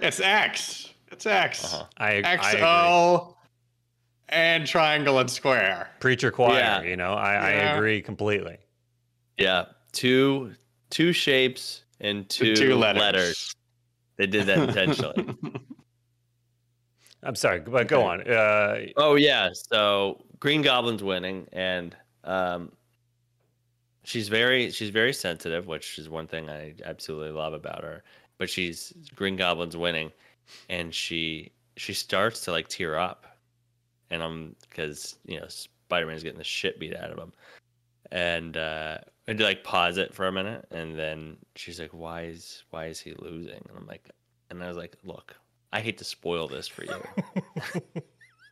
It's 0.00 0.20
X. 0.20 0.92
It's 1.10 1.24
X. 1.24 1.64
Uh-huh. 1.64 1.84
I, 1.96 2.06
I 2.06 2.12
agree. 2.12 2.60
XO 2.60 3.34
and 4.30 4.66
triangle 4.66 5.18
and 5.18 5.30
square. 5.30 5.90
Preacher 6.00 6.30
choir. 6.30 6.58
Yeah. 6.58 6.82
You 6.82 6.96
know, 6.96 7.12
I, 7.14 7.34
I 7.34 7.50
agree 7.50 8.00
completely. 8.02 8.58
Yeah, 9.38 9.66
two 9.92 10.54
two 10.90 11.12
shapes 11.12 11.84
and 12.00 12.28
two, 12.28 12.56
Two 12.56 12.74
letters. 12.76 13.00
letters. 13.00 13.56
They 14.16 14.26
did 14.26 14.46
that 14.46 14.58
intentionally. 14.58 15.34
I'm 17.22 17.34
sorry, 17.36 17.60
but 17.60 17.86
go 17.88 18.02
on. 18.02 18.22
Uh, 18.28 18.86
oh 18.96 19.14
yeah, 19.16 19.50
so 19.52 20.24
Green 20.38 20.62
Goblin's 20.62 21.02
winning, 21.02 21.46
and 21.52 21.94
um, 22.24 22.72
she's 24.04 24.28
very 24.28 24.70
she's 24.70 24.90
very 24.90 25.12
sensitive, 25.12 25.66
which 25.66 25.98
is 25.98 26.08
one 26.08 26.26
thing 26.26 26.48
I 26.48 26.74
absolutely 26.84 27.32
love 27.32 27.52
about 27.52 27.82
her. 27.82 28.02
But 28.38 28.48
she's 28.48 28.94
Green 29.14 29.36
Goblin's 29.36 29.76
winning, 29.76 30.12
and 30.70 30.94
she 30.94 31.52
she 31.76 31.92
starts 31.92 32.44
to 32.46 32.52
like 32.52 32.68
tear 32.68 32.98
up, 32.98 33.29
and 34.10 34.22
I'm 34.22 34.56
because 34.68 35.16
you 35.24 35.40
know 35.40 35.46
Spider 35.48 36.06
Man's 36.06 36.22
getting 36.22 36.38
the 36.38 36.44
shit 36.44 36.78
beat 36.78 36.96
out 36.96 37.10
of 37.10 37.18
him, 37.18 37.32
and 38.10 38.56
uh, 38.56 38.98
I 39.28 39.32
do 39.32 39.44
like 39.44 39.64
pause 39.64 39.98
it 39.98 40.14
for 40.14 40.26
a 40.26 40.32
minute, 40.32 40.66
and 40.70 40.98
then 40.98 41.36
she's 41.56 41.80
like, 41.80 41.92
"Why 41.92 42.22
is 42.22 42.64
why 42.70 42.86
is 42.86 43.00
he 43.00 43.14
losing?" 43.18 43.64
And 43.68 43.76
I'm 43.76 43.86
like, 43.86 44.10
and 44.50 44.62
I 44.62 44.68
was 44.68 44.76
like, 44.76 44.96
"Look, 45.04 45.36
I 45.72 45.80
hate 45.80 45.98
to 45.98 46.04
spoil 46.04 46.48
this 46.48 46.68
for 46.68 46.84
you." 46.84 48.02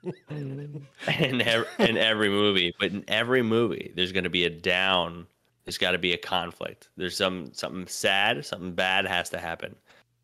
in, 0.28 1.40
ev- 1.42 1.68
in 1.78 1.96
every 1.96 2.28
movie, 2.28 2.74
but 2.78 2.92
in 2.92 3.04
every 3.08 3.42
movie, 3.42 3.92
there's 3.96 4.12
going 4.12 4.24
to 4.24 4.30
be 4.30 4.44
a 4.44 4.50
down. 4.50 5.26
There's 5.64 5.78
got 5.78 5.90
to 5.92 5.98
be 5.98 6.12
a 6.12 6.18
conflict. 6.18 6.88
There's 6.96 7.16
some 7.16 7.52
something 7.52 7.86
sad, 7.86 8.44
something 8.44 8.72
bad 8.72 9.06
has 9.06 9.28
to 9.30 9.38
happen. 9.38 9.74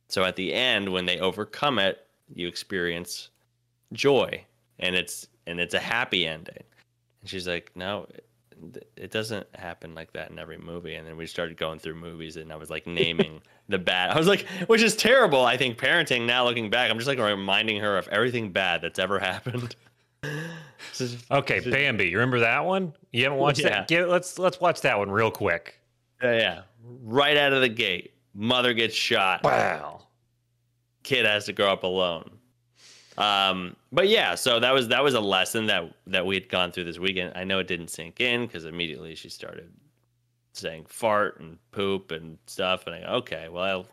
So 0.08 0.24
at 0.24 0.36
the 0.36 0.52
end, 0.54 0.92
when 0.92 1.06
they 1.06 1.18
overcome 1.18 1.78
it, 1.78 2.06
you 2.32 2.46
experience 2.46 3.30
joy, 3.92 4.44
and 4.78 4.94
it's 4.94 5.28
and 5.46 5.60
it's 5.60 5.74
a 5.74 5.78
happy 5.80 6.26
ending. 6.26 6.62
And 7.20 7.30
she's 7.30 7.46
like, 7.48 7.70
"No, 7.74 8.06
it, 8.10 8.88
it 8.96 9.10
doesn't 9.10 9.46
happen 9.56 9.94
like 9.94 10.12
that 10.12 10.30
in 10.30 10.38
every 10.38 10.58
movie." 10.58 10.94
And 10.94 11.06
then 11.06 11.16
we 11.16 11.26
started 11.26 11.56
going 11.56 11.78
through 11.78 11.94
movies, 11.96 12.36
and 12.36 12.52
I 12.52 12.56
was 12.56 12.70
like 12.70 12.86
naming 12.86 13.40
the 13.68 13.78
bad. 13.78 14.10
I 14.10 14.18
was 14.18 14.26
like, 14.28 14.46
which 14.66 14.82
is 14.82 14.96
terrible. 14.96 15.44
I 15.44 15.56
think 15.56 15.78
parenting 15.78 16.26
now, 16.26 16.44
looking 16.44 16.70
back, 16.70 16.90
I'm 16.90 16.98
just 16.98 17.08
like 17.08 17.18
reminding 17.18 17.80
her 17.80 17.96
of 17.98 18.08
everything 18.08 18.52
bad 18.52 18.82
that's 18.82 18.98
ever 18.98 19.18
happened. 19.18 19.74
Okay, 21.30 21.60
Bambi. 21.60 22.08
You 22.08 22.16
remember 22.18 22.40
that 22.40 22.64
one? 22.64 22.94
You 23.12 23.24
haven't 23.24 23.38
watched 23.38 23.60
Yeah. 23.60 23.70
that? 23.70 23.88
Give, 23.88 24.08
let's 24.08 24.38
let's 24.38 24.60
watch 24.60 24.80
that 24.82 24.98
one 24.98 25.10
real 25.10 25.30
quick. 25.30 25.80
Yeah, 26.22 26.38
yeah. 26.38 26.62
Right 27.02 27.36
out 27.36 27.52
of 27.52 27.60
the 27.62 27.68
gate, 27.68 28.14
mother 28.34 28.72
gets 28.74 28.94
shot. 28.94 29.42
Wow. 29.42 30.06
Kid 31.02 31.26
has 31.26 31.46
to 31.46 31.52
grow 31.52 31.72
up 31.72 31.82
alone. 31.82 32.33
Um, 33.16 33.76
but 33.92 34.08
yeah, 34.08 34.34
so 34.34 34.58
that 34.58 34.74
was 34.74 34.88
that 34.88 35.04
was 35.04 35.14
a 35.14 35.20
lesson 35.20 35.66
that 35.66 35.84
that 36.06 36.26
we 36.26 36.34
had 36.34 36.48
gone 36.48 36.72
through 36.72 36.84
this 36.84 36.98
weekend. 36.98 37.32
I 37.36 37.44
know 37.44 37.58
it 37.60 37.68
didn't 37.68 37.88
sink 37.88 38.20
in 38.20 38.46
because 38.46 38.64
immediately 38.64 39.14
she 39.14 39.28
started 39.28 39.72
saying 40.52 40.86
fart 40.88 41.40
and 41.40 41.58
poop 41.70 42.10
and 42.10 42.38
stuff, 42.46 42.86
and 42.86 42.96
I 42.96 43.00
go, 43.00 43.06
okay, 43.18 43.48
well, 43.48 43.86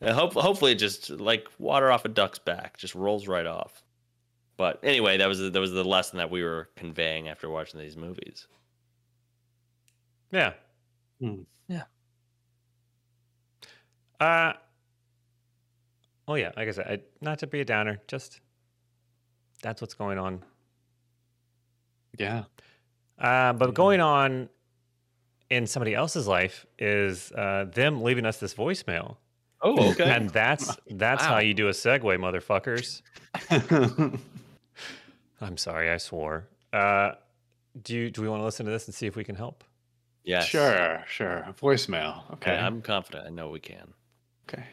I 0.00 0.12
hope 0.12 0.34
hopefully 0.34 0.72
it 0.72 0.76
just 0.76 1.10
like 1.10 1.48
water 1.58 1.90
off 1.90 2.04
a 2.04 2.08
duck's 2.08 2.38
back, 2.38 2.76
just 2.76 2.94
rolls 2.94 3.26
right 3.26 3.46
off. 3.46 3.82
But 4.56 4.80
anyway, 4.82 5.16
that 5.16 5.26
was 5.26 5.38
that 5.40 5.58
was 5.58 5.72
the 5.72 5.84
lesson 5.84 6.18
that 6.18 6.30
we 6.30 6.44
were 6.44 6.68
conveying 6.76 7.28
after 7.28 7.50
watching 7.50 7.80
these 7.80 7.96
movies. 7.96 8.46
Yeah. 10.30 10.52
Hmm. 11.20 11.42
Yeah. 11.68 11.84
Uh. 14.20 14.52
Oh 16.28 16.34
yeah, 16.34 16.52
like 16.56 16.68
I 16.68 16.70
said, 16.70 16.86
I, 16.86 17.00
not 17.20 17.38
to 17.40 17.46
be 17.46 17.60
a 17.60 17.64
downer, 17.64 18.00
just 18.06 18.40
that's 19.62 19.80
what's 19.80 19.94
going 19.94 20.18
on. 20.18 20.42
Yeah. 22.18 22.44
Uh, 23.18 23.52
but 23.52 23.74
going 23.74 24.00
on 24.00 24.48
in 25.50 25.66
somebody 25.66 25.94
else's 25.94 26.26
life 26.26 26.66
is 26.78 27.30
uh, 27.32 27.66
them 27.72 28.02
leaving 28.02 28.24
us 28.26 28.38
this 28.38 28.54
voicemail, 28.54 29.16
Oh, 29.60 29.90
okay. 29.92 30.10
and 30.10 30.30
that's 30.30 30.76
that's 30.90 31.24
how 31.24 31.38
you 31.38 31.54
do 31.54 31.68
a 31.68 31.72
segue, 31.72 32.02
motherfuckers. 32.18 33.02
I'm 35.40 35.56
sorry, 35.56 35.90
I 35.90 35.96
swore. 35.96 36.48
Uh, 36.72 37.12
do 37.82 37.94
you 37.96 38.10
do 38.10 38.22
we 38.22 38.28
want 38.28 38.40
to 38.40 38.44
listen 38.44 38.66
to 38.66 38.72
this 38.72 38.86
and 38.86 38.94
see 38.94 39.06
if 39.06 39.16
we 39.16 39.24
can 39.24 39.34
help? 39.36 39.64
yes. 40.24 40.46
Sure, 40.46 41.02
sure. 41.08 41.44
Voicemail. 41.60 42.18
Okay. 42.34 42.52
Okay, 42.52 42.56
I'm 42.58 42.80
confident. 42.82 43.26
I 43.26 43.30
know 43.30 43.48
we 43.50 43.58
can. 43.60 43.92
okay. 44.48 44.64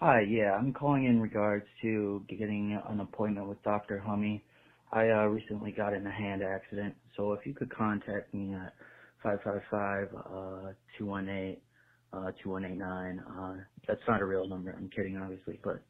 Hi, 0.00 0.20
yeah, 0.20 0.52
I'm 0.54 0.72
calling 0.72 1.04
in 1.04 1.20
regards 1.20 1.66
to 1.82 2.24
getting 2.28 2.78
an 2.88 3.00
appointment 3.00 3.48
with 3.48 3.62
Dr. 3.62 3.98
Hummy. 3.98 4.42
I 4.92 5.08
uh, 5.10 5.24
recently 5.26 5.72
got 5.72 5.92
in 5.94 6.06
a 6.06 6.10
hand 6.10 6.42
accident, 6.42 6.94
so 7.16 7.32
if 7.32 7.46
you 7.46 7.54
could 7.54 7.74
contact 7.74 8.32
me 8.34 8.54
at 8.54 8.74
555-218-2189. 9.24 11.56
Uh, 12.12 13.54
that's 13.86 14.00
not 14.06 14.20
a 14.20 14.24
real 14.24 14.46
number. 14.48 14.72
I'm 14.76 14.88
kidding, 14.94 15.16
obviously, 15.16 15.58
but 15.64 15.80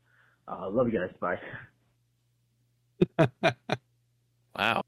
uh, 0.49 0.71
love 0.71 0.88
you 0.93 1.01
guys. 1.01 1.11
Bye. 1.21 1.40
Wow. 4.57 4.85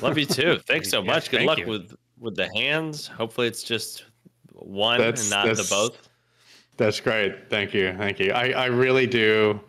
Love 0.00 0.16
you 0.16 0.24
too. 0.24 0.58
Thanks 0.66 0.88
so 0.88 1.02
Yeah, 1.02 1.12
much. 1.12 1.30
Good 1.30 1.40
thank 1.40 1.48
luck 1.48 1.58
you. 1.58 1.66
with 1.66 1.94
with 2.18 2.36
the 2.36 2.48
hands. 2.54 3.06
Hopefully 3.06 3.46
it's 3.46 3.62
just 3.62 4.06
one 4.54 4.96
That's- 4.98 5.20
and 5.24 5.30
not 5.30 5.44
that's- 5.44 5.68
the 5.68 5.74
both. 5.74 6.08
That's 6.76 7.00
great. 7.00 7.48
Thank 7.50 7.72
you. 7.72 7.94
Thank 7.96 8.18
you. 8.18 8.32
I, 8.32 8.50
I 8.50 8.66
really 8.66 9.06
do 9.06 9.60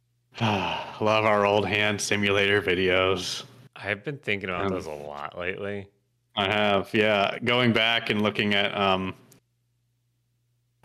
love 0.40 1.24
our 1.24 1.44
old 1.44 1.66
hand 1.66 2.00
simulator 2.00 2.62
videos. 2.62 3.44
I've 3.74 4.02
been 4.04 4.18
thinking 4.18 4.48
about 4.48 4.66
Um, 4.66 4.72
those 4.72 4.86
a 4.86 4.90
lot 4.90 5.38
lately. 5.38 5.86
I 6.36 6.46
have, 6.46 6.92
yeah. 6.92 7.38
Going 7.44 7.72
back 7.72 8.10
and 8.10 8.22
looking 8.22 8.54
at 8.54 8.76
um 8.76 9.14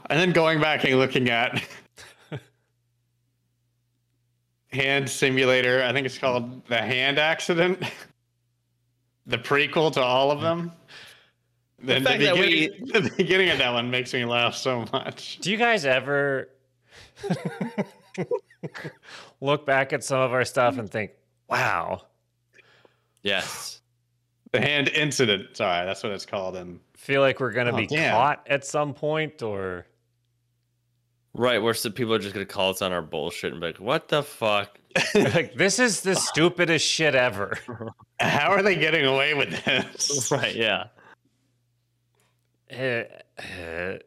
and 0.10 0.20
then 0.20 0.32
going 0.32 0.60
back 0.60 0.84
and 0.84 0.98
looking 0.98 1.30
at 1.30 1.64
hand 4.74 5.10
simulator, 5.10 5.84
I 5.84 5.94
think 5.94 6.06
it's 6.06 6.18
called 6.18 6.66
The 6.68 6.78
Hand 6.78 7.18
Accident. 7.20 7.82
the 9.26 9.38
prequel 9.38 9.94
to 9.94 10.02
all 10.02 10.32
of 10.32 10.42
them. 10.42 10.72
The, 11.86 11.96
the, 11.96 12.02
fact 12.02 12.22
that 12.22 12.36
we- 12.36 12.70
beginning, 12.70 12.86
the 13.04 13.12
beginning 13.18 13.50
of 13.50 13.58
that 13.58 13.74
one 13.74 13.90
makes 13.90 14.14
me 14.14 14.24
laugh 14.26 14.54
so 14.56 14.86
much. 14.94 15.40
Do 15.42 15.50
you 15.52 15.58
guys 15.58 15.86
ever 15.86 16.50
look 19.42 19.66
back 19.66 19.94
at 19.94 20.04
some 20.04 20.20
of 20.20 20.34
our 20.34 20.46
stuff 20.46 20.78
and 20.78 20.90
think, 20.90 21.12
"Wow, 21.50 22.04
Yes. 23.24 23.82
The 24.52 24.60
hand 24.60 24.90
incident. 24.90 25.56
Sorry, 25.56 25.86
that's 25.86 26.04
what 26.04 26.12
it's 26.12 26.26
called. 26.26 26.56
And 26.58 26.80
feel 26.96 27.22
like 27.22 27.40
we're 27.40 27.52
gonna 27.52 27.72
Oh, 27.72 27.78
be 27.78 27.88
damn. 27.88 28.14
caught 28.14 28.46
at 28.50 28.66
some 28.66 28.94
point," 28.94 29.42
or 29.42 29.86
Right, 31.34 31.60
where 31.62 31.74
some 31.74 31.94
people 31.94 32.14
are 32.14 32.20
just 32.20 32.34
gonna 32.34 32.46
call 32.46 32.72
us 32.72 32.82
on 32.82 32.92
our 32.92 33.02
bullshit 33.02 33.54
and 33.54 33.62
be 33.62 33.68
like, 33.68 33.78
"What 33.80 34.08
the 34.10 34.22
fuck?" 34.24 34.78
like 35.16 35.56
this 35.56 35.80
is 35.80 36.02
the 36.02 36.16
stupidest 36.16 36.86
shit 36.86 37.16
ever. 37.16 37.58
how 38.20 38.52
are 38.52 38.62
they 38.62 38.76
getting 38.76 39.06
away 39.06 39.34
with 39.34 39.64
this? 39.64 40.30
Right, 40.32 40.54
yeah. 40.54 40.88
Uh, 42.72 43.04
uh, 43.62 43.98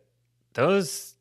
those 0.55 1.15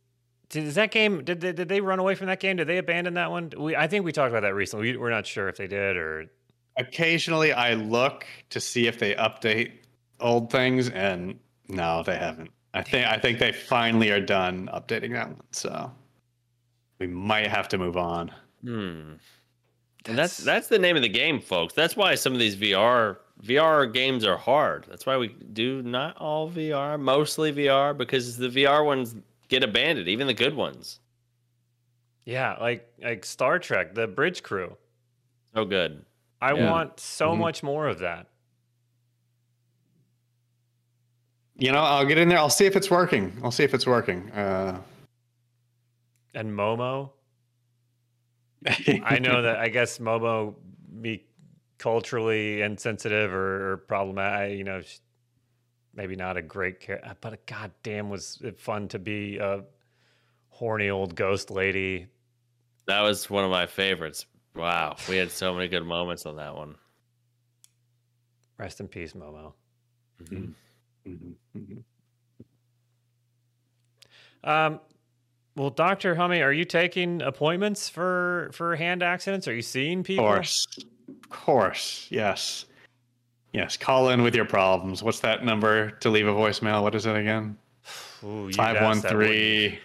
did, 0.50 0.66
is 0.66 0.76
that 0.76 0.92
game? 0.92 1.24
Did 1.24 1.42
they, 1.42 1.52
did 1.52 1.70
they 1.70 1.82
run 1.82 2.00
away 2.00 2.16
from 2.16 2.28
that 2.28 2.40
game? 2.40 2.58
Did 2.58 2.68
they 2.68 2.78
abandon 2.78 3.16
that 3.16 3.32
one? 3.32 3.52
We 3.58 3.76
I 3.76 3.88
think 3.88 4.06
we 4.06 4.12
talked 4.12 4.32
about 4.32 4.42
that 4.42 4.54
recently. 4.54 4.92
We, 4.92 4.98
we're 4.98 5.10
not 5.10 5.26
sure 5.26 5.50
if 5.50 5.58
they 5.58 5.68
did 5.68 5.98
or 5.98 6.28
Occasionally, 6.76 7.54
I 7.54 7.76
look 7.76 8.26
to 8.50 8.60
see 8.60 8.88
if 8.88 8.98
they 8.98 9.14
update 9.14 9.74
old 10.20 10.52
things, 10.52 10.90
and 10.90 11.40
no, 11.68 12.02
they 12.04 12.16
haven't. 12.16 12.50
I 12.74 12.82
think 12.82 13.06
I 13.06 13.18
think 13.20 13.38
they 13.38 13.52
finally 13.52 14.10
are 14.10 14.20
done 14.20 14.70
updating 14.74 15.12
that 15.14 15.28
one. 15.28 15.42
So 15.52 15.92
we 16.98 17.06
might 17.06 17.48
have 17.48 17.68
to 17.70 17.78
move 17.78 17.96
on. 17.96 18.32
Hmm. 18.64 19.14
And 20.06 20.18
that's 20.18 20.38
that's 20.38 20.68
the 20.68 20.80
name 20.80 20.96
of 20.96 21.04
the 21.04 21.10
game, 21.10 21.40
folks. 21.40 21.76
That's 21.76 21.96
why 21.96 22.16
some 22.16 22.34
of 22.34 22.40
these 22.40 22.56
VR 22.56 23.18
VR 23.41 23.91
games 23.91 24.24
are 24.26 24.38
hard. 24.38 24.86
That's 24.89 25.06
why 25.06 25.17
we 25.17 25.30
do 25.30 25.82
not 25.82 26.15
all 26.17 26.50
VR, 26.50 27.00
mostly 27.00 27.52
VR, 27.52 27.98
because 27.98 28.38
the 28.38 28.48
VR 28.50 28.86
ones 28.86 29.15
get 29.50 29.63
abandoned, 29.63 30.08
even 30.08 30.28
the 30.28 30.34
good 30.34 30.56
ones. 30.56 31.00
yeah, 32.26 32.56
like 32.62 32.88
like 33.02 33.26
Star 33.26 33.60
Trek, 33.60 33.93
the 33.96 34.08
Bridge 34.08 34.43
Crew. 34.43 34.78
So 35.54 35.65
good. 35.65 36.06
I 36.41 36.54
Yeah. 36.54 36.72
want 36.72 37.00
so 37.00 37.32
Mhm. 37.36 37.39
much 37.39 37.63
more 37.63 37.88
of 37.88 38.00
that. 38.00 38.28
You 41.58 41.72
know, 41.72 41.80
I'll 41.82 42.06
get 42.06 42.17
in 42.17 42.30
there. 42.30 42.38
I'll 42.39 42.50
see 42.50 42.65
if 42.65 42.76
it's 42.76 42.89
working. 42.89 43.38
I'll 43.43 43.52
see 43.52 43.63
if 43.63 43.74
it's 43.74 43.86
working. 43.86 44.32
Uh, 44.32 44.82
And 46.34 46.50
Momo, 46.52 47.12
I 49.04 49.19
know 49.19 49.41
that 49.43 49.58
I 49.58 49.67
guess 49.69 50.00
Momo 50.00 50.56
be 51.02 51.26
culturally 51.84 52.62
insensitive 52.62 53.34
or, 53.34 53.74
or 53.74 53.78
problematic. 53.78 54.58
You 54.58 54.63
know, 54.63 54.82
maybe 55.93 56.15
not 56.15 56.38
a 56.38 56.41
great 56.41 56.80
character, 56.80 57.15
but 57.19 57.46
goddamn, 57.46 58.10
was 58.10 58.39
it 58.41 58.58
fun 58.60 58.88
to 58.89 59.00
be 59.00 59.38
a 59.38 59.63
horny 60.50 60.89
old 60.89 61.15
ghost 61.15 61.52
lady. 61.52 62.08
That 62.88 63.02
was 63.02 63.30
one 63.30 63.43
of 63.43 63.52
my 63.52 63.65
favorites. 63.65 64.26
Wow, 64.56 64.96
we 65.10 65.17
had 65.17 65.32
so 65.32 65.54
many 65.54 65.67
good 65.67 65.84
moments 65.84 66.26
on 66.26 66.38
that 66.38 66.56
one. 66.56 66.76
Rest 68.58 68.80
in 68.80 68.88
peace, 68.88 69.13
Momo. 69.13 69.54
Mhm, 70.22 70.54
mhm. 71.06 71.84
Um, 74.43 74.80
well, 75.56 75.69
Doctor 75.69 76.15
Hummy, 76.15 76.41
are 76.41 76.54
you 76.54 76.65
taking 76.65 77.22
appointments 77.22 77.89
for 77.89 78.52
for 78.54 78.76
hand 78.76 79.02
accidents? 79.02 79.48
Are 79.48 79.56
you 79.56 79.62
seeing 79.62 80.00
Of 80.00 80.06
people? 80.06 80.26
course, 80.26 80.67
of 81.08 81.30
course, 81.30 82.08
yes, 82.10 82.66
yes. 83.52 83.78
Call 83.78 84.10
in 84.10 84.22
with 84.24 84.36
your 84.36 84.46
problems. 84.46 85.04
What's 85.04 85.20
that 85.22 85.44
number 85.44 85.92
to 85.92 86.10
leave 86.10 86.28
a 86.28 86.34
voicemail? 86.34 86.84
What 86.84 86.96
is 86.96 87.06
it 87.06 87.16
again? 87.16 87.58
Ooh, 88.24 88.48
you'd 88.48 88.56
Five 88.56 88.76
one 88.76 88.98
ask 88.98 89.02
that, 89.04 89.16
wouldn't 89.16 89.36
you? 89.36 89.70
three. 89.70 89.80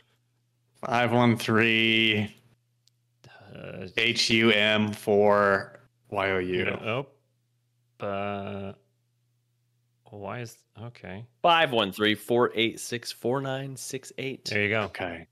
Five 0.84 1.12
one 1.12 1.36
three. 1.36 2.34
H 3.96 4.30
U 4.30 4.50
M 4.50 4.92
four 4.92 5.80
you 6.10 6.66
oh, 6.82 7.06
uh, 8.00 8.72
why 10.10 10.40
is 10.40 10.56
okay? 10.82 11.24
513 11.42 12.16
486 12.16 13.12
4968. 13.12 14.44
There 14.46 14.62
you 14.62 14.68
go. 14.70 14.80
Okay. 14.82 15.26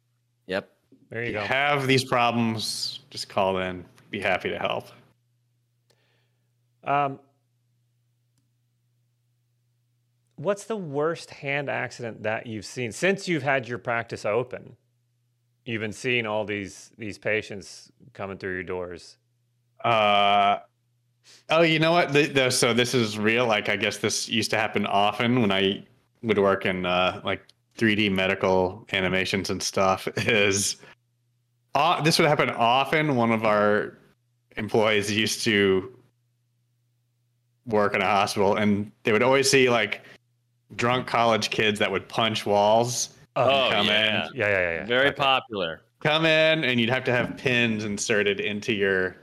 Yep. 0.47 0.71
There 1.09 1.23
you 1.23 1.29
If 1.29 1.35
go. 1.35 1.41
you 1.43 1.47
have 1.47 1.87
these 1.87 2.05
problems, 2.05 3.01
just 3.11 3.29
call 3.29 3.59
in. 3.59 3.85
Be 4.11 4.21
happy 4.21 4.51
to 4.51 4.59
help. 4.59 4.89
Um, 6.87 7.19
what's 10.37 10.65
the 10.65 10.77
worst 10.77 11.31
hand 11.31 11.69
accident 11.69 12.23
that 12.23 12.47
you've 12.47 12.65
seen 12.65 12.93
since 12.93 13.27
you've 13.27 13.43
had 13.43 13.69
your 13.69 13.79
practice 13.79 14.25
open? 14.25 14.77
You've 15.65 15.81
been 15.81 15.93
seeing 15.93 16.27
all 16.27 16.45
these 16.45 16.93
these 16.97 17.19
patients 17.19 17.91
coming 18.13 18.39
through 18.39 18.55
your 18.55 18.63
doors. 18.63 19.19
Uh, 19.85 20.59
oh, 21.51 21.63
you 21.63 21.79
know 21.79 21.93
what? 21.93 22.13
The, 22.13 22.27
the, 22.27 22.51
so 22.51 22.73
this 22.73 22.95
is 22.95 23.19
real. 23.19 23.47
Like, 23.47 23.69
I 23.69 23.77
guess 23.77 23.99
this 23.99 24.29
used 24.29 24.51
to 24.53 24.57
happen 24.57 24.87
often 24.87 25.41
when 25.41 25.51
I 25.51 25.85
would 26.23 26.39
work 26.39 26.67
in 26.67 26.87
uh, 26.87 27.21
like 27.25 27.43
3D 27.79 28.13
medical 28.13 28.87
animations 28.93 29.51
and 29.51 29.63
stuff. 29.63 30.09
Is 30.19 30.77
uh, 31.75 32.01
this 32.03 32.19
would 32.19 32.29
happen 32.29 32.51
often? 32.51 33.17
One 33.17 33.33
of 33.33 33.45
our 33.45 33.99
employees 34.57 35.13
used 35.13 35.43
to 35.45 35.96
work 37.67 37.95
in 37.95 38.03
a 38.03 38.07
hospital, 38.07 38.57
and 38.57 38.91
they 39.03 39.13
would 39.13 39.23
always 39.23 39.51
see 39.51 39.69
like 39.71 40.03
drunk 40.77 41.07
college 41.07 41.51
kids 41.51 41.79
that 41.79 41.91
would 41.91 42.09
punch 42.09 42.47
walls. 42.47 43.11
Oh, 43.37 43.69
come 43.71 43.87
yeah. 43.87 44.27
in, 44.29 44.35
Yeah, 44.37 44.49
yeah, 44.49 44.59
yeah. 44.59 44.75
yeah. 44.81 44.87
Very 44.87 45.09
Okay. 45.09 45.17
popular. 45.17 45.83
come 46.01 46.25
in, 46.27 46.63
and 46.65 46.81
you'd 46.81 46.91
have 46.91 47.05
to 47.05 47.13
have 47.13 47.37
pins 47.37 47.85
inserted 47.85 48.39
into 48.41 48.73
your 48.73 49.17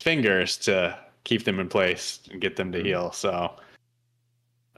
fingers 0.00 0.56
to 0.58 0.98
keep 1.24 1.44
them 1.44 1.60
in 1.60 1.68
place 1.68 2.20
and 2.30 2.40
get 2.40 2.56
them 2.56 2.72
to 2.72 2.82
heal. 2.82 3.12
So, 3.12 3.54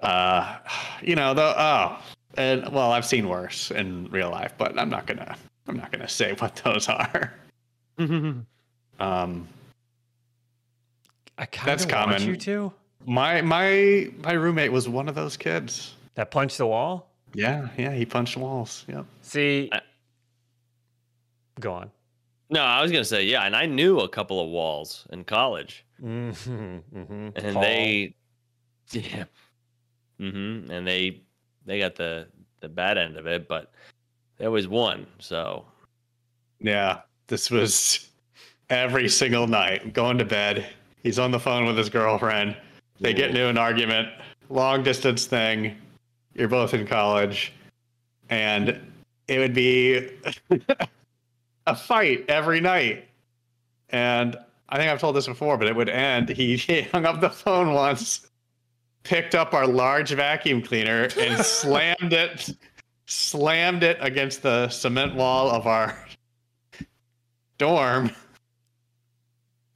uh, 0.03 0.59
you 1.03 1.15
know, 1.17 1.35
the 1.35 1.55
oh, 1.61 1.99
and 2.37 2.69
well, 2.73 2.93
I've 2.93 3.05
seen 3.07 3.29
worse 3.29 3.71
in 3.71 4.09
real 4.11 4.31
life, 4.31 4.55
but 4.59 4.79
I'm 4.79 4.89
not 4.91 5.07
gonna, 5.07 5.37
I'm 5.69 5.77
not 5.77 5.91
gonna 5.93 6.09
say 6.09 6.33
what 6.39 6.57
those 6.65 6.89
are. 6.89 7.33
Um, 7.99 9.49
I 11.43 11.47
kind 11.47 11.69
That's 11.69 11.85
of 11.85 11.91
want 11.91 12.11
common. 12.13 12.23
you 12.29 12.37
to 12.37 12.73
my 13.05 13.43
my 13.43 14.09
my 14.23 14.33
roommate 14.33 14.71
was 14.71 14.89
one 14.89 15.09
of 15.09 15.17
those 15.17 15.37
kids. 15.37 15.95
that 16.15 16.31
punched 16.31 16.59
the 16.59 16.67
wall. 16.67 17.11
Yeah, 17.35 17.69
yeah, 17.77 17.93
he 17.93 18.05
punched 18.07 18.37
walls. 18.37 18.85
Yep. 18.89 19.07
See, 19.23 19.69
I- 19.73 19.81
go 21.59 21.73
on. 21.75 21.91
No, 22.49 22.61
I 22.63 22.81
was 22.81 22.93
gonna 22.93 23.05
say 23.05 23.25
yeah, 23.25 23.43
and 23.45 23.57
I 23.57 23.67
knew 23.67 24.01
a 24.01 24.09
couple 24.09 24.41
of 24.41 24.49
walls 24.51 25.05
in 25.13 25.25
college, 25.25 25.85
Mm-hmm, 26.01 26.79
mm-hmm. 26.97 27.29
and 27.35 27.57
they, 27.57 28.15
yeah, 28.93 29.25
mm-hmm, 30.21 30.71
and 30.71 30.87
they 30.87 31.23
they 31.67 31.81
got 31.81 31.97
the 31.97 32.29
the 32.61 32.69
bad 32.69 32.99
end 32.99 33.17
of 33.17 33.27
it, 33.27 33.49
but 33.49 33.73
there 34.39 34.51
was 34.53 34.69
one. 34.69 35.07
So 35.19 35.65
Yeah, 36.61 37.01
this 37.27 37.51
was 37.51 38.11
every 38.71 39.09
single 39.09 39.49
night. 39.49 39.93
Going 39.93 40.19
to 40.19 40.25
bed, 40.25 40.67
he's 41.03 41.19
on 41.19 41.31
the 41.31 41.41
phone 41.41 41.67
with 41.67 41.77
his 41.77 41.89
girlfriend. 41.89 42.57
They 43.01 43.13
get 43.13 43.31
into 43.31 43.47
an 43.47 43.59
argument, 43.59 44.09
long 44.49 44.83
distance 44.83 45.27
thing. 45.27 45.77
You're 46.35 46.49
both 46.49 46.73
in 46.75 46.87
college, 46.87 47.53
and 48.31 48.81
it 49.29 49.39
would 49.39 49.55
be 49.55 50.09
a 51.67 51.77
fight 51.77 52.25
every 52.29 52.61
night. 52.61 53.09
And 53.91 54.37
I 54.69 54.79
think 54.79 54.91
I've 54.91 55.01
told 55.01 55.17
this 55.17 55.27
before, 55.27 55.59
but 55.59 55.69
it 55.69 55.77
would 55.77 55.89
end. 55.89 56.29
He, 56.31 56.57
he 56.57 56.83
hung 56.93 57.05
up 57.05 57.21
the 57.21 57.31
phone 57.31 57.75
once, 57.75 58.31
picked 59.03 59.35
up 59.35 59.53
our 59.53 59.67
large 59.67 60.13
vacuum 60.13 60.63
cleaner, 60.63 61.09
and 61.19 61.45
slammed 61.45 62.13
it, 62.13 62.55
slammed 63.07 63.83
it 63.83 63.99
against 64.01 64.43
the 64.43 64.69
cement 64.69 65.15
wall 65.15 65.51
of 65.51 65.67
our 65.67 65.97
dorm. 67.59 68.11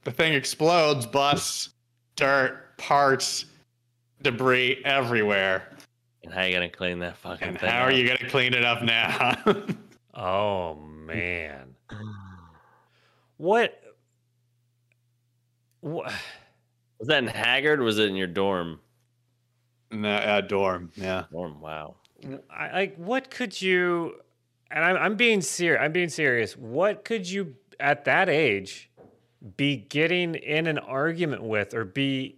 The 0.07 0.13
thing 0.13 0.35
explodes, 0.35 1.05
busts, 1.05 1.71
dirt, 2.15 2.77
parts, 2.77 3.43
debris 4.21 4.81
everywhere. 4.85 5.67
and 6.23 6.33
how 6.33 6.43
you 6.45 6.53
gonna 6.53 6.69
clean 6.69 6.99
that 6.99 7.17
fucking 7.17 7.45
And 7.45 7.59
thing? 7.59 7.69
how 7.69 7.81
are 7.81 7.91
you 7.91 8.07
going 8.07 8.17
to 8.19 8.29
clean 8.29 8.53
it 8.53 8.63
up 8.63 8.81
now? 8.83 9.35
Oh 10.19 10.75
man. 10.75 11.75
What? 13.35 13.83
What? 15.81 16.05
Was 16.99 17.07
that 17.09 17.17
in 17.21 17.27
Haggard? 17.27 17.81
Was 17.81 17.99
it 17.99 18.07
in 18.09 18.15
your 18.15 18.27
dorm? 18.27 18.79
no, 19.91 20.09
uh, 20.09 20.39
dorm, 20.41 20.89
yeah. 20.95 21.25
Dorm. 21.33 21.59
Wow. 21.59 21.95
I, 22.49 22.71
like 22.71 22.95
what 22.95 23.29
could 23.29 23.61
you? 23.61 24.15
And 24.71 24.85
I'm 24.85 24.95
I'm 24.95 25.15
being 25.17 25.41
serious. 25.41 25.81
I'm 25.83 25.91
being 25.91 26.09
serious. 26.09 26.55
What 26.55 27.03
could 27.03 27.29
you 27.29 27.55
at 27.79 28.05
that 28.05 28.29
age 28.29 28.86
be 29.55 29.77
getting 29.77 30.35
in 30.35 30.67
an 30.67 30.77
argument 30.79 31.43
with, 31.43 31.73
or 31.73 31.85
be 31.85 32.35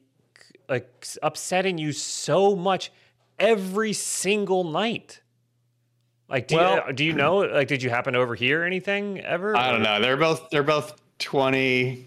like 0.67 1.07
upsetting 1.23 1.77
you 1.77 1.91
so 1.91 2.55
much 2.55 2.91
every 3.39 3.93
single 3.93 4.63
night? 4.63 5.21
Like, 6.29 6.47
do 6.47 6.55
Well- 6.57 6.83
you 6.87 6.93
do 6.93 7.03
you 7.05 7.13
know? 7.13 7.37
Like, 7.37 7.67
did 7.67 7.81
you 7.81 7.89
happen 7.89 8.13
to 8.13 8.19
overhear 8.19 8.63
anything 8.63 9.19
ever? 9.21 9.55
I 9.57 9.71
don't 9.71 9.81
know. 9.81 9.99
They're 9.99 10.17
both 10.17 10.49
they're 10.51 10.61
both 10.63 10.99
20. 11.19 12.05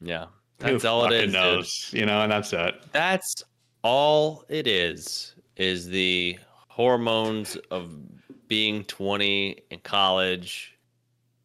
Yeah. 0.00 0.26
Who 0.62 0.72
That's 0.72 0.84
all 0.84 1.04
it 1.06 1.08
fucking 1.08 1.20
dude. 1.26 1.32
knows, 1.32 1.90
you 1.92 2.06
know, 2.06 2.20
and 2.20 2.30
that's 2.30 2.52
it. 2.52 2.74
That's 2.92 3.42
all 3.82 4.44
it 4.48 4.66
is. 4.66 5.34
Is 5.56 5.86
the 5.88 6.38
hormones 6.68 7.56
of 7.70 7.90
being 8.48 8.84
20 8.84 9.58
in 9.70 9.78
college, 9.80 10.76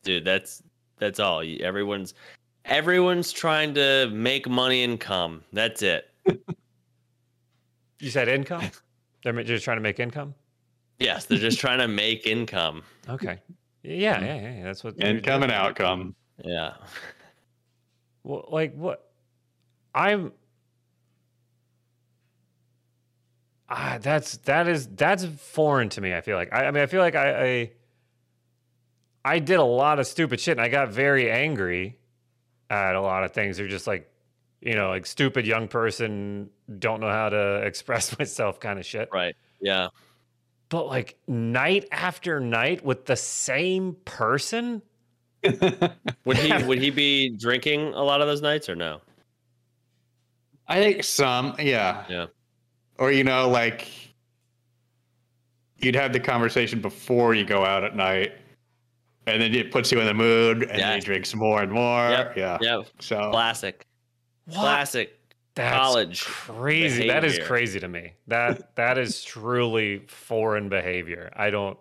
dude. 0.03 0.25
That's 0.25 0.62
that's 0.99 1.19
all. 1.19 1.43
Everyone's 1.62 2.13
everyone's 2.65 3.31
trying 3.31 3.73
to 3.75 4.09
make 4.12 4.47
money 4.47 4.83
and 4.83 4.99
come. 4.99 5.43
That's 5.53 5.81
it. 5.81 6.05
You 7.99 8.09
said 8.09 8.27
income. 8.27 8.69
They're 9.23 9.43
just 9.43 9.65
trying 9.65 9.77
to 9.77 9.81
make 9.81 9.99
income. 9.99 10.33
Yes, 10.99 11.25
they're 11.25 11.38
just 11.38 11.59
trying 11.59 11.79
to 11.79 11.88
make 11.88 12.25
income. 12.25 12.83
Okay. 13.07 13.39
Yeah, 13.83 14.21
yeah, 14.21 14.35
yeah. 14.35 14.57
yeah, 14.57 14.63
That's 14.63 14.83
what. 14.83 15.01
Income 15.01 15.43
and 15.43 15.51
outcome. 15.51 16.15
Yeah. 16.43 16.73
Well, 18.23 18.47
like 18.49 18.73
what? 18.75 19.12
I'm. 19.95 20.33
Ah, 23.69 23.97
that's 24.01 24.38
that 24.38 24.67
is 24.67 24.88
that's 24.88 25.25
foreign 25.25 25.89
to 25.89 26.01
me. 26.01 26.13
I 26.13 26.21
feel 26.21 26.38
like 26.38 26.51
I, 26.51 26.65
I 26.65 26.71
mean 26.71 26.81
I 26.81 26.88
feel 26.88 27.01
like 27.01 27.15
I, 27.15 27.45
I 27.45 27.71
I 29.29 29.37
did 29.37 29.59
a 29.59 29.63
lot 29.63 29.99
of 29.99 30.07
stupid 30.07 30.39
shit 30.39 30.53
and 30.53 30.61
I 30.61 30.69
got 30.69 30.89
very 30.89 31.29
angry 31.29 31.99
at 32.67 32.95
a 32.95 33.01
lot 33.01 33.23
of 33.23 33.31
things. 33.31 33.57
They're 33.57 33.67
just 33.67 33.85
like 33.85 34.11
you 34.59 34.73
know 34.73 34.89
like 34.89 35.05
stupid 35.05 35.45
young 35.45 35.67
person 35.67 36.49
don't 36.79 36.99
know 36.99 37.11
how 37.11 37.29
to 37.29 37.57
express 37.63 38.17
myself 38.17 38.59
kind 38.59 38.79
of 38.79 38.85
shit. 38.87 39.07
Right. 39.13 39.35
Yeah. 39.61 39.89
But 40.69 40.87
like 40.87 41.19
night 41.27 41.87
after 41.91 42.39
night 42.39 42.83
with 42.83 43.05
the 43.05 43.15
same 43.15 43.97
person. 44.03 44.81
Would 46.25 46.37
he 46.37 46.63
would 46.63 46.79
he 46.79 46.89
be 46.89 47.29
drinking 47.37 47.93
a 47.93 48.03
lot 48.03 48.21
of 48.21 48.27
those 48.27 48.41
nights 48.41 48.67
or 48.67 48.75
no? 48.75 48.99
I 50.67 50.81
think 50.81 51.03
some, 51.03 51.55
yeah. 51.59 52.03
Yeah. 52.09 52.25
Or 52.97 53.11
you 53.11 53.23
know, 53.23 53.47
like 53.47 53.87
you'd 55.77 55.95
have 55.95 56.13
the 56.13 56.19
conversation 56.19 56.81
before 56.81 57.35
you 57.35 57.45
go 57.45 57.63
out 57.63 57.85
at 57.85 57.95
night, 57.95 58.33
and 59.29 59.41
then 59.41 59.53
it 59.55 59.71
puts 59.71 59.91
you 59.91 59.99
in 59.99 60.05
the 60.07 60.13
mood, 60.13 60.61
and 60.63 60.71
then 60.71 60.79
Yeah. 60.79 60.95
you 60.95 61.01
drink 61.01 61.25
some 61.25 61.39
more 61.39 61.61
and 61.61 61.71
more. 61.71 62.09
Yep. 62.09 62.37
Yeah. 62.37 62.57
Yeah. 62.61 62.81
So 62.99 63.29
Classic. 63.31 63.85
Classic. 64.51 65.15
That's 65.55 65.75
college 65.77 66.23
crazy. 66.23 67.07
That 67.07 67.25
is 67.25 67.37
crazy 67.39 67.79
to 67.81 67.87
me. 67.87 68.13
That 68.27 68.75
that 68.75 68.97
is 68.97 69.23
truly 69.23 70.05
foreign 70.07 70.69
behavior. 70.69 71.31
I 71.35 71.49
don't. 71.49 71.77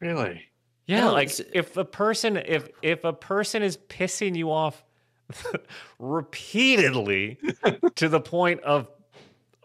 really, 0.00 0.42
Yeah, 0.86 1.00
No, 1.00 1.12
like 1.12 1.30
if 1.52 1.76
a 1.76 1.84
person 1.84 2.36
if 2.38 2.68
if 2.82 3.04
a 3.04 3.12
person 3.12 3.62
is 3.62 3.76
pissing 3.88 4.36
you 4.36 4.50
off 4.52 4.84
repeatedly 5.98 7.38
to 7.96 8.08
the 8.08 8.20
point 8.20 8.60
of 8.60 8.88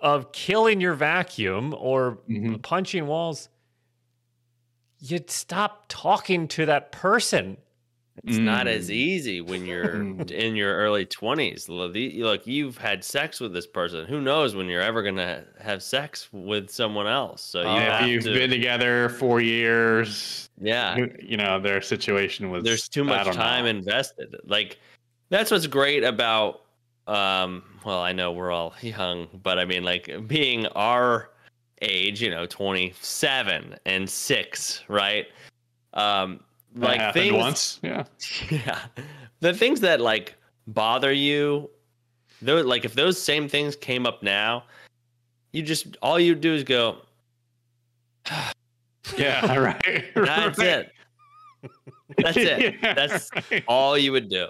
of 0.02 0.32
killing 0.32 0.82
your 0.82 0.96
vacuum 0.96 1.76
or 1.78 2.18
Mhm. 2.30 2.62
punching 2.64 3.06
walls, 3.06 3.50
you'd 5.02 5.30
stop 5.30 5.86
talking 5.90 6.48
to 6.50 6.66
that 6.68 6.92
person. 6.92 7.58
It's 8.24 8.38
not 8.38 8.68
as 8.68 8.90
Mm. 8.90 8.94
easy 8.94 9.42
when 9.42 9.66
you're 9.66 9.96
Mm. 9.96 10.30
in 10.32 10.56
your 10.56 10.76
early 10.78 11.06
20s. 11.06 11.68
Look, 11.70 12.46
you've 12.46 12.78
had 12.78 13.04
sex 13.04 13.40
with 13.40 13.52
this 13.54 13.66
person. 13.66 14.06
Who 14.06 14.22
knows 14.22 14.54
when 14.54 14.68
you're 14.68 14.82
ever 14.82 15.02
going 15.02 15.16
to 15.16 15.44
have 15.60 15.82
sex 15.82 16.28
with 16.32 16.70
someone 16.70 17.08
else? 17.08 17.42
So 17.42 17.62
you 17.62 17.68
And 17.68 17.92
have 17.94 18.08
you've 18.08 18.24
to, 18.26 18.34
been 18.34 18.50
together 18.52 19.10
four 19.10 19.42
years, 19.42 20.50
yeah, 20.60 20.96
who- 20.96 21.10
you 21.20 21.38
know 21.38 21.60
their 21.60 21.82
situation 21.82 22.52
was. 22.52 22.64
there's 22.64 22.88
too 22.88 23.04
much 23.04 23.34
time 23.34 23.64
know. 23.64 23.70
invested. 23.72 24.36
Like 24.46 24.78
that's 25.30 25.50
what's 25.50 25.66
great 25.68 26.04
about 26.04 26.62
um 27.08 27.64
well, 27.84 28.00
I 28.02 28.12
know 28.12 28.32
we're 28.34 28.52
all 28.52 28.76
young, 28.82 29.28
but 29.42 29.58
I 29.58 29.66
mean 29.66 29.84
like 29.84 30.28
being 30.28 30.68
our 30.68 31.31
age, 31.82 32.22
you 32.22 32.30
know, 32.30 32.46
27 32.46 33.76
and 33.86 34.10
6, 34.10 34.84
right? 34.88 35.28
Um 35.94 36.40
like 36.76 37.14
things 37.14 37.34
once. 37.34 37.80
Yeah. 37.84 38.06
yeah 38.50 38.80
the 39.42 39.54
things 39.54 39.82
that 39.82 40.00
like 40.00 40.36
bother 40.68 41.12
you 41.12 41.70
those 42.42 42.66
like 42.66 42.86
if 42.86 42.94
those 42.94 43.22
same 43.22 43.50
things 43.50 43.76
came 43.76 44.06
up 44.06 44.24
now 44.24 44.64
you 45.52 45.62
just 45.62 45.98
all 46.02 46.18
you 46.18 46.34
do 46.34 46.54
is 46.54 46.64
go 46.64 46.98
Yeah. 49.18 49.56
Right. 49.58 50.06
that's 50.16 50.58
right. 50.60 50.68
it 50.68 50.92
that's 52.18 52.38
it 52.38 52.76
Yeah, 52.82 52.94
that's 52.94 53.30
right. 53.52 53.64
all 53.68 53.98
you 53.98 54.12
would 54.14 54.30
do 54.30 54.48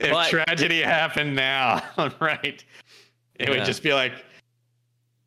if 0.00 0.10
but- 0.12 0.30
tragedy 0.30 0.80
happened 0.80 1.34
now, 1.36 1.82
right? 2.20 2.64
It 3.34 3.48
Yeah. 3.48 3.50
would 3.50 3.64
just 3.66 3.82
be 3.82 3.92
like, 3.92 4.12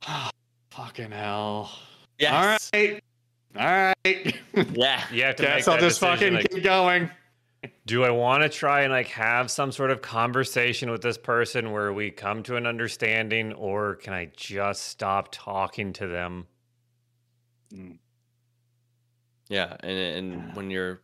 oh, 0.08 0.30
fucking 0.72 1.12
hell. 1.12 1.72
yes 2.20 2.70
All 2.74 2.80
right. 2.80 3.04
All 3.58 3.66
right. 4.06 4.36
yeah 4.74 5.04
You 5.12 5.24
have 5.24 5.36
to 5.38 5.44
Guess 5.44 5.68
make 5.68 5.68
I'll 5.68 5.76
that 5.76 5.82
just 5.82 6.00
decision, 6.00 6.00
fucking 6.00 6.34
like, 6.34 6.50
keep 6.52 6.64
going. 6.64 7.10
do 7.86 8.04
I 8.04 8.10
want 8.10 8.44
to 8.44 8.50
try 8.50 8.82
and 8.82 8.92
like 8.92 9.08
have 9.10 9.52
some 9.52 9.72
sort 9.72 9.92
of 9.92 10.02
conversation 10.02 10.90
with 10.90 11.02
this 11.02 11.18
person 11.18 11.72
where 11.72 11.94
we 11.94 12.10
come 12.10 12.42
to 12.44 12.56
an 12.56 12.66
understanding, 12.66 13.54
or 13.54 13.96
can 13.96 14.14
I 14.14 14.32
just 14.36 14.84
stop 14.84 15.30
talking 15.32 15.94
to 15.94 16.08
them? 16.08 16.48
Mm. 17.74 17.98
yeah 19.50 19.78
and 19.82 19.98
and 19.98 20.56
when 20.56 20.70
you're 20.70 21.00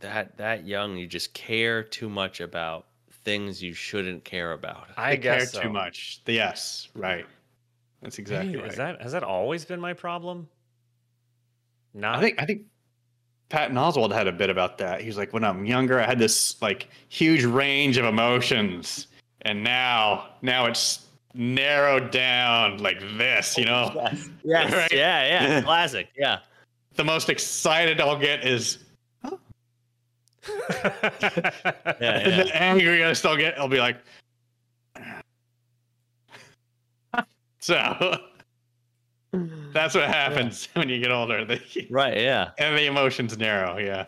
that 0.00 0.36
that 0.36 0.64
young 0.66 0.96
you 0.96 1.06
just 1.08 1.34
care 1.34 1.82
too 1.82 2.08
much 2.08 2.40
about 2.40 2.86
things 3.24 3.60
you 3.62 3.72
shouldn't 3.74 4.24
care 4.24 4.52
about 4.52 4.88
I 4.96 5.10
They 5.12 5.16
guess 5.16 5.36
care 5.36 5.46
so. 5.46 5.62
too 5.62 5.70
much. 5.70 6.20
Yes, 6.26 6.88
right. 6.94 7.26
That's 8.04 8.18
exactly 8.18 8.52
Hey, 8.52 8.58
right. 8.58 8.70
Is 8.70 8.76
that 8.76 9.02
has 9.02 9.12
that 9.12 9.24
always 9.24 9.64
been 9.64 9.80
my 9.80 9.94
problem? 9.94 10.46
Not 11.94 12.18
I 12.18 12.20
think 12.20 12.40
I 12.40 12.44
think 12.44 12.62
Patton 13.48 13.76
Oswalt 13.76 14.12
had 14.12 14.26
a 14.26 14.32
bit 14.32 14.50
about 14.50 14.78
that. 14.78 15.00
He 15.00 15.06
was 15.06 15.16
like, 15.16 15.32
when 15.32 15.42
I'm 15.42 15.64
younger, 15.64 16.00
I 16.00 16.06
had 16.06 16.18
this 16.18 16.60
like 16.60 16.88
huge 17.08 17.44
range 17.44 17.96
of 17.96 18.04
emotions, 18.04 19.06
and 19.42 19.64
now 19.64 20.28
now 20.42 20.66
it's 20.66 21.06
narrowed 21.32 22.10
down 22.10 22.78
like 22.78 23.00
this. 23.16 23.56
You 23.56 23.64
know, 23.64 23.90
yes, 23.96 24.28
yes. 24.44 24.72
Right? 24.72 24.92
yeah 24.92 25.48
yeah 25.50 25.60
classic 25.64 26.08
yeah 26.16 26.40
the 26.96 27.04
most 27.04 27.28
excited 27.30 28.00
I'll 28.00 28.18
get 28.18 28.46
is 28.46 28.78
Yeah, 30.46 30.92
yeah. 32.00 32.42
the 32.42 32.50
angry 32.54 33.02
I 33.02 33.14
still 33.14 33.36
get, 33.36 33.58
I'll 33.58 33.68
be 33.68 33.78
like, 33.78 33.96
so 37.64 38.18
that's 39.72 39.94
what 39.94 40.04
happens 40.04 40.68
when 40.74 40.90
you 40.90 41.00
get 41.00 41.10
older. 41.10 41.46
The, 41.46 41.60
Right, 41.90 42.20
yeah. 42.20 42.50
and 42.58 42.76
the 42.76 42.84
emotions 42.84 43.38
narrow. 43.38 43.78
Yeah. 43.78 44.04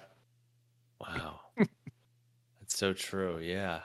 Wow. 1.01 1.41
That's 1.57 2.77
so 2.77 2.93
true. 2.93 3.39
Yeah. 3.39 3.81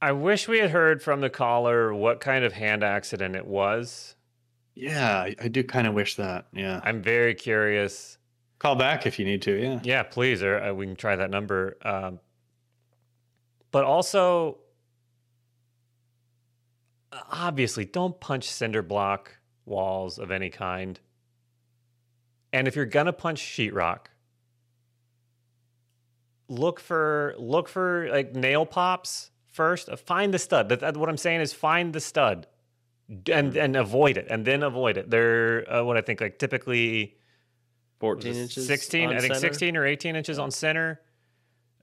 I 0.00 0.12
wish 0.12 0.46
we 0.46 0.58
had 0.58 0.70
heard 0.70 1.02
from 1.02 1.20
the 1.20 1.30
caller 1.30 1.92
what 1.92 2.20
kind 2.20 2.44
of 2.44 2.52
hand 2.52 2.84
accident 2.84 3.34
it 3.34 3.46
was. 3.46 4.14
Yeah. 4.76 5.16
I, 5.18 5.34
I 5.42 5.48
do 5.48 5.64
kind 5.64 5.88
of 5.88 5.94
wish 5.94 6.14
that. 6.14 6.46
Yeah. 6.52 6.80
I'm 6.84 7.02
very 7.02 7.34
curious. 7.34 8.18
Call 8.60 8.76
back 8.76 9.04
if 9.04 9.18
you 9.18 9.24
need 9.24 9.42
to. 9.42 9.60
Yeah. 9.60 9.80
Yeah, 9.82 10.02
please, 10.04 10.44
or 10.44 10.60
uh, 10.62 10.72
we 10.72 10.86
can 10.86 10.94
try 10.94 11.16
that 11.16 11.30
number. 11.30 11.76
Um, 11.82 12.20
but 13.72 13.82
also, 13.84 14.58
obviously, 17.12 17.84
don't 17.84 18.18
punch 18.20 18.50
cinder 18.50 18.82
block 18.82 19.36
walls 19.64 20.18
of 20.18 20.30
any 20.30 20.50
kind. 20.50 20.98
And 22.52 22.68
if 22.68 22.76
you're 22.76 22.86
gonna 22.86 23.12
punch 23.12 23.40
sheetrock, 23.40 24.06
look 26.48 26.80
for 26.80 27.34
look 27.38 27.68
for 27.68 28.08
like 28.10 28.34
nail 28.34 28.64
pops 28.66 29.30
first. 29.52 29.90
Find 29.98 30.32
the 30.32 30.38
stud. 30.38 30.68
That, 30.68 30.80
that- 30.80 30.96
what 30.96 31.08
I'm 31.08 31.16
saying 31.16 31.40
is 31.40 31.52
find 31.52 31.92
the 31.92 32.00
stud, 32.00 32.46
and 33.30 33.56
and 33.56 33.76
avoid 33.76 34.16
it, 34.16 34.26
and 34.30 34.44
then 34.44 34.62
avoid 34.62 34.96
it. 34.96 35.10
They're 35.10 35.70
uh, 35.72 35.84
what 35.84 35.96
I 35.96 36.00
think 36.00 36.20
like 36.20 36.38
typically 36.38 37.16
14 38.00 38.34
inches. 38.34 38.66
16 38.66 39.08
on 39.08 39.16
i 39.16 39.20
think 39.20 39.34
center? 39.34 39.48
16 39.48 39.76
or 39.76 39.86
18 39.86 40.16
inches 40.16 40.38
on 40.38 40.50
center 40.50 41.00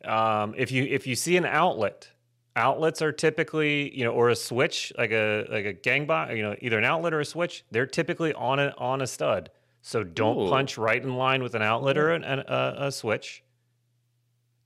um, 0.06 0.54
if 0.58 0.72
you 0.72 0.84
if 0.84 1.08
you 1.08 1.16
see 1.16 1.38
an 1.38 1.46
outlet 1.46 2.12
outlets 2.56 3.02
are 3.02 3.12
typically 3.12 3.96
you 3.98 4.04
know 4.04 4.12
or 4.12 4.30
a 4.30 4.36
switch 4.36 4.94
like 4.98 5.12
a 5.12 5.46
like 5.50 5.66
a 5.66 5.74
gang 5.74 6.06
box 6.06 6.34
you 6.36 6.44
know 6.44 6.56
either 6.62 6.78
an 6.78 6.84
outlet 6.84 7.14
or 7.14 7.20
a 7.20 7.26
switch 7.26 7.66
they're 7.72 7.86
typically 7.86 8.34
on 8.34 8.60
a 8.60 8.74
on 8.78 9.02
a 9.02 9.08
stud. 9.08 9.50
So 9.86 10.04
don't 10.04 10.38
Ooh. 10.38 10.50
punch 10.50 10.78
right 10.78 11.02
in 11.02 11.18
line 11.18 11.44
with 11.44 11.56
an 11.56 11.62
outlet 11.62 11.98
or 11.98 12.16
hmm. 12.16 12.24
an, 12.24 12.40
an, 12.40 12.46
a, 12.48 12.76
a 12.88 12.92
switch. 12.92 13.44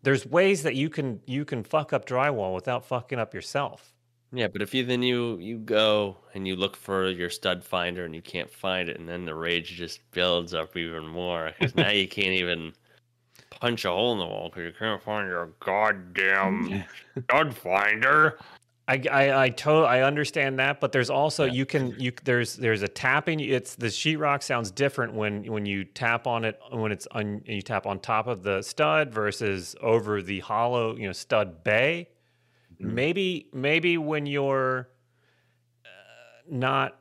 There's 0.04 0.28
ways 0.28 0.64
that 0.64 0.76
you 0.76 0.90
can 0.90 1.22
you 1.26 1.44
can 1.44 1.64
fuck 1.64 1.92
up 1.92 2.06
drywall 2.06 2.54
without 2.54 2.86
fucking 2.86 3.20
up 3.20 3.34
yourself. 3.34 3.94
Yeah, 4.32 4.48
but 4.48 4.62
if 4.62 4.74
you 4.74 4.86
then 4.86 5.02
you 5.02 5.38
you 5.40 5.58
go 5.58 6.18
and 6.34 6.48
you 6.48 6.56
look 6.56 6.76
for 6.76 7.10
your 7.10 7.30
stud 7.30 7.64
finder 7.64 8.06
and 8.06 8.14
you 8.14 8.22
can't 8.22 8.50
find 8.50 8.90
it, 8.90 9.00
and 9.00 9.10
then 9.10 9.26
the 9.26 9.34
rage 9.34 9.76
just 9.76 10.00
builds 10.12 10.54
up 10.54 10.78
even 10.78 11.08
more 11.08 11.52
because 11.58 11.76
now 11.76 11.90
you 11.90 12.08
can't 12.08 12.28
even 12.28 12.74
punch 13.60 13.86
a 13.86 13.90
hole 13.90 14.14
in 14.14 14.20
the 14.20 14.26
wall 14.26 14.50
because 14.50 14.66
you 14.66 14.74
can't 14.78 15.02
find 15.04 15.28
your 15.28 15.50
goddamn 15.60 16.84
stud 17.24 17.56
finder. 17.56 18.38
I 18.88 19.02
I 19.12 19.44
I, 19.44 19.50
to- 19.50 19.72
I 19.86 20.02
understand 20.02 20.60
that, 20.60 20.80
but 20.80 20.92
there's 20.94 21.10
also 21.10 21.44
Yeah. 21.46 21.54
you 21.54 21.66
can 21.66 21.94
you 22.00 22.14
there's 22.24 22.56
there's 22.56 22.84
a 22.84 22.88
tapping. 22.88 23.40
It's 23.42 23.76
the 23.76 23.88
sheetrock 23.88 24.44
sounds 24.44 24.72
different 24.72 25.14
when 25.14 25.44
when 25.52 25.66
you 25.66 25.84
tap 25.84 26.26
on 26.26 26.46
it 26.46 26.60
when 26.72 26.92
it's 26.92 27.08
on 27.12 27.42
you 27.46 27.62
tap 27.62 27.86
on 27.86 28.00
top 28.00 28.28
of 28.28 28.44
the 28.44 28.62
stud 28.62 29.14
versus 29.14 29.76
over 29.82 30.22
the 30.22 30.40
hollow 30.40 30.96
you 30.96 31.06
know 31.08 31.12
stud 31.14 31.64
bay. 31.64 32.10
Mm-hmm. 32.82 32.96
Maybe 32.96 33.50
maybe 33.54 33.98
when 33.98 34.26
you're 34.26 34.88
uh, 35.84 35.90
not 36.50 36.98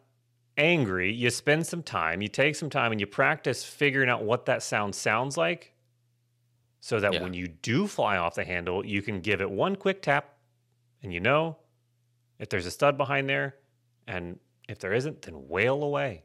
angry, 0.59 1.13
you 1.13 1.31
spend 1.31 1.67
some 1.67 1.83
time, 1.83 2.21
you 2.23 2.29
take 2.29 2.57
some 2.57 2.71
time, 2.71 2.91
and 2.91 3.01
you 3.01 3.07
practice 3.07 3.63
figuring 3.63 4.09
out 4.09 4.25
what 4.25 4.47
that 4.47 4.63
sound 4.63 4.95
sounds 4.95 5.37
like, 5.37 5.73
so 6.81 7.01
that 7.01 7.15
Yeah. 7.15 7.23
when 7.23 7.35
you 7.35 7.49
do 7.49 7.87
fly 7.87 8.17
off 8.17 8.35
the 8.35 8.45
handle, 8.45 8.85
you 8.85 9.03
can 9.03 9.21
give 9.21 9.41
it 9.41 9.51
one 9.51 9.77
quick 9.77 10.03
tap, 10.03 10.35
and 11.03 11.13
you 11.13 11.21
know 11.21 11.59
if 12.39 12.49
there's 12.49 12.67
a 12.67 12.71
stud 12.71 12.97
behind 12.99 13.29
there, 13.29 13.57
and 14.07 14.39
if 14.69 14.79
there 14.79 14.93
isn't, 14.93 15.23
then 15.23 15.49
wail 15.49 15.83
away. 15.83 16.23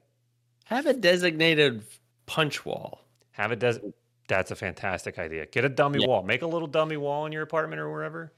Have 0.66 0.86
a 0.86 0.94
designated 0.94 1.84
punch 2.26 2.66
wall. 2.66 3.02
Have 3.32 3.52
a 3.52 3.56
does. 3.56 3.80
That's 4.28 4.52
a 4.52 4.56
fantastic 4.56 5.20
idea. 5.20 5.46
Get 5.46 5.66
a 5.66 5.70
dummy 5.70 6.00
Yeah. 6.02 6.08
wall. 6.08 6.24
Make 6.24 6.42
a 6.42 6.48
little 6.48 6.68
dummy 6.68 6.98
wall 6.98 7.26
in 7.26 7.32
your 7.32 7.42
apartment 7.44 7.80
or 7.82 7.90
wherever. 7.92 8.34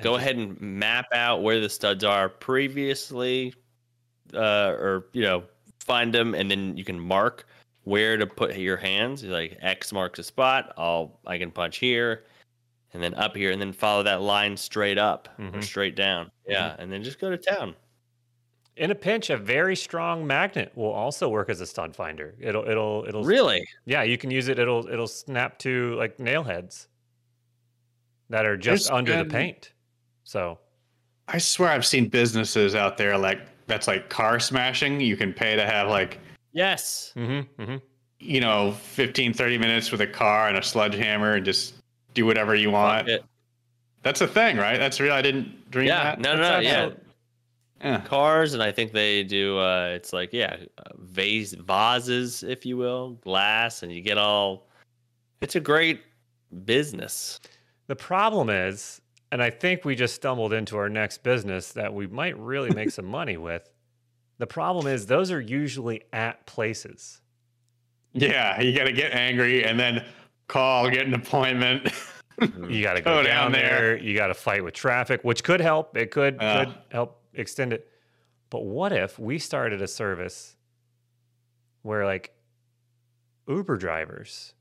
Go 0.00 0.14
ahead 0.14 0.36
and 0.36 0.60
map 0.60 1.06
out 1.12 1.42
where 1.42 1.60
the 1.60 1.68
studs 1.68 2.04
are 2.04 2.28
previously, 2.28 3.52
uh, 4.32 4.68
or 4.70 5.06
you 5.12 5.22
know, 5.22 5.44
find 5.80 6.14
them, 6.14 6.34
and 6.34 6.50
then 6.50 6.76
you 6.76 6.84
can 6.84 7.00
mark 7.00 7.46
where 7.88 8.16
to 8.16 8.26
put 8.26 8.56
your 8.56 8.76
hands. 8.76 9.24
Like 9.24 9.56
X 9.60 9.92
marks 9.92 10.18
a 10.18 10.22
spot. 10.22 10.72
I'll 10.76 11.18
I 11.26 11.38
can 11.38 11.50
punch 11.50 11.78
here, 11.78 12.24
and 12.92 13.02
then 13.02 13.14
up 13.14 13.34
here, 13.36 13.50
and 13.50 13.60
then 13.60 13.72
follow 13.72 14.02
that 14.02 14.20
line 14.22 14.56
straight 14.56 14.98
up 14.98 15.28
or 15.38 15.44
Mhm. 15.44 15.64
straight 15.64 15.94
down. 15.96 16.30
Yeah, 16.46 16.76
and 16.78 16.92
then 16.92 17.02
just 17.02 17.18
go 17.18 17.30
to 17.30 17.36
town. 17.38 17.74
In 18.76 18.92
a 18.92 18.94
pinch, 18.94 19.28
a 19.28 19.36
very 19.36 19.74
strong 19.74 20.24
magnet 20.24 20.70
will 20.76 20.92
also 20.92 21.28
work 21.28 21.50
as 21.50 21.60
a 21.60 21.66
stud 21.66 21.96
finder. 21.96 22.36
It'll 22.40 22.68
it'll 22.68 23.04
it'll 23.08 23.24
Really? 23.24 23.66
Yeah, 23.86 24.04
you 24.04 24.16
can 24.16 24.30
use 24.30 24.46
it. 24.48 24.58
It'll 24.60 24.86
it'll 24.88 25.08
snap 25.08 25.58
to 25.60 25.94
like 25.96 26.20
nail 26.20 26.44
heads 26.44 26.86
that 28.30 28.46
are 28.46 28.56
just 28.56 28.84
There's 28.84 28.96
under 28.96 29.16
the 29.16 29.24
paint. 29.24 29.72
So 30.22 30.58
I 31.26 31.38
swear 31.38 31.70
I've 31.70 31.84
seen 31.86 32.08
businesses 32.08 32.74
out 32.74 32.96
there 32.98 33.18
like 33.18 33.40
that's 33.66 33.88
like 33.88 34.08
car 34.10 34.38
smashing. 34.38 35.00
You 35.00 35.16
can 35.16 35.32
pay 35.32 35.56
to 35.56 35.66
have 35.66 35.88
like, 35.88 36.20
Yes. 36.52 37.12
mm-hmm, 37.16 37.62
mm-hmm. 37.62 37.76
you 38.18 38.40
know, 38.40 38.72
15, 38.72 39.32
30 39.32 39.58
minutes 39.58 39.90
with 39.92 40.00
a 40.00 40.06
car 40.06 40.48
and 40.48 40.56
a 40.56 40.62
sledgehammer 40.62 41.34
and 41.34 41.44
just 41.44 41.74
do 42.14 42.26
whatever 42.26 42.54
you 42.54 42.70
want. 42.70 43.08
it. 43.08 43.24
That's 44.02 44.20
a 44.20 44.28
thing, 44.28 44.56
right? 44.56 44.78
That's 44.78 45.00
real. 45.00 45.12
I 45.12 45.22
didn't 45.22 45.70
dream 45.70 45.88
Yeah. 45.88 46.04
that. 46.04 46.20
No, 46.20 46.36
no, 46.36 46.42
no. 46.42 46.58
Yeah. 46.60 46.90
Yeah. 47.82 48.00
Cars, 48.00 48.54
and 48.54 48.62
I 48.62 48.72
think 48.72 48.92
they 48.92 49.22
do. 49.22 49.58
Uh, 49.58 49.92
it's 49.94 50.12
like 50.12 50.32
yeah, 50.32 50.56
uh, 50.78 50.82
vase 50.96 51.52
vases, 51.54 52.42
if 52.42 52.66
you 52.66 52.76
will, 52.76 53.10
glass, 53.22 53.84
and 53.84 53.92
you 53.92 54.00
get 54.00 54.18
all. 54.18 54.66
It's 55.40 55.54
a 55.54 55.60
great 55.60 56.00
business. 56.64 57.38
The 57.86 57.94
problem 57.94 58.50
is, 58.50 59.00
and 59.30 59.40
I 59.40 59.50
think 59.50 59.84
we 59.84 59.94
just 59.94 60.16
stumbled 60.16 60.52
into 60.52 60.76
our 60.76 60.88
next 60.88 61.22
business 61.22 61.72
that 61.72 61.94
we 61.94 62.08
might 62.08 62.36
really 62.36 62.70
make 62.70 62.90
some 62.98 63.06
money 63.06 63.36
with. 63.36 63.70
The 64.38 64.46
problem 64.46 64.86
is 64.86 65.06
those 65.06 65.30
are 65.30 65.40
usually 65.40 66.02
at 66.12 66.46
places. 66.46 67.20
Yeah. 68.12 68.60
You 68.60 68.76
got 68.76 68.84
to 68.84 68.92
get 68.92 69.12
angry 69.12 69.64
and 69.64 69.78
then 69.78 70.04
call, 70.46 70.88
get 70.90 71.06
an 71.06 71.14
appointment. 71.14 71.92
You 72.40 72.84
got 72.84 72.94
to 72.94 73.00
go 73.00 73.16
Go 73.16 73.22
down 73.24 73.50
down 73.50 73.52
there. 73.52 73.80
there. 73.80 73.98
You 73.98 74.14
got 74.16 74.28
to 74.28 74.34
fight 74.34 74.62
with 74.62 74.72
traffic, 74.72 75.24
which 75.24 75.42
could 75.42 75.60
help. 75.60 75.96
It 75.96 76.12
could 76.12 76.36
Yeah. 76.40 76.66
could 76.66 76.74
help 76.92 77.20
extend 77.34 77.72
it. 77.72 77.88
But 78.48 78.60
what 78.64 78.92
if 78.92 79.18
we 79.18 79.40
started 79.40 79.82
a 79.82 79.88
service 79.88 80.54
where 81.82 82.04
like 82.06 82.32
Uber 83.48 83.76
drivers, 83.76 84.54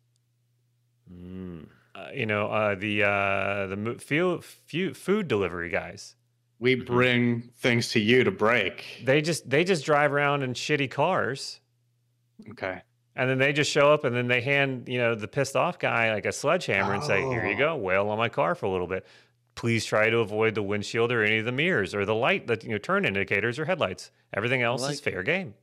Mm. 1.14 1.68
uh, 1.96 2.08
you 2.16 2.26
know, 2.26 2.48
uh, 2.48 2.74
the 2.74 3.04
uh, 3.04 3.68
the 3.68 3.96
fu- 4.00 4.94
food 4.96 5.28
delivery 5.28 5.70
guys, 5.70 6.16
we 6.60 6.76
bring 6.76 7.42
things 7.58 7.90
to 7.90 8.00
you 8.00 8.24
to 8.24 8.32
break. 8.32 9.02
they 9.06 9.22
just 9.22 9.50
they 9.50 9.64
just 9.64 9.86
drive 9.86 10.12
around 10.14 10.44
in 10.44 10.54
shitty 10.54 10.90
cars. 10.90 11.60
Okay. 12.52 12.82
And 13.16 13.28
then 13.30 13.40
they 13.40 13.52
just 13.52 13.72
show 13.72 13.92
up 13.92 14.04
and 14.04 14.16
then 14.16 14.28
they 14.28 14.42
hand, 14.42 14.88
you 14.88 15.00
know, 15.00 15.16
the 15.16 15.28
pissed 15.28 15.56
off 15.56 15.80
guy 15.80 16.14
like 16.14 16.26
a 16.28 16.32
sledgehammer 16.32 16.94
and 16.94 17.04
say, 17.04 17.20
Here 17.22 17.48
you 17.48 17.56
Oh. 17.56 17.58
go, 17.58 17.76
wail 17.76 18.10
on 18.10 18.18
my 18.20 18.30
car 18.30 18.54
for 18.54 18.68
a 18.68 18.70
little 18.70 18.86
bit. 18.88 19.06
Please 19.56 19.86
try 19.86 20.10
to 20.12 20.20
avoid 20.20 20.54
the 20.54 20.62
windshield 20.62 21.12
or 21.12 21.24
any 21.24 21.40
of 21.40 21.46
the 21.46 21.52
mirrors 21.52 21.96
or 21.96 22.06
the 22.06 22.14
light 22.14 22.46
that 22.46 22.64
you 22.64 22.70
know 22.70 22.78
turn 22.78 23.06
indicators 23.06 23.58
or 23.58 23.66
headlights. 23.66 24.12
Everything 24.36 24.62
else 24.62 24.82
is 24.84 24.88
like 25.04 25.14
fair 25.14 25.24
game. 25.24 25.56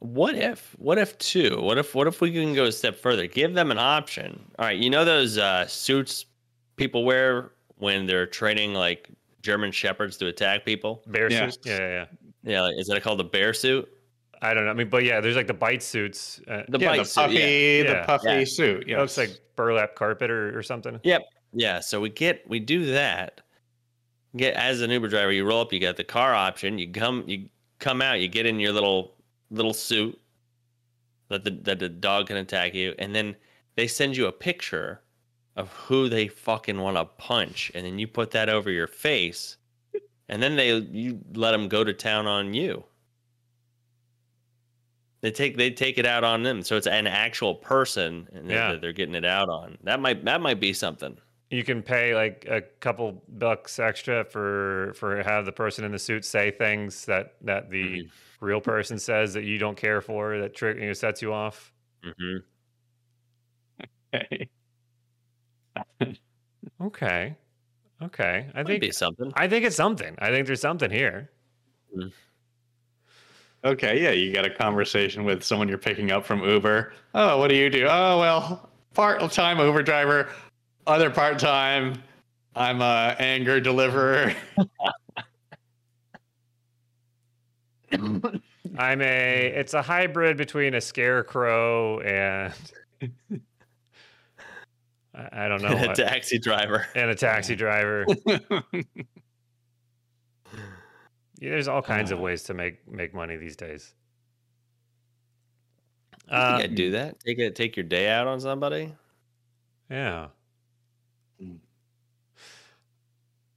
What 0.00 0.34
if? 0.36 0.76
What 0.78 0.98
if 0.98 1.16
two? 1.18 1.60
What 1.60 1.78
if? 1.78 1.94
What 1.94 2.06
if 2.06 2.20
we 2.20 2.30
can 2.30 2.54
go 2.54 2.64
a 2.64 2.72
step 2.72 2.96
further? 2.96 3.26
Give 3.26 3.54
them 3.54 3.70
an 3.70 3.78
option. 3.78 4.50
All 4.58 4.66
right, 4.66 4.76
you 4.78 4.90
know 4.90 5.04
those 5.04 5.38
uh, 5.38 5.66
suits 5.66 6.26
people 6.76 7.04
wear 7.04 7.50
when 7.78 8.06
they're 8.06 8.26
training 8.26 8.74
like 8.74 9.08
German 9.42 9.70
shepherds 9.72 10.16
to 10.18 10.26
attack 10.26 10.64
people. 10.64 11.02
Bear 11.06 11.30
Yeah. 11.30 11.48
suit. 11.50 11.58
Yeah, 11.64 11.78
yeah, 11.78 11.88
yeah. 11.88 12.06
Yeah, 12.44 12.60
like, 12.62 12.76
is 12.78 12.86
that 12.88 13.02
called 13.02 13.20
a 13.20 13.24
bear 13.24 13.52
suit? 13.52 13.88
I 14.40 14.54
don't 14.54 14.64
know. 14.64 14.70
I 14.70 14.74
mean, 14.74 14.88
but 14.88 15.04
yeah, 15.04 15.20
there's 15.20 15.36
like 15.36 15.46
the 15.48 15.54
bite 15.54 15.82
suits. 15.82 16.40
Uh, 16.46 16.62
The 16.68 16.78
yeah, 16.78 16.88
bite 16.90 16.96
the 16.98 17.04
suit. 17.04 17.20
puffy, 17.22 17.34
Yeah. 17.34 17.82
the 17.82 17.88
Yeah. 17.98 18.06
puffy 18.06 18.28
Yeah. 18.28 18.44
suit. 18.44 18.82
it 18.82 18.88
Yeah. 18.88 19.00
looks 19.00 19.16
like 19.16 19.30
burlap 19.56 19.94
carpet 19.96 20.30
or, 20.30 20.56
or 20.56 20.62
something. 20.62 21.00
Yep. 21.02 21.22
Yeah. 21.52 21.80
So 21.80 22.00
we 22.00 22.08
get 22.10 22.48
we 22.48 22.60
do 22.60 22.86
that. 22.92 23.40
Get 24.36 24.54
as 24.54 24.80
an 24.82 24.90
Uber 24.90 25.08
driver, 25.08 25.32
you 25.32 25.44
roll 25.44 25.62
up. 25.62 25.72
You 25.72 25.80
got 25.80 25.96
the 25.96 26.04
car 26.04 26.34
option. 26.34 26.78
You 26.78 26.90
come 26.92 27.24
you 27.26 27.48
come 27.80 28.00
out. 28.02 28.20
You 28.20 28.28
get 28.28 28.46
in 28.46 28.60
your 28.60 28.72
little 28.72 29.16
little 29.50 29.74
suit 29.74 30.20
that 31.28 31.44
the 31.44 31.50
that 31.62 31.78
the 31.80 31.88
dog 31.88 32.28
can 32.28 32.36
attack 32.36 32.74
you, 32.74 32.94
and 32.98 33.14
then 33.14 33.34
they 33.74 33.86
send 33.88 34.16
you 34.16 34.26
a 34.26 34.32
picture 34.32 35.00
of 35.58 35.70
who 35.74 36.08
they 36.08 36.28
fucking 36.28 36.80
want 36.80 36.96
to 36.96 37.04
punch, 37.04 37.70
and 37.74 37.84
then 37.86 37.98
you 37.98 38.08
put 38.08 38.30
that 38.32 38.48
over 38.48 38.70
your 38.70 38.86
face, 38.88 39.58
and 40.28 40.42
then 40.42 40.56
they 40.56 40.76
you 40.78 41.20
let 41.34 41.52
them 41.52 41.68
go 41.68 41.84
to 41.84 41.94
town 41.94 42.26
on 42.26 42.54
you. 42.54 42.84
They 45.20 45.30
take 45.30 45.56
they 45.56 45.70
take 45.70 45.96
it 45.96 46.06
out 46.06 46.24
on 46.24 46.42
them, 46.42 46.62
so 46.62 46.76
it's 46.76 46.88
an 46.88 47.06
actual 47.06 47.54
person, 47.54 48.28
and 48.32 48.48
Yeah. 48.48 48.66
that 48.66 48.80
they're 48.80 48.92
getting 48.92 49.14
it 49.14 49.24
out 49.24 49.48
on. 49.48 49.78
That 49.84 50.00
might 50.00 50.24
that 50.24 50.40
might 50.40 50.58
be 50.58 50.72
something. 50.72 51.18
You 51.50 51.64
can 51.64 51.82
pay 51.82 52.14
like 52.14 52.44
a 52.46 52.60
couple 52.80 53.24
bucks 53.28 53.78
extra 53.78 54.24
for 54.24 54.92
for 54.96 55.22
have 55.22 55.46
the 55.46 55.52
person 55.52 55.82
in 55.84 55.92
the 55.92 55.98
suit 55.98 56.24
say 56.26 56.50
things 56.50 57.06
that 57.06 57.36
that 57.42 57.70
the 57.70 58.02
Mm-hmm. 58.02 58.08
real 58.40 58.60
person 58.60 58.98
says 58.98 59.32
that 59.34 59.44
you 59.44 59.56
don't 59.58 59.76
care 59.76 60.00
for 60.02 60.38
that 60.40 60.54
trick 60.54 60.76
you 60.78 60.86
know, 60.86 60.92
sets 60.92 61.22
you 61.22 61.32
off. 61.32 61.72
hmm 62.02 62.38
Okay. 64.14 64.47
Okay, 66.88 67.36
okay. 68.02 68.46
I 68.54 68.58
Might 68.58 68.66
think 68.66 68.80
be 68.80 68.90
something. 68.90 69.30
I 69.36 69.46
think 69.46 69.66
it's 69.66 69.76
something. 69.76 70.16
I 70.20 70.30
think 70.30 70.46
there's 70.46 70.62
something 70.62 70.90
here. 70.90 71.30
Mm. 71.94 72.10
Okay, 73.62 74.02
yeah, 74.02 74.12
you 74.12 74.32
got 74.32 74.46
a 74.46 74.50
conversation 74.50 75.24
with 75.24 75.44
someone 75.44 75.68
you're 75.68 75.76
picking 75.76 76.12
up 76.12 76.24
from 76.24 76.42
Uber. 76.42 76.94
Oh, 77.14 77.38
what 77.38 77.48
do 77.48 77.56
you 77.56 77.68
do? 77.68 77.86
Oh, 77.86 78.18
well, 78.18 78.70
part-time 78.94 79.58
Uber 79.58 79.82
driver, 79.82 80.30
other 80.86 81.10
part-time, 81.10 82.02
I'm 82.56 82.80
a 82.80 83.14
anger 83.18 83.60
deliverer. 83.60 84.34
I'm 87.92 89.02
a. 89.02 89.52
It's 89.54 89.74
a 89.74 89.82
hybrid 89.82 90.38
between 90.38 90.72
a 90.74 90.80
scarecrow 90.80 92.00
and 92.00 92.54
I, 95.18 95.44
I 95.44 95.48
don't 95.48 95.60
know. 95.62 95.90
a 95.90 95.94
taxi 95.94 96.38
driver. 96.38 96.86
and 96.94 97.10
a 97.10 97.14
taxi 97.14 97.56
driver. 97.56 98.06
Yeah, 101.40 101.50
there's 101.50 101.68
all 101.68 101.82
kinds 101.82 102.10
of 102.10 102.18
Ah. 102.18 102.22
ways 102.22 102.42
to 102.44 102.54
make 102.54 102.86
make 102.88 103.14
money 103.14 103.36
these 103.36 103.54
days. 103.54 103.94
I 106.28 106.36
Uh, 106.36 106.56
think 106.58 106.70
I'd 106.70 106.74
do 106.74 106.90
that. 106.92 107.20
Take 107.20 107.38
it. 107.38 107.54
Take 107.54 107.76
your 107.76 107.84
day 107.84 108.08
out 108.08 108.26
on 108.26 108.40
somebody. 108.40 108.92
yeah. 109.88 110.28
Mm. 111.40 111.58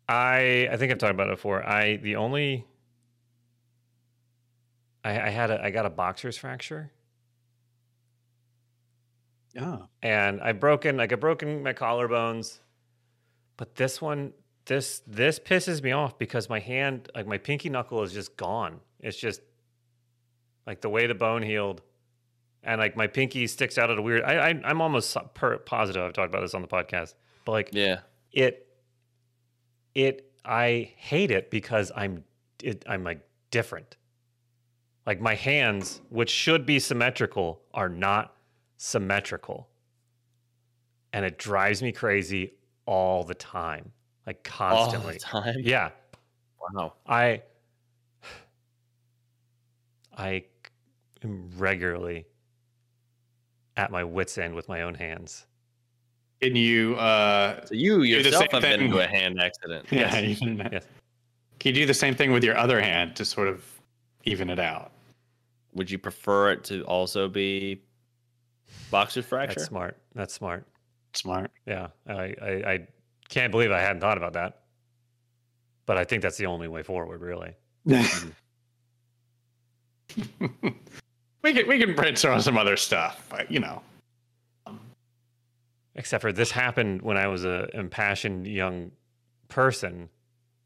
I 0.07 0.68
I 0.72 0.78
think 0.78 0.91
I've 0.91 0.99
talked 0.99 1.14
about 1.16 1.30
it 1.30 1.38
before. 1.38 1.68
I 1.68 1.95
the 1.97 2.18
only 2.18 2.68
I, 5.03 5.20
I 5.20 5.30
had 5.30 5.49
a 5.49 5.64
I 5.64 5.72
got 5.72 5.88
a 5.88 5.89
boxer's 5.89 6.38
fracture 6.38 6.91
oh, 9.60 9.88
and 10.02 10.41
I've 10.41 10.60
broken 10.60 10.97
like 10.97 11.12
I've 11.14 11.20
broken 11.20 11.64
my 11.64 11.74
collarbones, 11.74 12.60
but 13.58 13.76
this 13.76 14.02
one 14.02 14.34
this 14.66 15.02
this 15.08 15.39
pisses 15.39 15.82
me 15.82 15.91
off 15.91 16.18
because 16.18 16.49
my 16.49 16.60
hand 16.60 17.10
like 17.16 17.28
my 17.28 17.38
pinky 17.38 17.70
knuckle 17.70 18.04
is 18.04 18.14
just 18.14 18.38
gone. 18.38 18.80
It's 18.99 19.18
just 19.18 19.41
like 20.68 20.82
the 20.82 20.89
way 20.89 21.08
the 21.08 21.16
bone 21.16 21.41
healed, 21.41 21.82
and 22.64 22.80
like 22.80 22.95
my 22.95 23.08
pinky 23.08 23.47
sticks 23.47 23.78
out 23.78 23.89
at 23.89 23.97
a 23.97 24.02
weird. 24.02 24.24
I, 24.24 24.49
I 24.49 24.62
I'm 24.64 24.82
almost 24.82 25.18
per, 25.34 25.58
positive 25.58 26.04
I've 26.04 26.14
talked 26.14 26.30
about 26.30 26.41
this 26.41 26.54
on 26.54 26.62
the 26.62 26.68
podcast, 26.68 27.16
but 27.45 27.52
like 27.54 27.70
Yeah. 27.74 28.02
it 28.32 28.68
it 29.95 30.32
I 30.45 30.91
hate 30.97 31.32
it 31.32 31.52
because 31.52 31.91
I'm 31.95 32.24
it, 32.64 32.84
I'm 32.88 33.04
like 33.04 33.22
different. 33.49 33.97
Like 35.06 35.20
my 35.20 35.34
hands, 35.34 35.99
which 36.10 36.30
should 36.30 36.66
be 36.66 36.80
symmetrical, 36.80 37.62
are 37.74 37.89
not 37.89 38.36
symmetrical. 38.82 39.70
And 41.14 41.24
it 41.24 41.38
drives 41.38 41.84
me 41.84 41.92
crazy 41.92 42.56
all 42.88 43.24
the 43.24 43.36
time. 43.36 43.92
Like 44.26 44.50
All 44.60 44.80
constantly. 44.80 45.14
the 45.14 45.20
time. 45.20 45.56
Yeah. 45.60 45.92
Wow. 46.74 46.94
I 47.08 47.44
I 50.18 50.44
am 51.24 51.50
regularly 51.58 52.26
at 53.78 53.92
my 53.92 54.04
wits 54.04 54.38
end 54.38 54.56
with 54.56 54.68
my 54.68 54.82
own 54.82 54.96
hands. 54.96 55.46
can 56.42 56.56
you? 56.56 56.96
Uh, 56.96 57.64
So 57.66 57.76
you 57.76 58.02
yourself 58.02 58.42
same 58.42 58.48
have 58.52 58.62
been 58.64 58.82
into 58.86 59.00
a 59.00 59.08
hand 59.08 59.40
accident. 59.40 59.86
yeah, 59.92 60.00
Yes. 60.20 60.28
you 60.28 60.36
can, 60.36 60.70
Yes. 60.72 60.86
can 61.60 61.76
you 61.76 61.82
do 61.82 61.86
the 61.86 61.94
same 61.94 62.16
thing 62.16 62.32
with 62.32 62.44
your 62.44 62.58
other 62.58 62.82
hand 62.82 63.16
to 63.18 63.26
sort 63.26 63.48
of 63.48 63.64
even 64.26 64.50
it 64.50 64.60
out? 64.60 64.92
Would 65.74 65.90
you 65.90 65.98
prefer 66.00 66.52
it 66.52 66.64
to 66.66 66.84
also 66.86 67.28
be 67.30 67.82
boxer 68.90 69.22
fracture? 69.22 69.56
That's 69.56 69.68
smart. 69.68 69.98
That's 70.16 70.34
smart. 70.34 70.66
Smart. 71.14 71.52
Yeah, 71.66 71.88
I, 72.08 72.34
I, 72.42 72.72
I 72.74 72.88
can't 73.30 73.52
believe 73.52 73.72
I 73.72 73.80
hadn't 73.80 74.02
thought 74.02 74.18
about 74.18 74.34
that. 74.34 74.62
But 75.86 75.98
I 75.98 76.06
think 76.06 76.22
that's 76.22 76.38
the 76.38 76.46
only 76.46 76.68
way 76.68 76.84
forward, 76.84 77.22
really. 77.22 77.54
we 77.86 77.96
can 81.54 81.68
we 81.68 81.80
can 81.80 81.96
brainstorm 81.96 82.40
some 82.42 82.58
other 82.58 82.78
stuff, 82.78 83.26
but 83.30 83.52
you 83.52 83.60
know. 83.60 83.82
Except 85.96 86.22
for 86.22 86.32
this 86.32 86.52
happened 86.52 87.02
when 87.02 87.18
I 87.18 87.28
was 87.28 87.44
a 87.44 87.68
impassioned 87.74 88.48
young 88.48 88.92
person, 89.50 90.10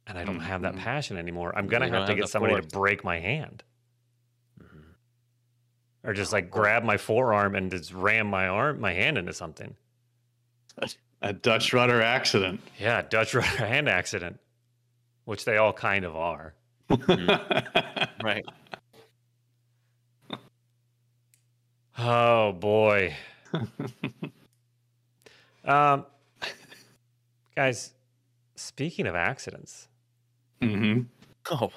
and 0.06 0.20
I 0.20 0.24
don't 0.24 0.40
have 0.40 0.62
that 0.62 0.76
Mhm. 0.76 0.80
passion 0.80 1.18
anymore. 1.18 1.58
I'm 1.58 1.68
gonna 1.68 1.88
You 1.88 1.94
have 1.94 2.06
to 2.06 2.12
have 2.12 2.18
get 2.18 2.22
the 2.24 2.28
somebody 2.28 2.62
to 2.62 2.68
break 2.68 3.04
my 3.04 3.20
hand. 3.20 3.64
Or 6.06 6.14
just 6.14 6.32
like 6.32 6.52
grab 6.52 6.84
my 6.84 6.98
forearm 6.98 7.56
and 7.56 7.72
just 7.72 7.94
ram 7.94 8.28
my 8.28 8.48
arm, 8.48 8.80
my 8.80 8.94
hand 8.94 9.18
into 9.18 9.34
something. 9.34 9.76
A 11.22 11.34
Dutch 11.34 11.74
rudder 11.74 12.02
accident. 12.02 12.62
Yeah, 12.80 13.02
Dutch 13.02 13.34
rudder 13.34 13.48
hand 13.66 13.90
accident, 13.90 14.40
which 15.26 15.46
they 15.46 15.58
all 15.58 15.74
kind 15.74 16.06
of 16.06 16.16
are. 16.16 16.54
Right. 18.24 18.46
Oh 21.98 22.54
boy. 22.54 23.16
um, 25.66 26.06
guys, 27.56 27.94
speaking 28.56 29.06
of 29.06 29.16
accidents, 29.16 29.88
Mm 30.62 30.78
hmm 30.78 31.02
Oh, 31.52 31.72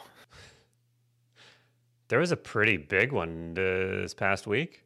there 2.09 2.19
was 2.19 2.33
a 2.33 2.37
pretty 2.37 2.77
big 2.77 3.13
one 3.13 3.55
this 3.55 4.15
past 4.15 4.47
week. 4.47 4.85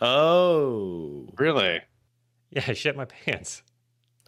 oh, 0.00 1.28
Really? 1.36 1.80
Yeah, 2.50 2.64
I 2.66 2.72
shit 2.72 2.96
my 2.96 3.04
pants. 3.04 3.62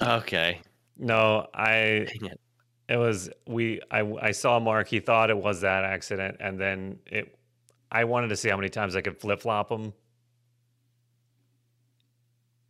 okay. 0.01 0.61
No, 0.97 1.47
I 1.55 2.07
Dang 2.21 2.31
it. 2.31 2.41
it 2.89 2.97
was 2.97 3.31
we 3.47 3.81
I 3.91 4.01
I 4.21 4.31
saw 4.33 4.61
Mark, 4.61 4.89
he 4.89 5.01
thought 5.01 5.31
it 5.31 5.37
was 5.37 5.63
that 5.63 5.85
accident 5.85 6.37
and 6.41 6.61
then 6.61 6.99
it 7.07 7.37
I 7.91 8.05
wanted 8.05 8.29
to 8.29 8.37
see 8.37 8.49
how 8.49 8.57
many 8.57 8.69
times 8.69 8.95
I 8.97 9.01
could 9.01 9.19
flip-flop 9.21 9.71
him. 9.71 9.93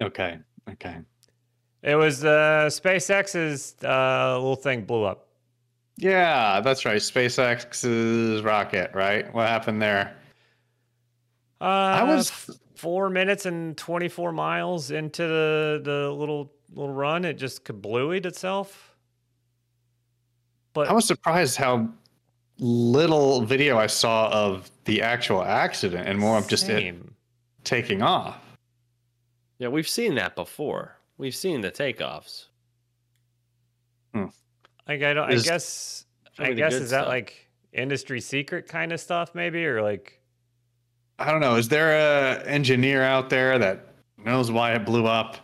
Okay. 0.01 0.39
Okay. 0.71 0.99
It 1.83 1.97
was 1.97 2.25
uh 2.25 2.69
SpaceX's 2.69 3.77
uh 3.85 4.35
little 4.39 4.57
thing 4.57 4.85
blew 4.85 5.05
up. 5.05 5.29
Yeah, 5.97 6.61
that's 6.61 6.85
right. 6.85 6.97
SpaceX's 7.01 8.43
rocket, 8.43 8.91
right? 8.95 9.33
What 9.35 9.49
happened 9.49 9.81
there? 9.83 10.17
Uh, 11.61 11.65
I 11.65 12.03
was- 12.03 12.31
f- 12.31 12.51
four 12.75 13.09
minutes 13.11 13.47
and 13.47 13.77
twenty 13.77 14.09
four 14.09 14.33
miles 14.33 14.91
into 14.91 15.23
the 15.23 15.81
the 15.85 16.11
little 16.11 16.53
little 16.75 16.93
run. 16.93 17.25
It 17.25 17.35
just 17.35 17.65
kablooied 17.65 18.27
itself. 18.27 18.97
But 20.73 20.89
I 20.89 20.93
was 20.93 21.05
surprised 21.07 21.57
how 21.57 21.89
little 22.59 23.43
video 23.43 23.79
I 23.79 23.87
saw 23.87 24.29
of 24.31 24.71
the 24.85 25.03
actual 25.03 25.43
accident 25.45 26.09
and 26.09 26.19
more 26.19 26.39
of 26.39 26.49
just 26.49 26.69
it 26.69 26.97
taking 27.65 28.03
off. 28.03 28.39
Yeah, 29.59 29.69
we've 29.69 29.89
seen 29.89 30.15
that 30.17 30.35
before. 30.35 30.97
We've 31.19 31.35
seen 31.35 31.61
the 31.61 31.71
takeoffs. 31.71 32.47
Like 34.89 35.03
I 35.03 35.15
don't. 35.15 35.31
I 35.31 35.37
guess. 35.37 36.07
I 36.39 36.53
guess 36.53 36.73
good 36.73 36.83
is 36.83 36.91
that 36.91 37.03
stuff. 37.03 37.09
like 37.09 37.51
industry 37.73 38.21
secret 38.21 38.67
kind 38.69 38.93
of 38.93 39.01
stuff, 39.01 39.35
maybe, 39.35 39.65
or 39.67 39.83
like 39.83 40.21
I 41.19 41.31
don't 41.31 41.41
know. 41.41 41.57
Is 41.57 41.69
there 41.69 41.93
a 41.93 42.43
engineer 42.45 43.03
out 43.03 43.31
there 43.31 43.59
that 43.59 43.87
knows 44.17 44.51
why 44.51 44.73
it 44.73 44.85
blew 44.85 45.07
up? 45.07 45.37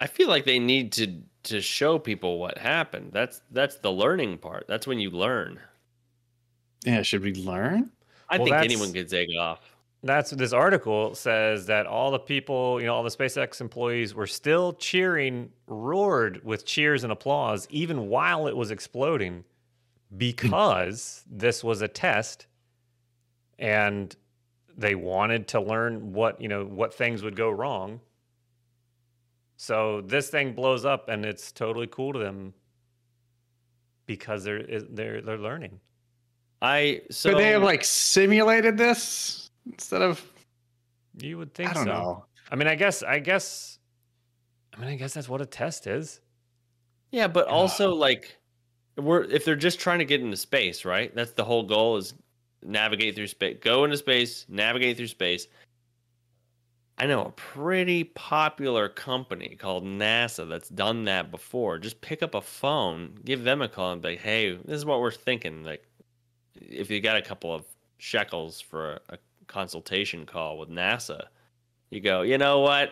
I 0.00 0.06
feel 0.06 0.28
like 0.28 0.44
they 0.44 0.58
need 0.58 0.92
to 0.92 1.22
to 1.44 1.60
show 1.60 1.98
people 1.98 2.38
what 2.38 2.58
happened. 2.58 3.12
That's 3.12 3.42
that's 3.50 3.76
the 3.76 3.92
learning 3.92 4.38
part. 4.38 4.66
That's 4.68 4.86
when 4.86 4.98
you 4.98 5.10
learn. 5.10 5.60
Yeah, 6.84 7.02
should 7.02 7.22
we 7.22 7.34
learn? 7.34 7.90
I 8.28 8.38
Well, 8.38 8.46
think 8.46 8.56
anyone 8.56 8.92
could 8.92 9.08
take 9.08 9.28
it 9.28 9.36
off. 9.36 9.60
That's 10.02 10.30
this 10.30 10.52
article 10.52 11.14
says 11.14 11.66
that 11.66 11.86
all 11.86 12.10
the 12.10 12.18
people, 12.18 12.80
you 12.80 12.86
know, 12.86 12.94
all 12.94 13.02
the 13.02 13.10
SpaceX 13.10 13.60
employees 13.60 14.14
were 14.14 14.26
still 14.26 14.72
cheering, 14.72 15.50
roared 15.66 16.42
with 16.44 16.64
cheers 16.64 17.04
and 17.04 17.12
applause, 17.12 17.66
even 17.70 18.08
while 18.08 18.46
it 18.46 18.56
was 18.56 18.70
exploding, 18.70 19.44
because 20.16 21.22
this 21.30 21.62
was 21.62 21.82
a 21.82 21.88
test, 21.88 22.46
and 23.58 24.16
they 24.76 24.94
wanted 24.94 25.48
to 25.48 25.60
learn 25.60 26.14
what 26.14 26.40
you 26.40 26.48
know 26.48 26.64
what 26.64 26.94
things 26.94 27.22
would 27.22 27.36
go 27.36 27.50
wrong. 27.50 28.00
So 29.58 30.00
this 30.00 30.30
thing 30.30 30.54
blows 30.54 30.86
up, 30.86 31.10
and 31.10 31.26
it's 31.26 31.52
totally 31.52 31.86
cool 31.88 32.14
to 32.14 32.18
them 32.18 32.54
because 34.06 34.44
they're 34.44 34.62
they're 34.62 35.20
they're 35.20 35.36
learning. 35.36 35.78
I 36.62 37.02
so 37.10 37.30
Could 37.30 37.38
they 37.40 37.48
have 37.48 37.62
like 37.62 37.84
simulated 37.84 38.78
this? 38.78 39.49
Instead 39.72 40.02
of 40.02 40.24
You 41.18 41.38
would 41.38 41.54
think 41.54 41.70
I 41.70 41.74
don't 41.74 41.84
so. 41.84 41.90
know. 41.90 42.24
I 42.50 42.56
mean, 42.56 42.68
I 42.68 42.74
guess, 42.74 43.02
I 43.02 43.18
guess, 43.18 43.78
I 44.74 44.80
mean, 44.80 44.90
I 44.90 44.96
guess 44.96 45.14
that's 45.14 45.28
what 45.28 45.40
a 45.40 45.46
test 45.46 45.86
is. 45.86 46.20
Yeah, 47.12 47.28
but 47.28 47.48
also 47.48 47.92
like 47.94 48.36
we're 48.96 49.24
if 49.24 49.44
they're 49.44 49.56
just 49.56 49.80
trying 49.80 49.98
to 49.98 50.04
get 50.04 50.20
into 50.20 50.36
space, 50.36 50.84
right? 50.84 51.14
That's 51.14 51.32
the 51.32 51.44
whole 51.44 51.64
goal 51.64 51.96
is 51.96 52.14
navigate 52.62 53.16
through 53.16 53.26
space, 53.28 53.58
go 53.60 53.84
into 53.84 53.96
space, 53.96 54.46
navigate 54.48 54.96
through 54.96 55.08
space. 55.08 55.46
I 56.98 57.06
know 57.06 57.24
a 57.24 57.30
pretty 57.30 58.04
popular 58.04 58.88
company 58.88 59.56
called 59.58 59.84
NASA 59.84 60.46
that's 60.46 60.68
done 60.68 61.04
that 61.04 61.30
before. 61.30 61.78
Just 61.78 62.00
pick 62.02 62.22
up 62.22 62.34
a 62.34 62.42
phone, 62.42 63.18
give 63.24 63.42
them 63.42 63.62
a 63.62 63.68
call, 63.68 63.92
and 63.92 64.02
be 64.02 64.10
like, 64.10 64.20
"Hey, 64.20 64.54
this 64.54 64.76
is 64.76 64.84
what 64.84 65.00
we're 65.00 65.10
thinking." 65.10 65.64
Like, 65.64 65.82
if 66.54 66.90
you 66.90 67.00
got 67.00 67.16
a 67.16 67.22
couple 67.22 67.54
of 67.54 67.64
shekels 67.98 68.60
for 68.60 68.92
a, 68.92 69.14
a 69.14 69.18
consultation 69.50 70.24
call 70.24 70.56
with 70.58 70.70
NASA, 70.70 71.24
you 71.90 72.00
go, 72.00 72.22
"You 72.22 72.38
know 72.38 72.60
what? 72.60 72.90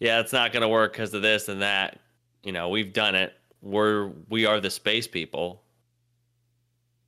Yeah, 0.00 0.20
it's 0.20 0.32
not 0.32 0.52
going 0.52 0.62
to 0.62 0.68
work 0.68 0.92
because 0.92 1.14
of 1.14 1.22
this 1.22 1.48
and 1.48 1.62
that." 1.62 1.98
you 2.42 2.52
know, 2.52 2.68
we've 2.68 2.92
done 2.92 3.14
it. 3.14 3.34
We're 3.60 4.08
we 4.28 4.46
are 4.46 4.60
the 4.60 4.70
space 4.70 5.06
people. 5.06 5.62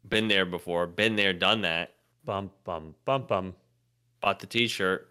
Been 0.09 0.29
there 0.29 0.45
before, 0.45 0.87
been 0.87 1.17
there, 1.17 1.33
done 1.33 1.63
that. 1.63 1.95
Bum, 2.25 2.51
bum, 2.65 2.95
bum, 3.05 3.25
bum. 3.27 3.55
Bought 4.21 4.39
the 4.39 4.47
t-shirt. 4.47 5.11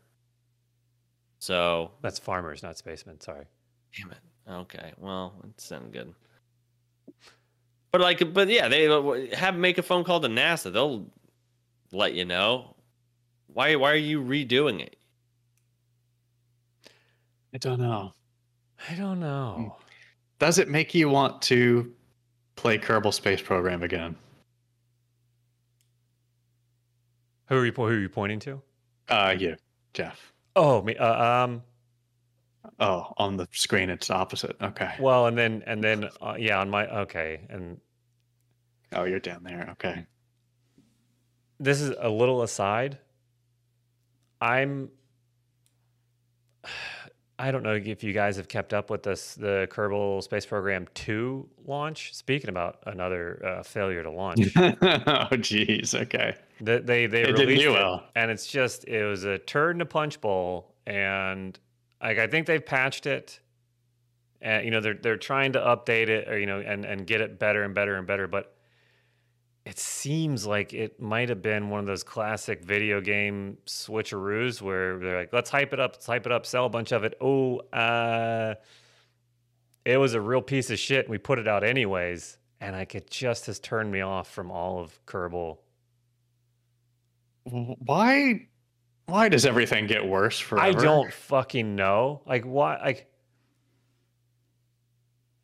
So, 1.39 1.91
That's 2.01 2.19
farmers, 2.19 2.63
not 2.63 2.77
spacemen. 2.77 3.19
Sorry. 3.19 3.45
damn 3.97 4.11
it. 4.11 4.17
Okay. 4.49 4.93
Well, 4.97 5.33
it 5.43 5.59
sounded 5.59 5.91
good. 5.91 6.13
But 7.91 8.01
like 8.01 8.33
but 8.33 8.47
yeah, 8.47 8.67
they 8.67 8.87
uh, 8.87 9.35
have 9.35 9.55
make 9.55 9.77
a 9.77 9.83
phone 9.83 10.03
call 10.03 10.19
to 10.21 10.27
NASA. 10.27 10.71
They'll 10.71 11.05
let 11.91 12.13
you 12.13 12.25
know. 12.25 12.72
Why 13.53 13.75
why 13.75 13.91
are 13.91 13.95
you 13.95 14.21
redoing 14.21 14.81
it? 14.81 14.97
I 17.53 17.57
don't 17.59 17.79
know. 17.79 18.13
I 18.89 18.95
don't 18.95 19.19
know. 19.19 19.77
Does 20.39 20.57
it 20.57 20.67
make 20.67 20.93
you 20.93 21.07
want 21.07 21.41
to 21.43 21.93
play 22.55 22.77
Kerbal 22.77 23.13
Space 23.13 23.41
Program 23.41 23.83
again? 23.83 24.15
Who 27.47 27.57
are 27.57 27.65
you? 27.65 27.71
Who 27.71 27.83
are 27.83 27.99
you 27.99 28.09
pointing 28.09 28.39
to? 28.41 28.61
Uh, 29.07 29.35
you, 29.37 29.55
Jeff. 29.93 30.33
Oh, 30.55 30.81
me. 30.81 30.95
Uh, 30.97 31.43
um. 31.43 31.63
Oh, 32.79 33.13
on 33.17 33.37
the 33.37 33.47
screen 33.51 33.89
it's 33.89 34.09
opposite. 34.09 34.55
Okay. 34.61 34.95
Well, 34.99 35.27
and 35.27 35.37
then 35.37 35.63
and 35.67 35.83
then 35.83 36.09
uh, 36.21 36.35
yeah, 36.39 36.59
on 36.59 36.69
my 36.69 36.87
okay, 37.01 37.41
and 37.49 37.79
Oh, 38.95 39.03
you're 39.03 39.19
down 39.19 39.43
there. 39.43 39.69
Okay. 39.73 40.05
this 41.59 41.81
is 41.81 41.93
a 41.99 42.09
little 42.09 42.41
aside. 42.43 42.97
I'm. 44.43 44.89
I 47.39 47.49
don't 47.51 47.63
know 47.63 47.73
if 47.73 48.03
you 48.03 48.13
guys 48.13 48.37
have 48.37 48.47
kept 48.47 48.73
up 48.73 48.89
with 48.89 49.03
this, 49.03 49.33
the 49.35 49.67
Kerbal 49.71 50.21
Space 50.21 50.45
Program 50.45 50.87
2 50.93 51.49
launch. 51.65 52.13
Speaking 52.13 52.49
about 52.49 52.77
another 52.85 53.43
uh, 53.43 53.63
failure 53.63 54.03
to 54.03 54.11
launch, 54.11 54.39
oh, 54.55 54.59
jeez. 55.31 55.99
Okay. 55.99 56.35
they 56.61 56.79
they, 56.79 57.07
they 57.07 57.23
It 57.23 57.37
released 57.39 57.63
it, 57.63 57.69
well. 57.71 58.03
and 58.15 58.29
it's 58.29 58.45
just 58.45 58.85
it 58.87 59.03
was 59.05 59.23
a 59.23 59.39
turd 59.39 59.75
in 59.77 59.81
a 59.81 59.85
punch 59.85 60.21
bowl, 60.21 60.75
and 60.85 61.57
like 62.01 62.19
I 62.19 62.27
think 62.27 62.45
they've 62.45 62.63
patched 62.65 63.07
it, 63.07 63.39
and 64.41 64.63
you 64.65 64.71
know 64.71 64.79
they're 64.81 64.93
they're 64.93 65.17
trying 65.17 65.53
to 65.53 65.59
update 65.59 66.09
it 66.09 66.27
or 66.29 66.37
you 66.37 66.45
know 66.45 66.59
and 66.59 66.85
and 66.85 67.07
get 67.07 67.19
it 67.21 67.39
better 67.39 67.63
and 67.63 67.73
better 67.73 67.95
and 67.95 68.05
better, 68.05 68.27
but 68.27 68.55
it 69.65 69.79
seems 69.79 70.45
like 70.45 70.73
it 70.73 70.99
might 70.99 71.29
have 71.29 71.41
been 71.41 71.69
one 71.69 71.79
of 71.79 71.85
those 71.85 72.03
classic 72.03 72.63
video 72.63 72.99
game 72.99 73.57
switcheroos 73.65 74.61
where 74.61 74.99
they're 74.99 75.17
like, 75.17 75.31
let's 75.31 75.49
hype 75.49 75.71
it 75.73 75.79
up, 75.79 75.93
let's 75.93 76.05
hype 76.05 76.25
it 76.25 76.31
up, 76.33 76.45
sell 76.45 76.65
a 76.65 76.69
bunch 76.69 76.91
of 76.91 77.05
it. 77.05 77.15
Oh, 77.21 77.59
uh, 77.71 78.55
it 79.85 79.97
was 79.97 80.13
a 80.15 80.21
real 80.21 80.41
piece 80.41 80.69
of 80.69 80.79
shit. 80.79 81.05
And 81.05 81.09
we 81.11 81.17
put 81.17 81.39
it 81.39 81.47
out 81.47 81.63
anyways. 81.63 82.37
And 82.59 82.75
like 82.75 82.93
it 82.95 83.09
just 83.09 83.45
has 83.45 83.59
turned 83.59 83.91
me 83.91 84.01
off 84.01 84.29
from 84.29 84.51
all 84.51 84.79
of 84.79 84.99
Kerbal. 85.05 85.59
Why? 87.45 88.47
Why 89.05 89.29
does 89.29 89.45
everything 89.45 89.87
get 89.87 90.05
worse 90.05 90.39
forever? 90.39 90.65
I 90.65 90.71
don't 90.71 91.11
fucking 91.11 91.75
know. 91.75 92.21
Like 92.25 92.43
why 92.43 92.79
like 92.83 93.07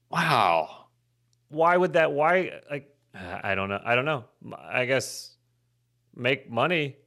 Wow. 0.09 0.87
why 1.49 1.75
would 1.77 1.93
that 1.93 2.11
why 2.11 2.61
like 2.69 2.88
I 3.13 3.55
don't 3.55 3.69
know. 3.69 3.81
I 3.83 3.95
don't 3.95 4.05
know. 4.05 4.25
I 4.57 4.85
guess 4.85 5.35
make 6.15 6.49
money. 6.49 6.97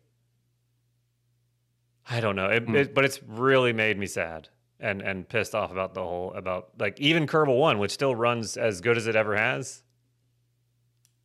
I 2.08 2.20
don't 2.20 2.36
know. 2.36 2.46
It, 2.46 2.64
Hmm. 2.64 2.74
it, 2.76 2.94
but 2.94 3.04
it's 3.04 3.22
really 3.22 3.72
made 3.72 3.98
me 3.98 4.06
sad 4.06 4.48
and 4.80 5.00
and 5.00 5.28
pissed 5.28 5.54
off 5.54 5.70
about 5.70 5.94
the 5.94 6.02
whole 6.02 6.32
about 6.34 6.70
like 6.78 7.00
even 7.00 7.26
Kerbal 7.26 7.58
One, 7.58 7.78
which 7.78 7.92
still 7.92 8.14
runs 8.14 8.56
as 8.56 8.80
good 8.80 8.96
as 8.96 9.06
it 9.06 9.14
ever 9.16 9.36
has. 9.36 9.82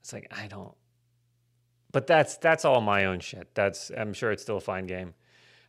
It's 0.02 0.14
like 0.14 0.28
I 0.32 0.48
don't. 0.48 0.76
But 1.92 2.06
that's 2.06 2.38
that's 2.38 2.64
all 2.66 2.82
my 2.82 3.06
own 3.06 3.20
shit. 3.20 3.54
That's 3.56 3.90
I'm 3.98 4.14
sure 4.14 4.32
it's 4.32 4.44
still 4.44 4.58
a 4.58 4.62
fine 4.62 4.86
game. 4.86 5.16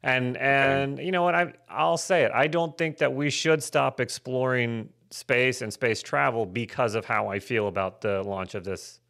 And 0.02 0.36
and 0.36 0.98
you 0.98 1.10
know 1.10 1.22
what 1.22 1.34
I 1.34 1.54
I'll 1.68 1.96
say 1.96 2.22
it. 2.24 2.30
I 2.32 2.46
don't 2.46 2.76
think 2.76 2.98
that 2.98 3.14
we 3.14 3.30
should 3.30 3.62
stop 3.62 4.00
exploring 4.00 4.90
space 5.10 5.62
and 5.62 5.72
space 5.72 6.02
travel 6.02 6.44
because 6.46 6.94
of 6.94 7.04
how 7.04 7.28
I 7.28 7.38
feel 7.38 7.68
about 7.68 8.00
the 8.00 8.22
launch 8.22 8.54
of 8.54 8.64
this 8.64 9.00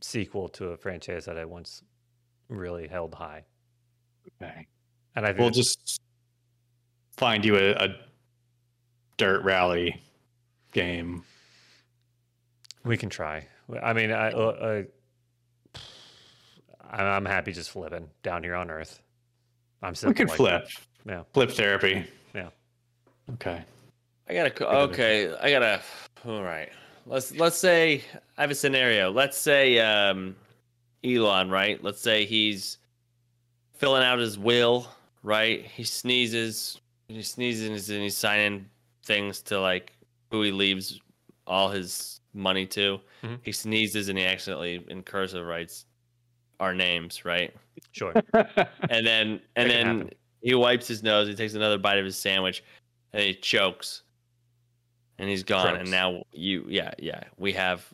sequel 0.00 0.48
to 0.50 0.68
a 0.68 0.76
franchise 0.76 1.24
that 1.24 1.36
I 1.38 1.44
once 1.44 1.82
really 2.48 2.86
held 2.86 3.14
high. 3.14 3.44
Okay. 4.42 4.66
And 5.16 5.24
I 5.24 5.30
think 5.30 5.40
We'll 5.40 5.50
just 5.50 6.00
find 7.16 7.44
you 7.44 7.56
a, 7.56 7.70
a 7.72 7.88
dirt 9.16 9.42
rally 9.44 10.00
game. 10.72 11.24
we 12.84 12.96
can 12.96 13.08
try. 13.08 13.46
I 13.82 13.92
mean, 13.94 14.12
I, 14.12 14.30
uh, 14.30 14.36
uh, 14.38 14.82
I- 16.88 17.02
I'm 17.02 17.24
happy 17.24 17.52
just 17.52 17.70
flipping 17.70 18.08
down 18.22 18.42
here 18.44 18.54
on 18.54 18.70
Earth. 18.70 19.00
I'm 19.82 19.94
so 19.94 20.08
We 20.08 20.14
simple 20.14 20.14
could 20.14 20.28
like 20.28 20.36
flip. 20.36 20.68
that. 21.04 21.12
Yeah. 21.12 21.22
Flip 21.32 21.50
therapy. 21.50 22.04
Yeah. 22.34 22.48
Okay. 23.34 23.64
I 24.28 24.34
gotta. 24.34 24.50
co- 24.50 24.66
Okay, 24.66 25.32
I 25.40 25.50
gotta. 25.50 25.80
All 26.26 26.42
right. 26.42 26.70
Let's 27.06 27.34
let's 27.36 27.56
say 27.56 28.02
I 28.36 28.40
have 28.42 28.50
a 28.50 28.54
scenario. 28.54 29.10
Let's 29.12 29.38
say 29.38 29.78
um, 29.78 30.34
Elon, 31.04 31.50
right? 31.50 31.82
Let's 31.82 32.00
say 32.00 32.24
he's 32.24 32.78
filling 33.74 34.02
out 34.02 34.18
his 34.18 34.38
will, 34.38 34.88
right? 35.22 35.64
He 35.64 35.84
sneezes. 35.84 36.80
He 37.08 37.22
sneezes 37.22 37.90
and 37.90 38.02
he's 38.02 38.16
signing 38.16 38.66
things 39.04 39.40
to 39.42 39.60
like 39.60 39.92
who 40.32 40.42
he 40.42 40.50
leaves 40.50 41.00
all 41.46 41.68
his 41.68 42.20
money 42.34 42.66
to. 42.66 42.98
Mhm. 43.22 43.38
He 43.42 43.52
sneezes 43.52 44.08
and 44.08 44.18
he 44.18 44.24
accidentally 44.24 44.84
in 44.88 45.04
cursive 45.04 45.46
writes 45.46 45.84
our 46.58 46.74
names, 46.74 47.24
right? 47.24 47.54
Sure. 47.92 48.12
and 48.34 49.06
then 49.06 49.40
and 49.54 49.70
then 49.70 49.86
happen. 49.86 50.10
he 50.42 50.54
wipes 50.56 50.88
his 50.88 51.04
nose. 51.04 51.28
He 51.28 51.34
takes 51.36 51.54
another 51.54 51.78
bite 51.78 51.98
of 51.98 52.04
his 52.04 52.16
sandwich, 52.16 52.64
and 53.12 53.22
he 53.22 53.34
chokes, 53.34 54.02
and 55.18 55.28
he's 55.28 55.42
gone. 55.42 55.66
Croaks. 55.66 55.80
And 55.80 55.90
now 55.90 56.22
you, 56.32 56.64
yeah, 56.68 56.92
yeah, 56.98 57.22
we 57.38 57.52
have 57.52 57.86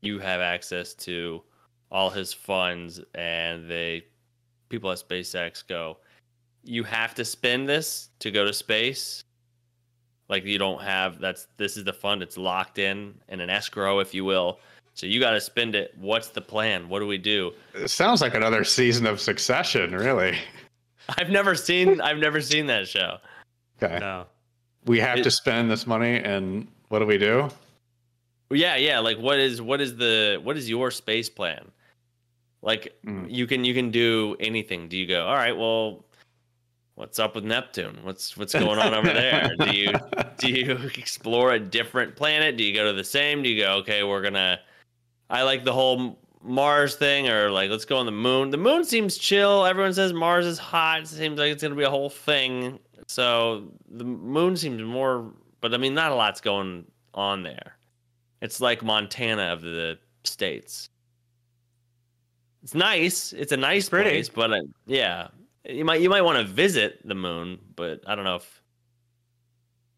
you 0.00 0.18
have 0.18 0.40
access 0.40 0.94
to 0.94 1.42
all 1.90 2.10
his 2.10 2.32
funds, 2.32 3.00
and 3.14 3.68
they 3.68 4.04
people 4.68 4.90
at 4.90 4.98
SpaceX 4.98 5.66
go, 5.66 5.98
you 6.64 6.84
have 6.84 7.14
to 7.14 7.24
spend 7.24 7.68
this 7.68 8.10
to 8.20 8.30
go 8.30 8.44
to 8.44 8.52
space. 8.52 9.24
Like 10.28 10.44
you 10.44 10.58
don't 10.58 10.80
have 10.80 11.18
that's 11.18 11.48
this 11.56 11.76
is 11.76 11.84
the 11.84 11.92
fund. 11.92 12.22
It's 12.22 12.36
locked 12.36 12.78
in 12.78 13.14
in 13.28 13.40
an 13.40 13.50
escrow, 13.50 13.98
if 13.98 14.14
you 14.14 14.24
will. 14.24 14.60
So 14.94 15.06
you 15.06 15.20
got 15.20 15.30
to 15.30 15.40
spend 15.40 15.74
it. 15.74 15.94
What's 15.98 16.28
the 16.28 16.40
plan? 16.40 16.88
What 16.88 17.00
do 17.00 17.06
we 17.06 17.18
do? 17.18 17.52
it 17.74 17.88
sounds 17.88 18.20
like 18.20 18.34
another 18.34 18.64
season 18.64 19.06
of 19.06 19.20
Succession, 19.20 19.94
really. 19.94 20.36
I've 21.18 21.30
never 21.30 21.54
seen 21.54 22.00
I've 22.00 22.18
never 22.18 22.40
seen 22.40 22.66
that 22.66 22.86
show. 22.86 23.18
Okay. 23.82 23.98
No. 23.98 24.26
We 24.86 24.98
have 25.00 25.18
It- 25.18 25.24
to 25.24 25.30
spend 25.30 25.70
this 25.70 25.86
money, 25.86 26.16
and 26.16 26.66
what 26.88 27.00
do 27.00 27.06
we 27.06 27.18
do? 27.18 27.48
Yeah, 28.50 28.76
yeah. 28.76 28.98
Like, 28.98 29.18
what 29.18 29.38
is 29.38 29.62
what 29.62 29.80
is 29.80 29.96
the 29.96 30.40
what 30.42 30.56
is 30.56 30.68
your 30.68 30.90
space 30.90 31.28
plan? 31.28 31.70
Like, 32.62 32.94
Mm. 33.06 33.26
you 33.30 33.46
can 33.46 33.64
you 33.64 33.74
can 33.74 33.90
do 33.90 34.36
anything. 34.40 34.88
Do 34.88 34.96
you 34.96 35.06
go? 35.06 35.26
All 35.26 35.34
right. 35.36 35.56
Well, 35.56 36.04
what's 36.96 37.18
up 37.18 37.34
with 37.34 37.44
Neptune? 37.44 37.98
What's 38.02 38.36
what's 38.36 38.52
going 38.52 38.78
on 38.78 38.92
over 38.94 39.12
there? 39.12 39.54
Do 39.58 39.70
you 39.76 39.92
do 40.38 40.50
you 40.50 40.72
explore 40.96 41.52
a 41.52 41.60
different 41.60 42.16
planet? 42.16 42.56
Do 42.56 42.64
you 42.64 42.74
go 42.74 42.84
to 42.86 42.92
the 42.92 43.04
same? 43.04 43.42
Do 43.42 43.48
you 43.48 43.62
go? 43.62 43.74
Okay, 43.76 44.02
we're 44.02 44.22
gonna. 44.22 44.58
I 45.28 45.42
like 45.42 45.64
the 45.64 45.72
whole 45.72 46.18
Mars 46.42 46.96
thing, 46.96 47.28
or 47.28 47.50
like 47.50 47.70
let's 47.70 47.84
go 47.84 47.98
on 47.98 48.06
the 48.06 48.12
moon. 48.12 48.50
The 48.50 48.56
moon 48.56 48.84
seems 48.84 49.16
chill. 49.16 49.64
Everyone 49.64 49.94
says 49.94 50.12
Mars 50.12 50.44
is 50.46 50.58
hot. 50.58 51.02
It 51.02 51.06
seems 51.08 51.38
like 51.38 51.52
it's 51.52 51.62
gonna 51.62 51.74
be 51.76 51.84
a 51.84 51.90
whole 51.90 52.10
thing. 52.10 52.80
So 53.10 53.72
the 53.90 54.04
moon 54.04 54.56
seems 54.56 54.80
more, 54.80 55.32
but 55.60 55.74
I 55.74 55.78
mean, 55.78 55.94
not 55.94 56.12
a 56.12 56.14
lot's 56.14 56.40
going 56.40 56.84
on 57.12 57.42
there. 57.42 57.76
It's 58.40 58.60
like 58.60 58.84
Montana 58.84 59.52
of 59.52 59.62
the 59.62 59.98
states. 60.22 60.90
It's 62.62 62.72
nice. 62.72 63.32
It's 63.32 63.50
a 63.50 63.56
nice 63.56 63.88
pretty. 63.88 64.10
place, 64.10 64.28
but 64.28 64.52
uh, 64.52 64.60
yeah. 64.86 65.26
You 65.68 65.84
might 65.84 66.00
you 66.00 66.08
might 66.08 66.20
want 66.22 66.38
to 66.38 66.44
visit 66.44 67.00
the 67.04 67.16
moon, 67.16 67.58
but 67.74 68.00
I 68.06 68.14
don't 68.14 68.24
know 68.24 68.36
if 68.36 68.62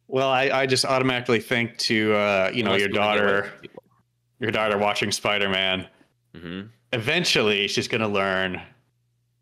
Well, 0.09 0.31
I, 0.31 0.45
I 0.45 0.67
just 0.67 0.87
automatically 0.87 1.39
think 1.39 1.77
to 1.79 2.15
uh, 2.15 2.51
you 2.55 2.63
know 2.63 2.77
your 2.77 2.89
you 2.89 2.99
wanna 2.99 3.17
get 3.17 3.25
away 3.25 3.37
daughter, 3.37 3.53
your 4.41 4.51
daughter 4.53 4.79
watching 4.79 5.13
Spider 5.13 5.51
Man. 5.51 5.87
Mhm. 6.35 6.71
Eventually, 6.95 7.69
she's 7.69 7.89
gonna 7.89 8.09
learn 8.09 8.63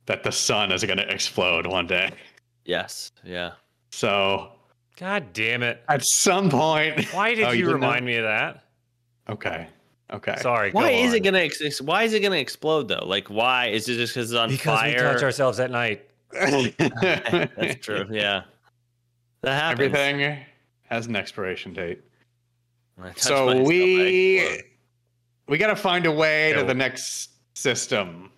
that 0.06 0.24
the 0.24 0.32
sun 0.32 0.72
is 0.72 0.82
gonna 0.82 1.06
explode 1.08 1.68
one 1.68 1.86
day. 1.86 2.10
Yes. 2.64 3.12
Yeah. 3.24 3.52
So 3.90 4.52
God 4.98 5.32
damn 5.32 5.62
it! 5.62 5.82
at 5.88 6.04
some 6.04 6.50
point, 6.50 7.04
Why 7.14 7.34
did 7.34 7.44
Oh, 7.44 7.50
you, 7.50 7.64
didn't 7.66 7.80
know? 7.80 7.86
remind 7.86 8.04
me 8.04 8.16
of 8.16 8.24
that? 8.24 8.64
Okay, 9.28 9.66
okay. 10.12 10.36
Sorry. 10.40 10.70
Why 10.72 10.90
go 10.90 10.96
is 10.98 11.14
it 11.14 11.20
gonna 11.20 11.38
ex- 11.38 11.62
ex- 11.62 11.80
why 11.80 12.02
is 12.04 12.12
it 12.12 12.20
gonna 12.20 12.36
explode 12.36 12.88
though? 12.88 13.04
Like 13.06 13.28
why 13.28 13.66
is 13.68 13.88
it 13.88 13.94
just 13.96 14.14
because 14.14 14.30
it's 14.30 14.38
on 14.38 14.50
Because 14.50 14.84
we 14.84 14.94
touch 14.94 15.22
ourselves 15.22 15.58
at 15.60 15.70
night. 15.70 16.06
That's 16.32 17.76
true. 17.84 18.06
Yeah. 18.10 18.42
That 19.42 19.52
happens. 19.60 19.86
Everything 19.94 20.38
has 20.84 21.06
an 21.06 21.16
expiration 21.16 21.72
date. 21.72 22.02
When 22.96 23.06
I 23.08 23.10
touch 23.10 23.20
So 23.22 23.62
we 23.62 24.38
explode. 24.40 24.64
we 25.48 25.58
got 25.58 25.68
to 25.68 25.76
find 25.76 26.06
a 26.06 26.12
way 26.12 26.52
to 26.52 26.60
Yeah. 26.60 26.64
the 26.66 26.74
next 26.74 27.30
system. 27.54 28.30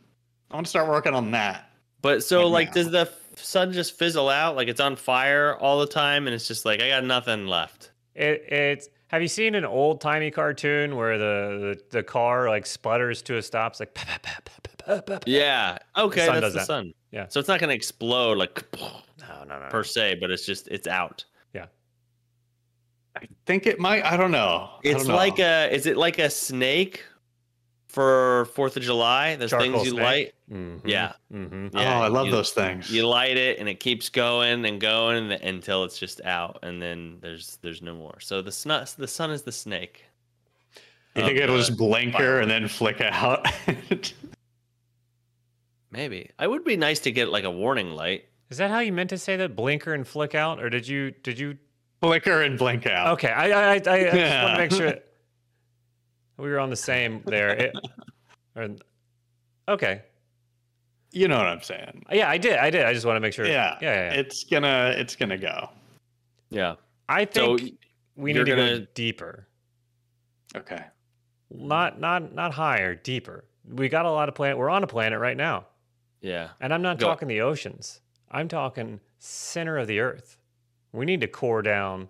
I 0.50 0.54
want 0.54 0.66
to 0.66 0.70
start 0.70 0.88
working 0.88 1.14
on 1.14 1.30
that. 1.32 1.70
But 2.02 2.22
so 2.22 2.42
Right 2.42 2.46
like 2.50 2.68
now. 2.68 2.72
does 2.74 2.90
the 2.90 3.12
f- 3.42 3.44
sun 3.44 3.72
just 3.72 3.98
fizzle 3.98 4.28
out? 4.28 4.56
Like 4.56 4.68
it's 4.68 4.80
on 4.80 4.96
fire 4.96 5.56
all 5.56 5.80
the 5.80 5.86
time 5.86 6.26
and 6.26 6.34
it's 6.34 6.46
just 6.48 6.64
like 6.64 6.80
I 6.80 6.88
got 6.88 7.04
nothing 7.04 7.46
left. 7.46 7.90
It, 8.14 8.44
it's. 8.48 8.88
Have 9.08 9.20
you 9.20 9.28
seen 9.28 9.54
an 9.54 9.64
old 9.66 10.00
timey 10.00 10.30
cartoon 10.30 10.96
where 10.96 11.18
the, 11.18 11.76
the 11.90 11.98
the 11.98 12.02
car 12.02 12.48
like 12.48 12.64
sputters 12.64 13.20
to 13.22 13.36
a 13.36 13.42
stop? 13.42 13.72
It's 13.72 13.80
like 13.80 13.92
pa, 13.94 14.04
pa, 14.06 14.18
pa, 14.22 14.40
pa, 14.44 14.52
pa, 14.62 14.70
pa, 14.78 15.00
pa, 15.00 15.18
pa. 15.18 15.18
Yeah. 15.26 15.76
Okay, 15.98 16.24
sun 16.24 16.34
that's 16.36 16.40
does 16.46 16.52
the 16.54 16.58
that. 16.60 16.66
sun. 16.66 16.94
Yeah. 17.10 17.26
So 17.28 17.38
it's 17.38 17.48
not 17.48 17.60
gonna 17.60 17.74
explode 17.74 18.38
like 18.38 18.64
no, 18.80 19.44
no, 19.46 19.58
no. 19.60 19.66
per 19.68 19.84
se, 19.84 20.16
but 20.20 20.30
it's 20.30 20.46
just 20.46 20.66
it's 20.68 20.86
out. 20.86 21.24
Yeah, 21.52 21.66
I 23.16 23.28
think 23.44 23.66
it 23.66 23.78
might. 23.78 24.02
I 24.04 24.16
don't 24.16 24.30
know. 24.30 24.70
It's 24.82 25.00
don't 25.02 25.08
know. 25.08 25.16
like 25.16 25.38
a 25.38 25.68
is 25.74 25.84
it 25.86 25.98
like 25.98 26.18
a 26.18 26.30
snake 26.30 27.04
for 27.92 28.46
Fourth 28.54 28.76
of 28.76 28.82
July? 28.82 29.36
Those 29.36 29.50
Charcoal 29.50 29.70
things 29.72 29.84
you 29.84 29.90
snake? 29.92 30.02
light? 30.04 30.34
Mhm, 30.50 30.80
Yeah. 30.84 31.12
mhm. 31.32 31.70
oh, 31.74 31.78
I 31.78 32.08
love 32.08 32.26
you- 32.26 32.32
those 32.32 32.50
things. 32.52 32.90
You 32.90 33.06
light 33.06 33.36
it 33.36 33.58
and 33.58 33.68
it 33.68 33.80
keeps 33.80 34.08
going 34.08 34.64
and 34.64 34.80
going 34.80 35.30
until 35.32 35.84
it's 35.84 35.98
just 35.98 36.20
out 36.24 36.58
and 36.62 36.80
then 36.82 37.18
there's 37.20 37.58
there's 37.62 37.82
no 37.82 37.94
more. 37.94 38.18
So 38.20 38.42
the 38.42 38.50
sun 38.52 38.86
the 38.98 39.06
sun 39.08 39.30
is 39.30 39.42
the 39.42 39.52
snake. 39.52 40.04
You 41.14 41.22
think 41.24 41.38
it'll 41.38 41.58
just 41.58 41.76
blinker 41.76 42.40
and 42.40 42.50
then 42.50 42.66
flick 42.68 43.00
out? 43.02 43.46
Maybe. 45.90 46.30
I 46.38 46.46
would 46.46 46.64
be 46.64 46.76
nice 46.76 47.00
to 47.00 47.12
get 47.12 47.28
like 47.30 47.44
a 47.44 47.50
warning 47.50 47.90
light. 47.90 48.24
Is 48.50 48.58
that 48.58 48.70
how 48.70 48.78
you 48.80 48.92
meant 48.92 49.10
to 49.10 49.18
say 49.18 49.36
that? 49.36 49.54
Blinker 49.56 49.92
and 49.94 50.06
flick 50.06 50.34
out, 50.34 50.62
or 50.62 50.70
did 50.70 50.88
you 50.88 51.10
did 51.10 51.38
you? 51.38 51.58
Flicker 52.00 52.42
and 52.42 52.58
blink 52.58 52.86
out. 52.86 53.08
Okay, 53.14 53.28
I 53.28 53.46
I 53.50 53.72
I, 53.72 53.74
I 53.74 53.76
just 53.76 53.86
want 53.86 54.54
to 54.54 54.56
make 54.58 54.70
sure 54.72 54.94
we 56.38 56.48
were 56.50 56.58
on 56.60 56.70
the 56.70 56.76
same 56.76 57.22
there. 57.26 57.50
It, 57.50 57.76
or, 58.56 58.68
okay, 59.68 60.02
You 61.12 61.28
know 61.28 61.36
what 61.38 61.46
I'm 61.46 61.62
saying? 61.62 62.04
yeah, 62.12 62.28
I 62.28 62.38
did, 62.38 62.56
I 62.58 62.70
did. 62.70 62.84
I 62.84 62.92
just 62.92 63.06
want 63.06 63.16
to 63.16 63.20
make 63.20 63.32
sure. 63.32 63.46
Yeah. 63.46 63.78
yeah, 63.80 63.94
yeah. 63.94 64.12
yeah. 64.14 64.20
It's 64.20 64.44
gonna 64.44 64.94
it's 64.96 65.16
gonna 65.16 65.38
go. 65.38 65.70
Yeah. 66.50 66.74
I 67.08 67.26
So 67.32 67.56
think 67.58 67.78
we 68.16 68.32
need 68.32 68.40
to 68.40 68.44
go 68.44 68.56
gonna- 68.56 68.80
deeper, 68.94 69.46
Okay. 70.56 70.82
not 71.50 72.00
not 72.00 72.34
not 72.34 72.52
higher, 72.54 72.94
deeper. 72.94 73.44
We 73.68 73.88
got 73.88 74.06
a 74.06 74.10
lot 74.10 74.28
of 74.28 74.34
planet. 74.34 74.58
We're 74.58 74.70
on 74.70 74.82
a 74.82 74.86
planet 74.86 75.18
right 75.20 75.36
now, 75.36 75.66
yeah. 76.20 76.48
and 76.60 76.74
I'm 76.74 76.82
not 76.82 76.98
Go. 76.98 77.06
talking 77.06 77.28
the 77.28 77.40
oceans. 77.42 78.00
I'm 78.30 78.48
talking 78.48 78.98
center 79.18 79.78
of 79.78 79.86
the 79.86 80.00
Earth. 80.00 80.36
We 80.92 81.04
need 81.06 81.20
to 81.20 81.28
core 81.28 81.62
down, 81.62 82.08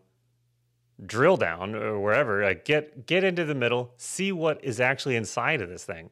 drill 1.05 1.37
down, 1.37 1.75
or 1.75 1.99
wherever. 2.01 2.43
Like 2.45 2.65
get 2.65 3.07
get 3.07 3.25
into 3.25 3.45
the 3.45 3.55
middle, 3.55 3.93
see 3.97 4.33
what 4.33 4.63
is 4.65 4.81
actually 4.81 5.17
inside 5.17 5.61
of 5.61 5.69
this 5.69 5.85
thing. 5.85 6.11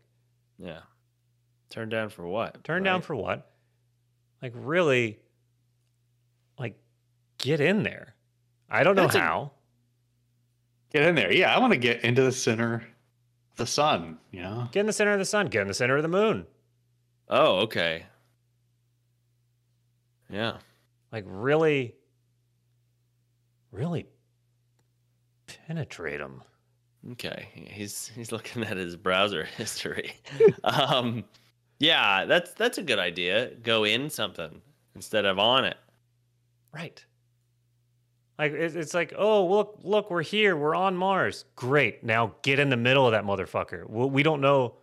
Yeah. 0.58 0.80
Turn 1.70 1.88
down 1.88 2.08
for 2.08 2.26
what? 2.26 2.62
Turn 2.64 2.82
down 2.82 3.00
for 3.02 3.14
what? 3.14 3.50
Like 4.42 4.52
really, 4.56 5.18
like 6.58 6.76
get 7.38 7.60
in 7.60 7.82
there. 7.82 8.14
I 8.68 8.82
don't 8.82 8.96
know 8.96 9.02
That's 9.02 9.14
a- 9.16 9.20
how. 9.20 9.50
Get 10.92 11.04
in 11.04 11.14
there. 11.14 11.32
Yeah, 11.32 11.54
I 11.54 11.60
want 11.60 11.72
to 11.72 11.78
get 11.78 12.02
into 12.02 12.22
the 12.22 12.32
center 12.32 12.74
of 13.52 13.56
the 13.56 13.66
sun, 13.66 14.18
you 14.32 14.42
know? 14.42 14.68
Get 14.72 14.80
in 14.80 14.86
the 14.86 14.92
center 14.92 15.12
of 15.12 15.20
the 15.20 15.24
sun. 15.24 15.46
Get 15.46 15.62
in 15.62 15.68
the 15.68 15.74
center 15.74 15.96
of 15.96 16.02
the 16.02 16.08
moon. 16.08 16.46
Oh, 17.28 17.58
okay. 17.60 18.06
Yeah. 20.28 20.56
Like 21.12 21.24
really, 21.28 21.94
really 23.70 24.06
penetrate 25.70 26.18
them. 26.18 26.42
Okay. 27.12 27.46
He's 27.54 28.10
he's 28.16 28.32
looking 28.32 28.64
at 28.64 28.76
his 28.76 28.96
browser 28.96 29.44
history. 29.56 30.14
um 30.64 31.22
yeah, 31.78 32.24
that's 32.24 32.52
that's 32.54 32.78
a 32.78 32.82
good 32.82 32.98
idea. 32.98 33.54
Go 33.62 33.84
in 33.84 34.10
something 34.10 34.60
instead 34.96 35.24
of 35.24 35.38
on 35.38 35.64
it. 35.64 35.76
Right. 36.74 37.04
Like 38.36 38.50
it's, 38.50 38.74
it's 38.74 38.94
like, 38.94 39.14
oh 39.16 39.46
look, 39.46 39.78
look, 39.84 40.10
we're 40.10 40.24
here. 40.24 40.56
We're 40.56 40.74
on 40.74 40.96
Mars. 40.96 41.44
Great. 41.54 42.02
Now 42.02 42.34
get 42.42 42.58
in 42.58 42.68
the 42.68 42.76
middle 42.76 43.06
of 43.06 43.12
that 43.12 43.24
motherfucker. 43.24 43.88
We, 43.88 44.06
we 44.06 44.22
don't 44.24 44.40
know 44.40 44.74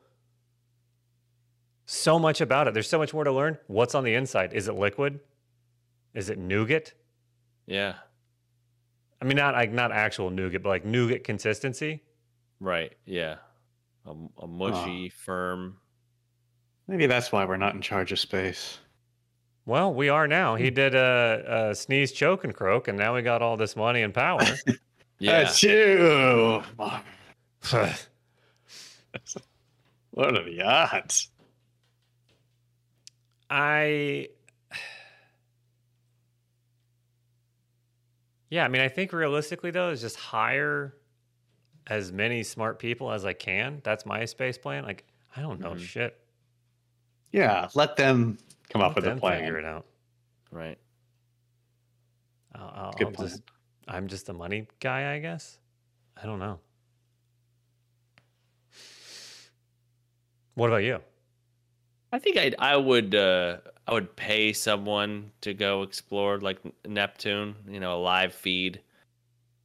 so 1.85 2.17
much 2.17 2.39
about 2.39 2.69
it. 2.69 2.73
There's 2.73 2.89
so 2.89 2.97
much 2.97 3.13
more 3.13 3.25
to 3.25 3.31
learn. 3.33 3.57
What's 3.67 3.93
on 3.93 4.05
the 4.05 4.13
inside? 4.13 4.53
Is 4.53 4.69
it 4.69 4.75
liquid? 4.75 5.19
Is 6.13 6.29
it 6.29 6.37
nougat? 6.37 6.93
Yeah. 7.65 7.95
I 9.21 9.25
mean, 9.25 9.37
not 9.37 9.55
like 9.55 9.71
not 9.71 9.91
actual 9.91 10.29
nougat, 10.29 10.63
but 10.63 10.69
like 10.69 10.85
nougat 10.85 11.23
consistency. 11.23 12.03
Right. 12.59 12.93
Yeah. 13.05 13.37
A, 14.05 14.13
a 14.39 14.47
mushy, 14.47 15.09
firm. 15.09 15.77
Maybe 16.87 17.05
that's 17.05 17.31
why 17.31 17.45
we're 17.45 17.57
not 17.57 17.75
in 17.75 17.81
charge 17.81 18.11
of 18.11 18.19
space. 18.19 18.79
Well, 19.65 19.93
we 19.93 20.07
are 20.07 20.27
now. 20.27 20.55
He 20.55 20.69
hmm. 20.69 20.75
did 20.75 20.95
a, 20.95 21.69
a 21.71 21.75
sneeze, 21.75 22.13
choke, 22.13 22.45
and 22.45 22.55
croak, 22.55 22.87
and 22.87 22.97
now 22.97 23.15
we 23.15 23.21
got 23.21 23.41
all 23.41 23.57
this 23.57 23.75
money 23.75 24.01
and 24.01 24.13
power. 24.13 24.41
Yeah. 25.19 25.45
Achoo! 25.45 26.63
What 30.11 30.35
are 30.35 30.43
the 30.43 30.63
odds? 30.63 31.29
I. 33.51 34.29
Yeah, 38.49 38.63
I 38.63 38.67
mean, 38.69 38.81
I 38.81 38.87
think 38.87 39.11
realistically 39.13 39.71
though, 39.71 39.89
is 39.89 40.01
just 40.01 40.15
hire 40.15 40.95
as 41.87 42.11
many 42.11 42.43
smart 42.43 42.79
people 42.79 43.11
as 43.11 43.25
I 43.25 43.33
can. 43.33 43.81
That's 43.83 44.05
my 44.05 44.25
space 44.25 44.57
plan. 44.57 44.83
Like, 44.83 45.05
I 45.35 45.41
don't 45.41 45.59
know 45.59 45.71
Mhm. 45.71 45.79
shit. 45.79 46.19
Yeah, 47.31 47.67
let 47.75 47.95
them 47.97 48.37
come 48.69 48.81
up 48.81 48.95
with 48.95 49.05
a 49.05 49.15
plan. 49.15 49.39
Figure 49.41 49.59
it 49.59 49.65
out. 49.65 49.85
Right. 50.51 50.77
I'll, 52.55 52.71
I'll, 52.75 52.91
Good 52.93 53.07
I'll 53.07 53.11
plan. 53.13 53.27
just, 53.29 53.41
I'm 53.87 54.07
just 54.07 54.29
a 54.29 54.33
money 54.33 54.67
guy, 54.79 55.13
I 55.13 55.19
guess. 55.19 55.59
I 56.21 56.25
don't 56.25 56.39
know. 56.39 56.59
What 60.55 60.67
about 60.69 60.83
you? 60.83 60.99
I 62.11 62.19
think 62.19 62.37
I'd, 62.37 62.55
I 62.57 62.75
would 62.77 63.13
uh, 63.13 63.57
I 63.87 63.93
would 63.93 64.13
pay 64.17 64.51
someone 64.51 65.31
to 65.41 65.53
go 65.53 65.81
explore 65.81 66.39
like 66.39 66.59
Neptune, 66.85 67.55
you 67.67 67.79
know, 67.79 67.95
a 67.95 68.01
live 68.01 68.33
feed, 68.33 68.81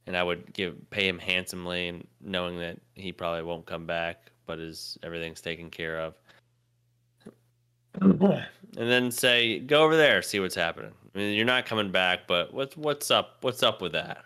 and 0.07 0.15
I 0.15 0.23
would 0.23 0.53
give 0.53 0.75
pay 0.89 1.07
him 1.07 1.19
handsomely, 1.19 1.89
and 1.89 2.07
knowing 2.21 2.57
that 2.59 2.79
he 2.95 3.11
probably 3.11 3.43
won't 3.43 3.65
come 3.65 3.85
back, 3.85 4.31
but 4.45 4.59
is 4.59 4.97
everything's 5.03 5.41
taken 5.41 5.69
care 5.69 5.99
of. 5.99 6.13
and 8.01 8.39
then 8.75 9.11
say, 9.11 9.59
go 9.59 9.83
over 9.83 9.95
there, 9.97 10.21
see 10.21 10.39
what's 10.39 10.55
happening. 10.55 10.93
I 11.13 11.17
mean, 11.17 11.35
you're 11.35 11.45
not 11.45 11.65
coming 11.65 11.91
back, 11.91 12.25
but 12.27 12.53
what's 12.53 12.77
what's 12.77 13.11
up? 13.11 13.37
What's 13.41 13.61
up 13.61 13.81
with 13.81 13.91
that? 13.91 14.23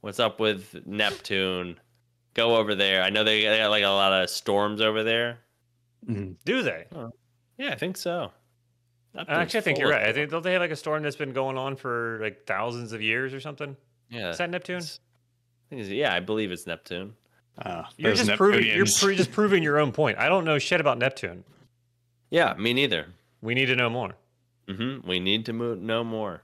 What's 0.00 0.20
up 0.20 0.40
with 0.40 0.84
Neptune? 0.86 1.78
Go 2.34 2.56
over 2.56 2.74
there. 2.74 3.02
I 3.02 3.10
know 3.10 3.22
they 3.22 3.42
they 3.44 3.58
got 3.58 3.70
like 3.70 3.84
a 3.84 3.88
lot 3.88 4.12
of 4.12 4.28
storms 4.28 4.80
over 4.80 5.04
there. 5.04 5.38
Mhm. 6.06 6.34
Do 6.44 6.62
they? 6.62 6.86
Yeah, 7.56 7.70
I 7.70 7.76
think 7.76 7.96
so. 7.96 8.32
Neptune's 9.14 9.38
Actually, 9.38 9.58
I 9.58 9.62
think 9.62 9.78
you're 9.78 9.90
right. 9.90 10.02
I 10.08 10.12
think 10.12 10.30
don't 10.30 10.42
they 10.42 10.52
have 10.52 10.62
like 10.62 10.70
a 10.72 10.76
storm 10.76 11.02
that's 11.04 11.14
been 11.16 11.32
going 11.32 11.56
on 11.56 11.76
for 11.76 12.18
like 12.20 12.46
thousands 12.46 12.92
of 12.92 13.00
years 13.00 13.32
or 13.32 13.40
something? 13.40 13.76
Yeah. 14.10 14.30
Is 14.30 14.38
that 14.38 14.50
Neptune? 14.50 14.78
it's- 14.78 15.00
I 15.72 15.76
yeah, 15.76 16.14
I 16.14 16.20
believe 16.20 16.52
it's 16.52 16.66
Neptune. 16.66 17.14
Oh, 17.64 17.84
You're 17.96 18.10
those 18.14 18.26
just 18.26 18.36
proving 18.36 18.60
you're 18.66 18.84
Neptunians. 18.84 19.00
pro- 19.00 19.14
just 19.14 19.32
proving 19.32 19.62
your 19.62 19.78
own 19.78 19.92
point. 19.92 20.18
I 20.18 20.28
don't 20.28 20.44
know 20.44 20.58
shit 20.58 20.80
about 20.80 20.98
Neptune. 20.98 21.44
Yeah, 22.30 22.54
me 22.54 22.72
neither. 22.72 23.06
We 23.42 23.54
need 23.54 23.66
to 23.66 23.76
know 23.76 23.88
more. 23.90 24.14
hmm 24.68 24.98
We 25.06 25.20
need 25.20 25.46
to 25.46 25.52
mo- 25.52 25.74
know 25.74 26.02
more. 26.04 26.42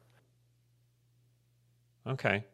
Okay. 2.06 2.44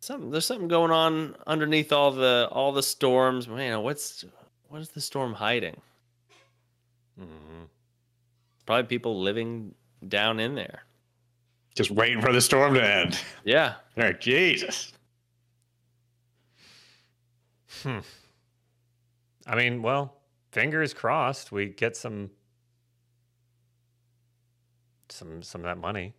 Something 0.00 0.30
there's 0.30 0.46
something 0.46 0.68
going 0.68 0.90
on 0.90 1.34
underneath 1.46 1.92
all 1.92 2.10
the 2.10 2.48
all 2.50 2.72
the 2.72 2.82
storms. 2.82 3.48
Man, 3.48 3.82
what's 3.82 4.24
what 4.68 4.80
is 4.80 4.90
the 4.90 5.00
storm 5.00 5.34
hiding? 5.34 5.76
hmm 7.18 7.24
Probably 8.68 8.84
people 8.84 9.18
living 9.18 9.74
down 10.08 10.38
in 10.38 10.54
there. 10.54 10.82
Just 11.74 11.90
waiting 11.90 12.20
for 12.20 12.34
the 12.34 12.40
storm 12.42 12.74
to 12.74 12.86
end. 12.86 13.18
Yeah. 13.42 13.76
Like, 13.96 14.20
Jesus. 14.20 14.92
Hmm. 17.82 18.00
I 19.46 19.56
mean, 19.56 19.80
well, 19.80 20.18
fingers 20.52 20.92
crossed 20.92 21.50
we 21.50 21.70
get 21.70 21.96
some 21.96 22.28
some 25.08 25.42
some 25.42 25.62
of 25.62 25.64
that 25.64 25.78
money. 25.78 26.12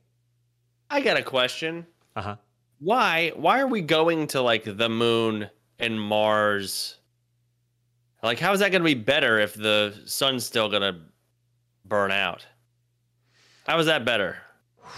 I 0.89 1.01
got 1.01 1.17
a 1.17 1.23
question. 1.23 1.85
Uh-huh. 2.15 2.37
Why 2.79 3.31
why 3.35 3.61
are 3.61 3.67
we 3.67 3.81
going 3.81 4.25
to 4.25 4.41
like 4.41 4.63
the 4.63 4.89
moon 4.89 5.51
and 5.77 6.01
Mars? 6.01 6.97
Like 8.23 8.39
how 8.39 8.53
is 8.53 8.61
that 8.61 8.71
going 8.71 8.81
to 8.81 8.85
be 8.85 8.95
better 8.95 9.37
if 9.37 9.53
the 9.53 9.93
sun's 10.05 10.43
still 10.47 10.67
going 10.67 10.81
to 10.81 10.99
burn 11.89 12.11
out? 12.11 12.45
How 13.67 13.77
is 13.79 13.87
that 13.87 14.05
better? 14.05 14.37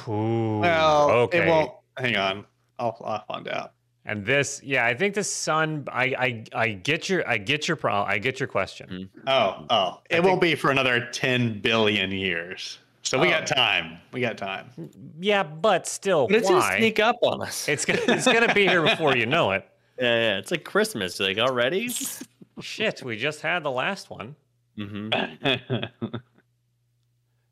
Ooh, 0.07 0.59
Well, 0.59 1.09
okay. 1.11 1.39
it 1.45 1.47
won't. 1.47 1.71
Hang 1.97 2.15
on. 2.17 2.45
I'll, 2.79 2.97
I'll 3.03 3.25
find 3.25 3.47
out. 3.47 3.73
And 4.05 4.25
this, 4.25 4.61
yeah, 4.63 4.85
I 4.85 4.95
think 4.95 5.13
the 5.13 5.23
sun. 5.23 5.87
I, 5.91 6.03
I, 6.17 6.43
I 6.53 6.69
get 6.69 7.07
your, 7.09 7.27
I 7.27 7.37
get 7.37 7.67
your 7.67 7.77
problem. 7.77 8.09
I 8.09 8.17
get 8.17 8.39
your 8.39 8.47
question. 8.47 9.09
Hmm. 9.13 9.29
Oh, 9.29 9.65
oh. 9.69 10.01
It 10.09 10.17
I 10.17 10.19
won't 10.21 10.41
be 10.41 10.55
for 10.55 10.71
another 10.71 11.07
10 11.11 11.59
billion 11.61 12.11
years. 12.11 12.79
So 13.03 13.19
we 13.19 13.27
Oh. 13.27 13.31
got 13.31 13.47
time. 13.47 13.97
We 14.11 14.21
got 14.21 14.37
time. 14.37 14.71
Yeah, 15.19 15.43
but 15.43 15.87
still, 15.87 16.27
But 16.27 16.37
it's 16.37 16.49
going 16.49 16.61
to 16.61 16.77
sneak 16.77 16.99
up 16.99 17.17
on 17.21 17.41
us. 17.41 17.67
It's 17.67 17.85
gonna, 17.85 17.99
it's 18.07 18.25
gonna 18.25 18.53
be 18.53 18.67
here 18.67 18.81
before 18.81 19.15
you 19.15 19.25
know 19.25 19.51
it. 19.51 19.67
yeah, 19.99 20.15
yeah. 20.19 20.37
It's 20.37 20.49
like 20.51 20.63
Christmas. 20.63 21.19
Like 21.19 21.37
already? 21.37 21.89
Shit, 22.61 23.03
we 23.03 23.17
just 23.17 23.41
had 23.41 23.63
the 23.63 23.71
last 23.71 24.09
one. 24.09 24.35
hmm 24.77 25.09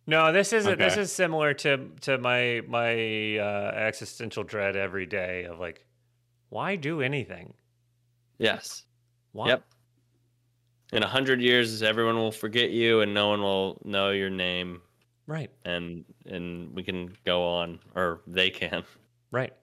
No, 0.10 0.32
this 0.32 0.54
is 0.54 0.66
this 0.66 0.74
Okay. 0.74 1.02
is 1.02 1.12
similar 1.12 1.54
to 1.54 1.90
to 2.02 2.18
my 2.18 2.62
my 2.68 3.38
uh, 3.38 3.72
existential 3.76 4.44
dread 4.44 4.76
every 4.76 5.06
day 5.06 5.44
of 5.44 5.60
like, 5.60 5.86
why 6.50 6.76
do 6.76 7.02
anything? 7.02 7.54
Yes. 8.40 8.86
Why? 9.34 9.50
Yep. 9.50 9.64
In 10.94 11.04
a 11.04 11.08
hundred 11.08 11.40
years, 11.42 11.84
everyone 11.84 12.16
will 12.16 12.32
forget 12.32 12.72
you, 12.72 13.02
and 13.02 13.14
no 13.14 13.28
one 13.30 13.42
will 13.44 13.80
know 13.86 14.10
your 14.10 14.32
name, 14.32 14.82
Right. 15.28 15.52
and 15.64 16.04
and 16.26 16.74
we 16.74 16.82
can 16.82 17.16
go 17.24 17.44
on, 17.44 17.80
or 17.94 18.22
they 18.26 18.50
can. 18.50 18.84
Right. 19.30 19.54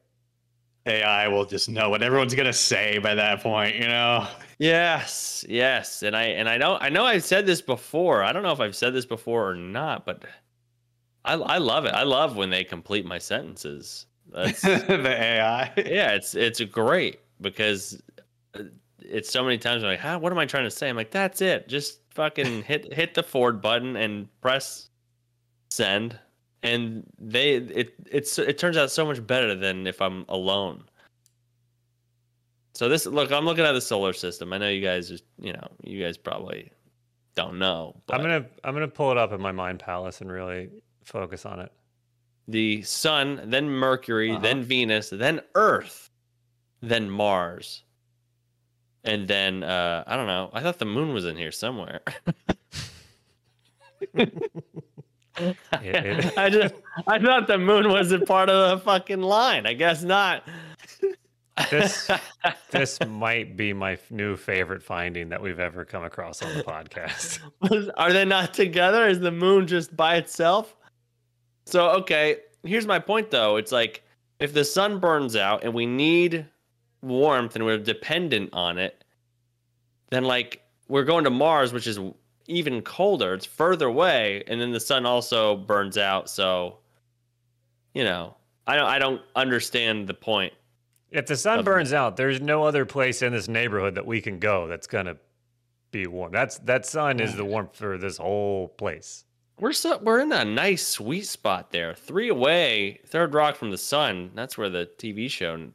AI 0.86 1.28
will 1.28 1.44
just 1.44 1.68
know 1.68 1.90
what 1.90 2.02
everyone's 2.02 2.34
going 2.34 2.46
to 2.46 2.52
say 2.52 2.98
by 2.98 3.14
that 3.14 3.42
point, 3.42 3.76
you 3.76 3.88
know? 3.88 4.26
Yes, 4.58 5.44
yes, 5.48 6.02
and 6.02 6.16
I 6.16 6.24
and 6.24 6.48
I 6.48 6.56
know 6.56 6.78
I 6.80 6.88
know 6.88 7.04
I've 7.04 7.24
said 7.24 7.44
this 7.44 7.60
before. 7.60 8.22
I 8.22 8.32
don't 8.32 8.42
know 8.42 8.52
if 8.52 8.60
I've 8.60 8.76
said 8.76 8.94
this 8.94 9.04
before 9.04 9.50
or 9.50 9.54
not, 9.54 10.06
but 10.06 10.24
I 11.24 11.34
I 11.34 11.58
love 11.58 11.84
it. 11.84 11.92
I 11.92 12.04
love 12.04 12.36
when 12.36 12.48
they 12.48 12.64
complete 12.64 13.04
my 13.04 13.18
sentences. 13.18 14.06
That's 14.32 14.62
the 14.62 15.08
AI. 15.08 15.72
yeah, 15.76 16.12
it's 16.12 16.34
it's 16.34 16.60
great 16.62 17.20
because 17.40 18.00
uh, 18.54 18.62
it's 19.00 19.30
so 19.30 19.44
many 19.44 19.58
times 19.58 19.82
I'm 19.82 19.90
like, 19.90 20.00
how 20.00 20.18
what 20.18 20.32
am 20.32 20.38
I 20.38 20.46
trying 20.46 20.64
to 20.64 20.70
say? 20.70 20.88
I'm 20.88 20.96
like, 20.96 21.10
that's 21.10 21.42
it. 21.42 21.68
Just 21.68 22.00
fucking 22.14 22.62
hit 22.62 22.94
hit 22.94 23.12
the 23.12 23.22
forward 23.22 23.60
button 23.60 23.96
and 23.96 24.28
press 24.40 24.88
send. 25.70 26.18
And 26.66 27.04
they 27.18 27.54
it 27.54 27.94
it's 28.10 28.38
it 28.38 28.58
turns 28.58 28.76
out 28.76 28.90
so 28.90 29.06
much 29.06 29.24
better 29.24 29.54
than 29.54 29.86
if 29.86 30.00
I'm 30.02 30.24
alone. 30.28 30.84
So 32.74 32.88
this 32.88 33.06
look, 33.06 33.30
I'm 33.30 33.44
looking 33.44 33.64
at 33.64 33.72
the 33.72 33.80
solar 33.80 34.12
system. 34.12 34.52
I 34.52 34.58
know 34.58 34.68
you 34.68 34.82
guys 34.82 35.08
just 35.08 35.24
you 35.38 35.52
know, 35.52 35.68
you 35.84 36.02
guys 36.02 36.16
probably 36.18 36.70
don't 37.36 37.58
know. 37.58 37.94
But 38.06 38.16
I'm 38.16 38.22
gonna 38.22 38.46
I'm 38.64 38.74
gonna 38.74 38.88
pull 38.88 39.10
it 39.12 39.16
up 39.18 39.32
in 39.32 39.40
my 39.40 39.52
mind 39.52 39.78
palace 39.78 40.20
and 40.20 40.30
really 40.30 40.70
focus 41.04 41.46
on 41.46 41.60
it. 41.60 41.70
the 42.48 42.82
sun, 42.82 43.40
then 43.46 43.68
Mercury, 43.70 44.30
Uh-huh. 44.32 44.40
then 44.40 44.62
Venus, 44.62 45.10
then 45.10 45.40
Earth, 45.54 46.10
then 46.80 47.08
Mars. 47.10 47.84
And 49.04 49.28
then 49.28 49.62
uh 49.62 50.02
I 50.06 50.16
don't 50.16 50.26
know. 50.26 50.50
I 50.52 50.62
thought 50.62 50.78
the 50.80 50.84
moon 50.84 51.12
was 51.14 51.24
in 51.26 51.36
here 51.36 51.52
somewhere. 51.52 52.00
It- 55.38 55.56
it- 55.82 56.38
I 56.38 56.48
just 56.50 56.74
I 57.06 57.18
thought 57.18 57.46
the 57.46 57.58
moon 57.58 57.88
wasn't 57.88 58.26
part 58.26 58.48
of 58.50 58.70
the 58.78 58.84
fucking 58.84 59.20
line. 59.22 59.66
I 59.66 59.72
guess 59.74 60.02
not. 60.02 60.42
This- 61.70 62.10
this 62.70 62.98
might 63.06 63.56
be 63.56 63.72
my 63.72 63.98
new 64.10 64.36
favorite 64.36 64.82
finding 64.82 65.28
that 65.30 65.40
we've 65.42 65.60
ever 65.60 65.84
come 65.84 66.04
across 66.04 66.42
on 66.42 66.54
the 66.56 66.62
podcast. 66.62 67.40
Are 67.96 68.12
they 68.12 68.24
not 68.24 68.52
together? 68.54 69.06
Is 69.08 69.20
the 69.20 69.30
moon 69.32 69.66
just 69.66 69.96
by 69.96 70.16
itself? 70.16 70.76
So, 71.66 71.88
okay, 71.90 72.38
here's 72.62 72.86
my 72.86 72.98
point 72.98 73.30
though. 73.30 73.56
It's 73.56 73.72
like 73.72 74.02
if 74.38 74.52
the 74.52 74.64
sun 74.64 75.00
burns 75.00 75.34
out 75.36 75.64
and 75.64 75.72
we 75.72 75.86
need 75.86 76.46
warmth 77.02 77.56
and 77.56 77.64
we're 77.64 77.78
dependent 77.78 78.50
on 78.52 78.78
it, 78.78 79.02
then 80.10 80.24
like 80.24 80.60
we're 80.88 81.04
going 81.04 81.24
to 81.24 81.30
Mars, 81.30 81.72
which 81.72 81.86
is 81.86 81.98
even 82.48 82.82
colder. 82.82 83.34
It's 83.34 83.46
further 83.46 83.86
away, 83.86 84.42
and 84.46 84.60
then 84.60 84.72
the 84.72 84.80
sun 84.80 85.06
also 85.06 85.56
burns 85.56 85.98
out. 85.98 86.28
So, 86.30 86.78
you 87.94 88.04
know, 88.04 88.36
I 88.66 88.76
don't 88.76 88.86
I 88.86 88.98
don't 88.98 89.22
understand 89.34 90.06
the 90.06 90.14
point. 90.14 90.52
If 91.10 91.26
the 91.26 91.36
sun 91.36 91.64
burns 91.64 91.92
out, 91.92 92.16
there's 92.16 92.40
no 92.40 92.64
other 92.64 92.84
place 92.84 93.22
in 93.22 93.32
this 93.32 93.48
neighborhood 93.48 93.94
that 93.94 94.06
we 94.06 94.20
can 94.20 94.38
go 94.38 94.66
that's 94.66 94.86
gonna 94.86 95.16
be 95.92 96.06
warm. 96.06 96.32
That's 96.32 96.58
that 96.60 96.84
sun 96.84 97.20
is 97.20 97.36
the 97.36 97.44
mm. 97.44 97.48
warmth 97.48 97.76
for 97.76 97.96
this 97.96 98.18
whole 98.18 98.68
place. 98.68 99.24
We're 99.58 99.72
so 99.72 99.98
we're 99.98 100.20
in 100.20 100.32
a 100.32 100.44
nice 100.44 100.86
sweet 100.86 101.26
spot 101.26 101.70
there. 101.70 101.94
Three 101.94 102.28
away, 102.28 103.00
third 103.06 103.32
rock 103.34 103.56
from 103.56 103.70
the 103.70 103.78
sun. 103.78 104.32
That's 104.34 104.58
where 104.58 104.68
the 104.68 104.90
TV 104.98 105.30
show 105.30 105.68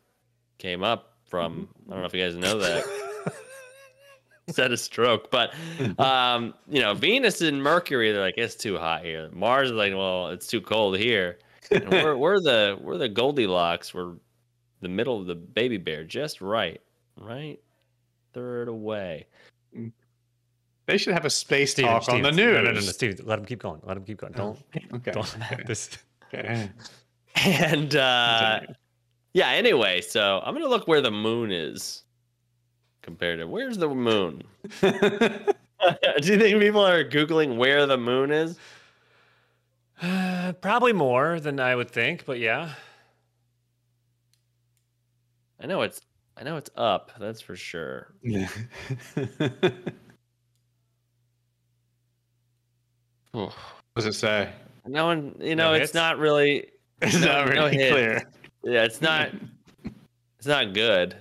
came 0.59 0.83
up 0.83 1.15
from. 1.25 1.53
Mm-hmm. 1.53 1.91
I 1.91 1.93
don't 1.93 2.01
know 2.01 2.07
if 2.07 2.13
you 2.13 2.23
guys 2.23 2.35
know 2.35 2.59
that. 2.59 2.85
Said 4.51 4.71
a 4.71 4.77
stroke, 4.77 5.31
but 5.31 5.53
um, 5.99 6.53
you 6.69 6.81
know, 6.81 6.93
Venus 6.93 7.41
and 7.41 7.61
Mercury, 7.61 8.11
they're 8.11 8.21
like 8.21 8.37
it's 8.37 8.55
too 8.55 8.77
hot 8.77 9.03
here. 9.03 9.29
Mars 9.31 9.69
is 9.69 9.75
like, 9.75 9.93
well, 9.93 10.27
it's 10.29 10.47
too 10.47 10.61
cold 10.61 10.97
here. 10.97 11.39
And 11.71 11.89
we're 11.91 12.17
we're 12.17 12.39
the 12.39 12.77
we're 12.81 12.97
the 12.97 13.09
Goldilocks. 13.09 13.93
We're 13.93 14.13
the 14.81 14.89
middle 14.89 15.19
of 15.19 15.27
the 15.27 15.35
baby 15.35 15.77
bear, 15.77 16.03
just 16.03 16.41
right, 16.41 16.81
right, 17.17 17.59
third 18.33 18.67
away. 18.67 19.27
They 20.87 20.97
should 20.97 21.13
have 21.13 21.25
a 21.25 21.29
space 21.29 21.71
Steven, 21.71 21.91
talk 21.91 22.09
on 22.09 22.21
the 22.21 22.33
Steven, 22.33 22.35
news. 22.35 22.55
No, 22.55 22.61
no, 22.63 22.71
no, 22.71 22.79
no, 22.79 22.81
Steven, 22.81 23.25
let 23.25 23.39
him 23.39 23.45
keep 23.45 23.61
going. 23.61 23.79
Let 23.83 23.95
him 23.95 24.03
keep 24.03 24.17
going. 24.17 24.33
Don't, 24.33 24.59
Okay. 24.93 25.11
don't. 25.11 25.37
This. 25.65 25.97
okay. 26.33 26.69
And 27.35 27.95
uh, 27.95 28.61
yeah, 29.33 29.49
anyway, 29.49 30.01
so 30.01 30.41
I'm 30.43 30.53
gonna 30.53 30.67
look 30.67 30.87
where 30.87 31.01
the 31.01 31.11
moon 31.11 31.51
is 31.51 32.03
compared 33.01 33.39
to 33.39 33.47
where's 33.47 33.77
the 33.77 33.89
moon. 33.89 34.43
Do 34.81 34.87
you 36.23 36.37
think 36.39 36.59
people 36.59 36.85
are 36.85 37.03
googling 37.03 37.57
where 37.57 37.85
the 37.85 37.97
moon 37.97 38.31
is? 38.31 38.57
Uh, 40.01 40.53
probably 40.61 40.93
more 40.93 41.39
than 41.39 41.59
I 41.59 41.75
would 41.75 41.89
think, 41.89 42.25
but 42.25 42.39
yeah. 42.39 42.73
I 45.59 45.67
know 45.67 45.81
it's 45.81 46.01
I 46.37 46.43
know 46.43 46.57
it's 46.57 46.71
up. 46.75 47.11
That's 47.19 47.41
for 47.41 47.55
sure. 47.55 48.13
Yeah. 48.23 48.47
what 53.31 53.53
does 53.95 54.05
it 54.07 54.13
say? 54.13 54.49
No 54.87 55.05
one, 55.05 55.35
you 55.39 55.55
know, 55.55 55.73
hits? 55.73 55.85
it's 55.85 55.93
not 55.93 56.17
really. 56.17 56.67
It's 57.01 57.19
No- 57.19 57.27
not 57.27 57.49
really 57.49 57.75
hits. 57.77 57.91
clear. 57.91 58.23
Yeah, 58.63 58.83
it's 58.83 59.01
not. 59.01 59.29
It's 60.37 60.47
not 60.47 60.73
good. 60.73 61.15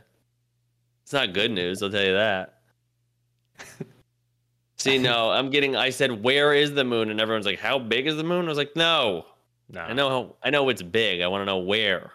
It's 1.11 1.13
not 1.13 1.33
good 1.33 1.51
news. 1.51 1.83
I'll 1.83 1.91
tell 1.91 2.05
you 2.05 2.13
that. 2.13 2.61
See, 4.79 4.97
no, 4.97 5.33
I'm 5.33 5.51
getting. 5.51 5.75
I 5.75 5.91
said, 5.91 6.23
"Where 6.23 6.55
is 6.55 6.73
the 6.73 6.85
moon?" 6.85 7.11
And 7.11 7.21
everyone's 7.21 7.47
like, 7.47 7.59
"How 7.59 7.81
big 7.81 8.07
is 8.07 8.15
the 8.15 8.23
moon?" 8.23 8.45
I 8.45 8.49
was 8.49 8.57
like, 8.57 8.77
"No, 8.77 9.27
No. 9.69 9.81
I 9.81 9.93
know. 9.93 10.09
How, 10.09 10.37
I 10.45 10.51
know 10.51 10.69
it's 10.69 10.83
big. 10.83 11.21
I 11.21 11.27
want 11.27 11.41
to 11.41 11.47
know 11.47 11.59
where." 11.59 12.13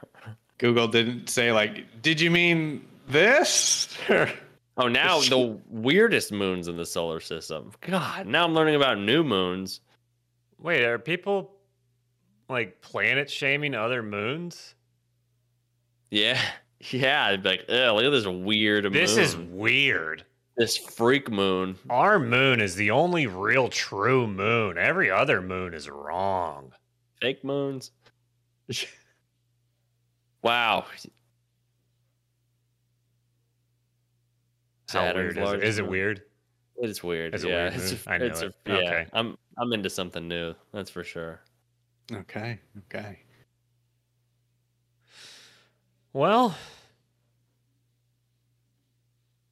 Google 0.59 0.87
didn't 0.87 1.29
say 1.29 1.51
like, 1.51 2.01
did 2.01 2.21
you 2.21 2.31
mean 2.31 2.85
this? 3.09 3.89
Oh, 4.77 4.89
now 4.89 5.19
the 5.19 5.57
weirdest 5.69 6.33
moons 6.33 6.67
in 6.69 6.75
the 6.75 6.85
solar 6.85 7.21
system. 7.21 7.71
God, 7.79 8.27
now 8.27 8.43
I'm 8.45 8.53
learning 8.53 8.75
about 8.75 8.97
new 8.97 9.23
moons. 9.23 9.79
Wait, 10.59 10.83
are 10.83 10.99
people 10.99 11.53
like 12.49 12.81
planet 12.81 13.29
shaming 13.29 13.73
other 13.73 14.03
moons? 14.03 14.75
Yeah, 16.11 16.41
yeah. 16.91 17.25
I'd 17.27 17.43
be 17.43 17.49
like, 17.49 17.65
"Ugh, 17.69 17.95
look 17.95 18.03
at 18.05 18.09
this 18.11 18.25
weird 18.27 18.91
This 18.93 19.15
moon. 19.15 19.23
is 19.23 19.35
weird. 19.37 20.25
this 20.57 20.77
freak 20.77 21.29
moon." 21.31 21.77
Our 21.89 22.19
moon 22.19 22.61
is 22.61 22.75
the 22.75 22.91
only 22.91 23.27
real 23.27 23.67
true 23.69 24.27
moon. 24.27 24.77
Every 24.77 25.09
other 25.11 25.41
moon 25.41 25.73
is 25.73 25.89
wrong. 25.89 26.73
Fake 27.21 27.43
moons. 27.43 27.91
Wow. 30.41 30.85
How 34.89 35.01
Saturn's 35.01 35.35
weird 35.35 35.47
is 35.47 35.53
it? 35.53 35.63
Is 35.63 35.77
it 35.79 35.87
weird? 35.87 36.21
It's 36.77 37.03
weird. 37.03 37.33
It's 37.33 37.43
a 37.43 37.47
yeah, 37.47 37.63
weird 37.69 37.73
it's 37.75 37.91
moon. 37.91 37.99
a- 38.05 38.09
I 38.11 38.17
know 38.17 38.25
it's 38.25 38.41
a- 38.41 38.45
it. 38.47 38.55
yeah, 38.67 38.73
Okay. 38.75 39.07
I'm 39.13 39.37
I'm 39.57 39.73
into 39.73 39.89
something 39.89 40.27
new. 40.27 40.53
That's 40.73 40.89
for 40.89 41.03
sure. 41.03 41.41
Okay. 42.11 42.59
Okay. 42.85 43.19
Well, 46.15 46.55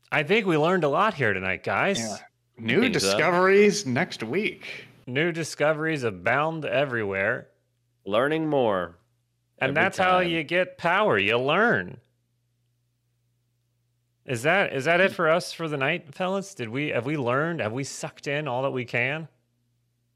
I 0.09 0.23
think 0.23 0.45
we 0.45 0.57
learned 0.57 0.85
a 0.85 0.87
lot 0.87 1.13
here 1.13 1.33
tonight, 1.33 1.61
guys. 1.61 1.99
Yeah. 1.99 2.17
New 2.57 2.79
Think 2.79 2.93
so. 2.93 2.99
discoveries 3.01 3.85
next 3.85 4.23
week. 4.23 4.85
New 5.05 5.33
discoveries 5.33 6.03
abound 6.03 6.63
everywhere. 6.63 7.49
Learning 8.05 8.47
more. 8.47 8.95
And 9.59 9.71
Every 9.71 9.73
that's 9.73 9.97
how 9.97 10.19
you 10.19 10.41
get 10.43 10.77
power. 10.77 11.17
You 11.17 11.37
learn. 11.37 11.97
Is 14.25 14.43
that 14.43 14.71
is 14.71 14.85
that 14.85 15.01
it 15.01 15.11
for 15.11 15.29
us 15.29 15.51
for 15.51 15.67
the 15.67 15.75
night, 15.75 16.15
fellas? 16.15 16.55
Did 16.55 16.69
we 16.69 16.87
have 16.91 17.05
we 17.05 17.17
learned? 17.17 17.59
Have 17.59 17.73
we 17.73 17.83
sucked 17.83 18.27
in 18.27 18.47
all 18.47 18.61
that 18.61 18.71
we 18.71 18.85
can? 18.85 19.27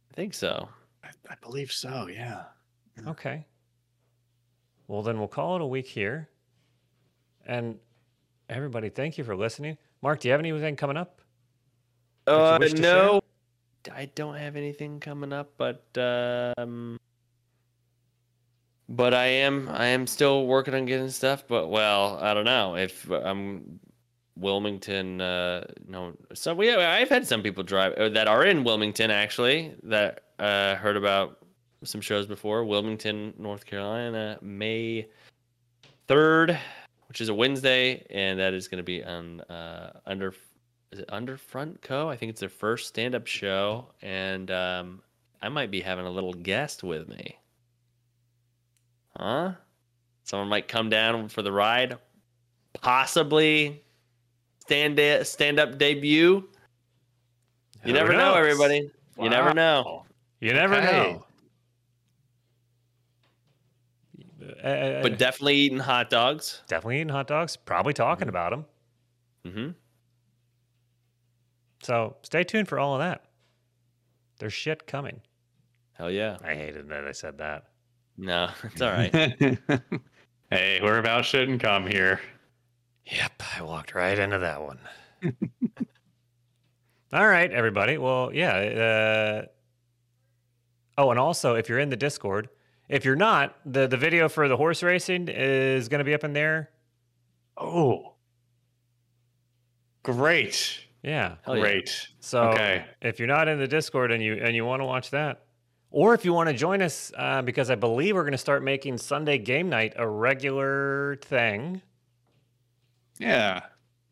I 0.09 0.15
think 0.15 0.33
so. 0.33 0.69
I, 1.03 1.09
I 1.29 1.35
believe 1.41 1.73
so. 1.73 2.07
Yeah. 2.07 2.43
Okay. 3.05 3.45
Well, 4.87 5.01
then 5.01 5.19
we'll 5.19 5.27
call 5.27 5.57
it 5.57 5.61
a 5.61 5.67
week 5.67 5.87
here. 5.87 6.29
And 7.47 7.79
everybody, 8.49 8.89
thank 8.89 9.17
you 9.17 9.23
for 9.23 9.35
listening. 9.35 9.77
Mark, 10.01 10.19
do 10.19 10.27
you 10.27 10.33
have 10.33 10.41
anything 10.41 10.75
coming 10.75 10.97
up? 10.97 11.21
Uh, 12.27 12.59
no, 12.75 13.21
I 13.91 14.05
don't 14.15 14.35
have 14.35 14.57
anything 14.57 14.99
coming 14.99 15.31
up, 15.31 15.53
but 15.57 15.85
um, 15.97 16.99
but 18.89 19.13
I 19.13 19.25
am 19.27 19.69
I 19.69 19.87
am 19.87 20.05
still 20.05 20.45
working 20.45 20.75
on 20.75 20.85
getting 20.85 21.09
stuff. 21.09 21.45
But 21.47 21.69
well, 21.69 22.19
I 22.21 22.33
don't 22.33 22.43
know 22.43 22.75
if 22.75 23.09
I'm 23.09 23.79
Wilmington. 24.35 25.21
Uh, 25.21 25.65
no, 25.87 26.13
so 26.33 26.53
we 26.53 26.73
I've 26.73 27.09
had 27.09 27.25
some 27.25 27.41
people 27.41 27.63
drive 27.63 27.93
uh, 27.93 28.09
that 28.09 28.27
are 28.27 28.43
in 28.45 28.65
Wilmington 28.65 29.09
actually 29.09 29.73
that 29.83 30.25
uh, 30.37 30.75
heard 30.75 30.97
about 30.97 31.37
some 31.83 32.01
shows 32.01 32.27
before. 32.27 32.65
Wilmington, 32.65 33.33
North 33.37 33.65
Carolina, 33.65 34.37
May 34.41 35.07
third, 36.07 36.59
which 37.07 37.21
is 37.21 37.29
a 37.29 37.33
Wednesday, 37.33 38.05
and 38.09 38.39
that 38.39 38.53
is 38.53 38.67
going 38.67 38.77
to 38.77 38.83
be 38.83 39.03
on 39.03 39.41
uh, 39.41 39.99
under 40.05 40.33
is 40.91 40.99
it 40.99 41.07
Underfront 41.09 41.81
Co? 41.81 42.09
I 42.09 42.15
think 42.15 42.29
it's 42.29 42.39
their 42.39 42.49
first 42.49 42.87
stand-up 42.87 43.27
show, 43.27 43.87
and 44.01 44.49
um, 44.51 45.01
I 45.41 45.49
might 45.49 45.69
be 45.69 45.81
having 45.81 46.05
a 46.05 46.09
little 46.09 46.33
guest 46.33 46.83
with 46.83 47.07
me. 47.09 47.37
Huh? 49.17 49.53
Someone 50.23 50.47
might 50.47 50.67
come 50.67 50.89
down 50.89 51.27
for 51.27 51.41
the 51.41 51.51
ride, 51.51 51.97
possibly 52.81 53.83
stand 54.59 54.99
stand-up 55.25 55.77
debut. 55.77 56.35
You 56.35 56.47
Who 57.83 57.93
never 57.93 58.13
know, 58.13 58.19
knows? 58.19 58.37
everybody. 58.37 58.89
You 59.19 59.29
never 59.29 59.53
know. 59.53 60.05
You 60.39 60.53
never 60.53 60.75
Okay. 60.75 60.85
know. 60.85 61.26
Uh, 64.63 65.01
But 65.01 65.17
definitely 65.17 65.55
eating 65.55 65.79
hot 65.79 66.09
dogs. 66.09 66.61
definitely 66.67 66.97
eating 66.97 67.09
hot 67.09 67.27
dogs. 67.27 67.55
Probably 67.55 67.93
talking 67.93 68.27
about 68.29 68.51
them. 68.51 68.65
Mm-hmm. 69.45 69.69
So 71.83 72.17
stay 72.23 72.43
tuned 72.43 72.67
for 72.67 72.79
all 72.79 72.93
of 72.95 72.99
that. 72.99 73.23
There's 74.39 74.53
shit 74.53 74.87
coming. 74.87 75.21
Hell 75.93 76.11
yeah. 76.11 76.37
I 76.43 76.53
hated 76.55 76.89
that 76.89 77.07
I 77.07 77.11
said 77.11 77.37
that. 77.39 77.65
No, 78.17 78.49
it's 78.63 78.81
all 78.81 78.91
right. 78.91 79.11
hey, 80.51 80.79
we're 80.81 80.97
about 80.99 81.25
shouldn't 81.25 81.61
come 81.61 81.87
here. 81.87 82.19
Yep, 83.05 83.43
I 83.57 83.61
walked 83.61 83.95
right 83.95 84.17
into 84.17 84.39
that 84.39 84.61
one. 84.61 84.79
All 87.13 87.25
right, 87.25 87.49
everybody. 87.49 87.97
Well, 87.97 88.31
yeah. 88.33 88.53
Uh, 88.57 89.45
oh, 90.97 91.09
and 91.11 91.17
also, 91.17 91.55
if 91.55 91.69
you're 91.69 91.79
in 91.79 91.89
the 91.89 91.95
Discord, 91.95 92.49
if 92.89 93.03
you're 93.05 93.15
not, 93.15 93.55
the 93.65 93.87
the 93.87 93.97
video 93.97 94.29
for 94.29 94.47
the 94.47 94.57
horse 94.57 94.81
racing 94.83 95.27
is 95.29 95.89
going 95.89 95.99
to 95.99 96.05
be 96.05 96.13
up 96.13 96.23
in 96.23 96.33
there. 96.33 96.69
Oh, 97.57 98.13
great, 100.03 100.79
Yeah. 101.03 101.35
Hell 101.43 101.55
yeah. 101.55 101.61
great. 101.61 102.07
So 102.19 102.49
Okay. 102.49 102.85
if 103.01 103.19
you're 103.19 103.27
not 103.27 103.47
in 103.47 103.59
the 103.59 103.67
Discord 103.67 104.11
and 104.11 104.21
you 104.23 104.35
and 104.35 104.55
you 104.55 104.65
want 104.65 104.81
to 104.81 104.85
watch 104.85 105.09
that, 105.11 105.43
or 105.89 106.13
if 106.13 106.23
you 106.25 106.33
want 106.33 106.49
to 106.49 106.55
join 106.55 106.81
us, 106.81 107.11
uh, 107.17 107.41
because 107.41 107.69
I 107.69 107.75
believe 107.75 108.15
we're 108.15 108.23
going 108.23 108.31
to 108.33 108.37
start 108.37 108.63
making 108.63 108.97
Sunday 108.97 109.37
game 109.37 109.69
night 109.69 109.93
a 109.95 110.07
regular 110.07 111.17
thing. 111.23 111.81
Yeah, 113.19 113.61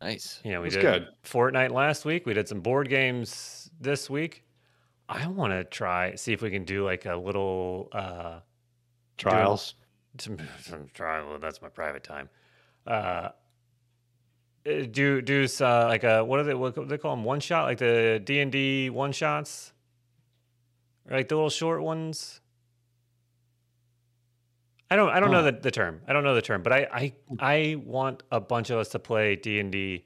Nice. 0.02 0.42
You 0.44 0.52
know, 0.52 0.62
we 0.62 0.70
That's 0.70 0.76
did 0.76 0.82
good. 0.82 1.08
Fortnite 1.24 1.72
last 1.72 2.06
week. 2.06 2.26
We 2.26 2.34
did 2.34 2.48
some 2.48 2.60
board 2.62 2.90
games 2.90 3.70
this 3.80 4.10
week. 4.10 4.44
I 5.08 5.28
want 5.28 5.54
to 5.54 5.64
try 5.64 6.16
see 6.16 6.34
if 6.34 6.42
we 6.42 6.50
can 6.50 6.64
do 6.66 6.84
like 6.84 7.06
a 7.06 7.16
little 7.16 7.90
uh 7.92 8.40
trials. 9.18 9.76
some, 10.18 10.38
some 10.62 10.88
trial. 10.94 11.28
well, 11.30 11.40
That's 11.40 11.62
my 11.62 11.70
private 11.70 12.04
time. 12.04 12.30
Uh, 12.86 13.30
uh, 14.66 14.86
do 14.90 15.22
do 15.22 15.48
uh, 15.62 15.86
like 15.88 16.04
a 16.04 16.24
what 16.24 16.40
are 16.40 16.44
they 16.44 16.54
what 16.54 16.76
do 16.76 16.86
they 16.86 16.98
call 16.98 17.16
them 17.16 17.24
one 17.24 17.40
shot 17.40 17.66
like 17.66 17.78
the 17.78 18.22
D 18.24 18.40
and 18.40 18.52
D 18.52 18.90
one 18.90 19.12
shots, 19.12 19.74
Or, 21.08 21.18
like 21.18 21.28
the 21.28 21.36
little 21.36 21.50
short 21.50 21.84
ones. 21.84 22.42
I 24.90 24.96
don't 24.96 25.10
I 25.10 25.20
don't 25.20 25.32
know 25.32 25.44
the, 25.44 25.52
the 25.52 25.72
term. 25.72 26.02
I 26.08 26.14
don't 26.14 26.24
know 26.24 26.36
the 26.36 26.42
term, 26.42 26.64
but 26.64 26.74
I 26.74 26.88
I 26.92 27.14
I 27.40 27.76
want 27.84 28.24
a 28.32 28.40
bunch 28.40 28.70
of 28.70 28.80
us 28.80 28.90
to 28.90 29.00
play 29.00 29.36
D 29.36 29.60
and 29.60 29.72
D 29.72 30.06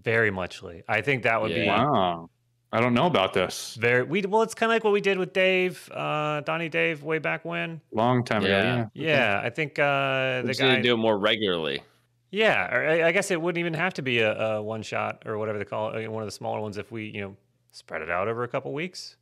very 0.00 0.30
muchly. 0.30 0.82
I 0.88 1.00
think 1.00 1.24
that 1.24 1.40
would 1.40 1.54
be 1.54 1.66
Wow, 1.66 2.30
I 2.70 2.80
don't 2.80 2.92
know 2.92 3.06
about 3.06 3.32
this. 3.32 3.76
very 3.80 4.02
we 4.02 4.20
well 4.22 4.42
it's 4.42 4.54
kind 4.54 4.70
of 4.70 4.74
like 4.74 4.84
what 4.84 4.92
we 4.92 5.00
did 5.00 5.16
with 5.18 5.32
Dave, 5.32 5.88
uh 5.92 6.40
Donnie 6.42 6.68
Dave 6.68 7.02
way 7.02 7.18
back 7.18 7.44
when. 7.44 7.80
Long 7.92 8.24
time 8.24 8.44
Yeah. 8.44 8.80
ago. 8.82 8.90
Yeah. 8.94 9.06
Yeah, 9.06 9.40
I 9.42 9.50
think 9.50 9.78
uh 9.78 10.42
We 10.44 10.48
the 10.48 10.48
need 10.48 10.58
guy 10.58 10.76
to 10.76 10.82
do 10.82 10.92
it 10.94 10.98
more 10.98 11.18
regularly. 11.18 11.82
Yeah, 12.30 12.74
or 12.74 12.86
I 12.86 13.04
I 13.08 13.12
guess 13.12 13.30
it 13.30 13.40
wouldn't 13.40 13.58
even 13.58 13.72
have 13.74 13.94
to 13.94 14.02
be 14.02 14.18
a, 14.20 14.34
a 14.38 14.62
one 14.62 14.82
shot 14.82 15.22
or 15.24 15.38
whatever 15.38 15.58
they 15.58 15.64
call 15.64 15.94
it, 15.94 16.04
uh, 16.06 16.10
one 16.10 16.22
of 16.22 16.26
the 16.26 16.32
smaller 16.32 16.60
ones 16.60 16.76
if 16.76 16.92
we, 16.92 17.06
you 17.06 17.22
know, 17.22 17.36
spread 17.72 18.02
it 18.02 18.10
out 18.10 18.28
over 18.28 18.42
a 18.44 18.48
couple 18.48 18.72
weeks. 18.74 19.16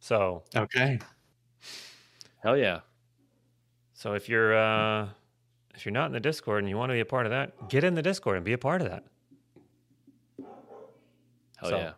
So, 0.00 0.42
Okay. 0.56 0.98
Hell 2.42 2.56
yeah. 2.56 2.80
so 3.92 4.14
if 4.14 4.28
you're 4.28 4.56
uh 4.56 5.08
if 5.74 5.84
you're 5.84 5.92
not 5.92 6.06
in 6.06 6.12
the 6.12 6.20
Discord 6.20 6.60
and 6.64 6.68
you 6.68 6.76
want 6.76 6.90
to 6.90 6.94
be 6.94 7.00
a 7.00 7.04
part 7.04 7.26
of 7.26 7.30
that, 7.30 7.68
get 7.68 7.84
in 7.84 7.94
the 7.94 8.02
Discord 8.02 8.36
and 8.36 8.44
be 8.44 8.52
a 8.54 8.58
part 8.58 8.80
of 8.82 8.88
that. 8.90 9.04
Hell 11.60 11.70
So- 11.70 11.76
yeah. 11.78 11.92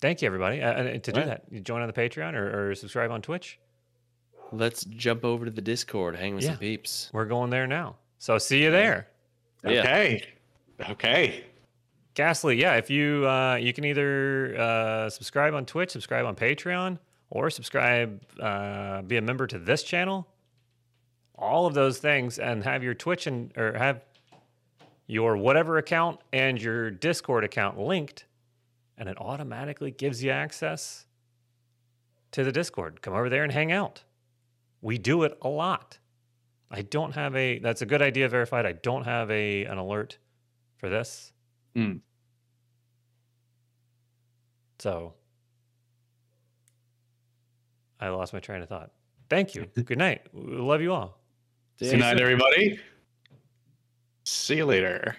Thank 0.00 0.20
you 0.20 0.26
everybody. 0.26 0.60
Uh, 0.60 0.72
and 0.72 1.04
to 1.04 1.12
do 1.12 1.20
Right. 1.20 1.26
that, 1.28 1.44
you 1.50 1.60
join 1.60 1.80
on 1.80 1.86
the 1.86 1.92
Patreon 1.92 2.34
or, 2.34 2.70
or 2.70 2.74
subscribe 2.74 3.12
on 3.12 3.22
Twitch. 3.22 3.60
Let's 4.50 4.84
jump 4.84 5.24
over 5.24 5.44
to 5.44 5.50
the 5.50 5.62
Discord, 5.62 6.16
hang 6.16 6.34
with 6.34 6.42
Yeah. 6.44 6.50
some 6.50 6.58
peeps. 6.58 7.08
We're 7.12 7.24
going 7.24 7.50
there 7.50 7.66
now. 7.68 7.96
So 8.18 8.36
see 8.38 8.62
you 8.64 8.70
there. 8.72 9.08
Yeah. 9.64 9.80
Okay. 9.80 10.24
Okay. 10.90 11.44
Ghastly, 12.14 12.60
yeah. 12.60 12.74
If 12.74 12.90
you 12.90 13.26
uh, 13.28 13.54
you 13.54 13.72
can 13.72 13.84
either 13.84 14.56
uh, 14.58 15.08
subscribe 15.10 15.54
on 15.54 15.64
Twitch, 15.66 15.90
subscribe 15.90 16.26
on 16.26 16.34
Patreon, 16.34 16.98
or 17.30 17.48
subscribe, 17.48 18.20
uh, 18.40 19.02
be 19.02 19.16
a 19.16 19.22
member 19.22 19.46
to 19.46 19.58
this 19.58 19.82
channel. 19.84 20.26
All 21.38 21.66
of 21.66 21.74
those 21.74 21.98
things, 21.98 22.38
and 22.38 22.62
have 22.64 22.82
your 22.82 22.94
Twitch 22.94 23.26
and 23.26 23.56
or 23.56 23.72
have 23.78 24.04
your 25.06 25.36
whatever 25.36 25.78
account 25.78 26.20
and 26.32 26.60
your 26.60 26.90
Discord 26.90 27.44
account 27.44 27.78
linked, 27.78 28.26
and 28.98 29.08
it 29.08 29.16
automatically 29.20 29.90
gives 29.90 30.22
you 30.22 30.30
access 30.30 31.06
to 32.32 32.44
the 32.44 32.52
Discord. 32.52 33.02
Come 33.02 33.14
over 33.14 33.28
there 33.28 33.44
and 33.44 33.52
hang 33.52 33.72
out. 33.72 34.02
We 34.80 34.98
do 34.98 35.22
it 35.22 35.38
a 35.42 35.48
lot. 35.48 35.98
I 36.70 36.82
don't 36.82 37.14
have 37.14 37.36
a. 37.36 37.58
That's 37.58 37.82
a 37.82 37.86
good 37.86 38.02
idea. 38.02 38.28
Verified. 38.28 38.66
I 38.66 38.72
don't 38.72 39.04
have 39.04 39.30
a 39.30 39.64
an 39.64 39.78
alert 39.78 40.18
for 40.78 40.88
this. 40.88 41.32
Hmm. 41.76 41.96
So 44.78 45.14
I 48.00 48.08
lost 48.08 48.32
my 48.32 48.40
train 48.40 48.62
of 48.62 48.68
thought. 48.68 48.90
Thank 49.30 49.54
you. 49.54 49.66
Good 49.84 49.98
night. 49.98 50.26
Love 50.32 50.80
you 50.80 50.92
all. 50.92 51.20
Good 51.78 52.00
night, 52.00 52.20
everybody. 52.20 52.80
See 54.24 54.56
you 54.56 54.66
later. 54.66 55.16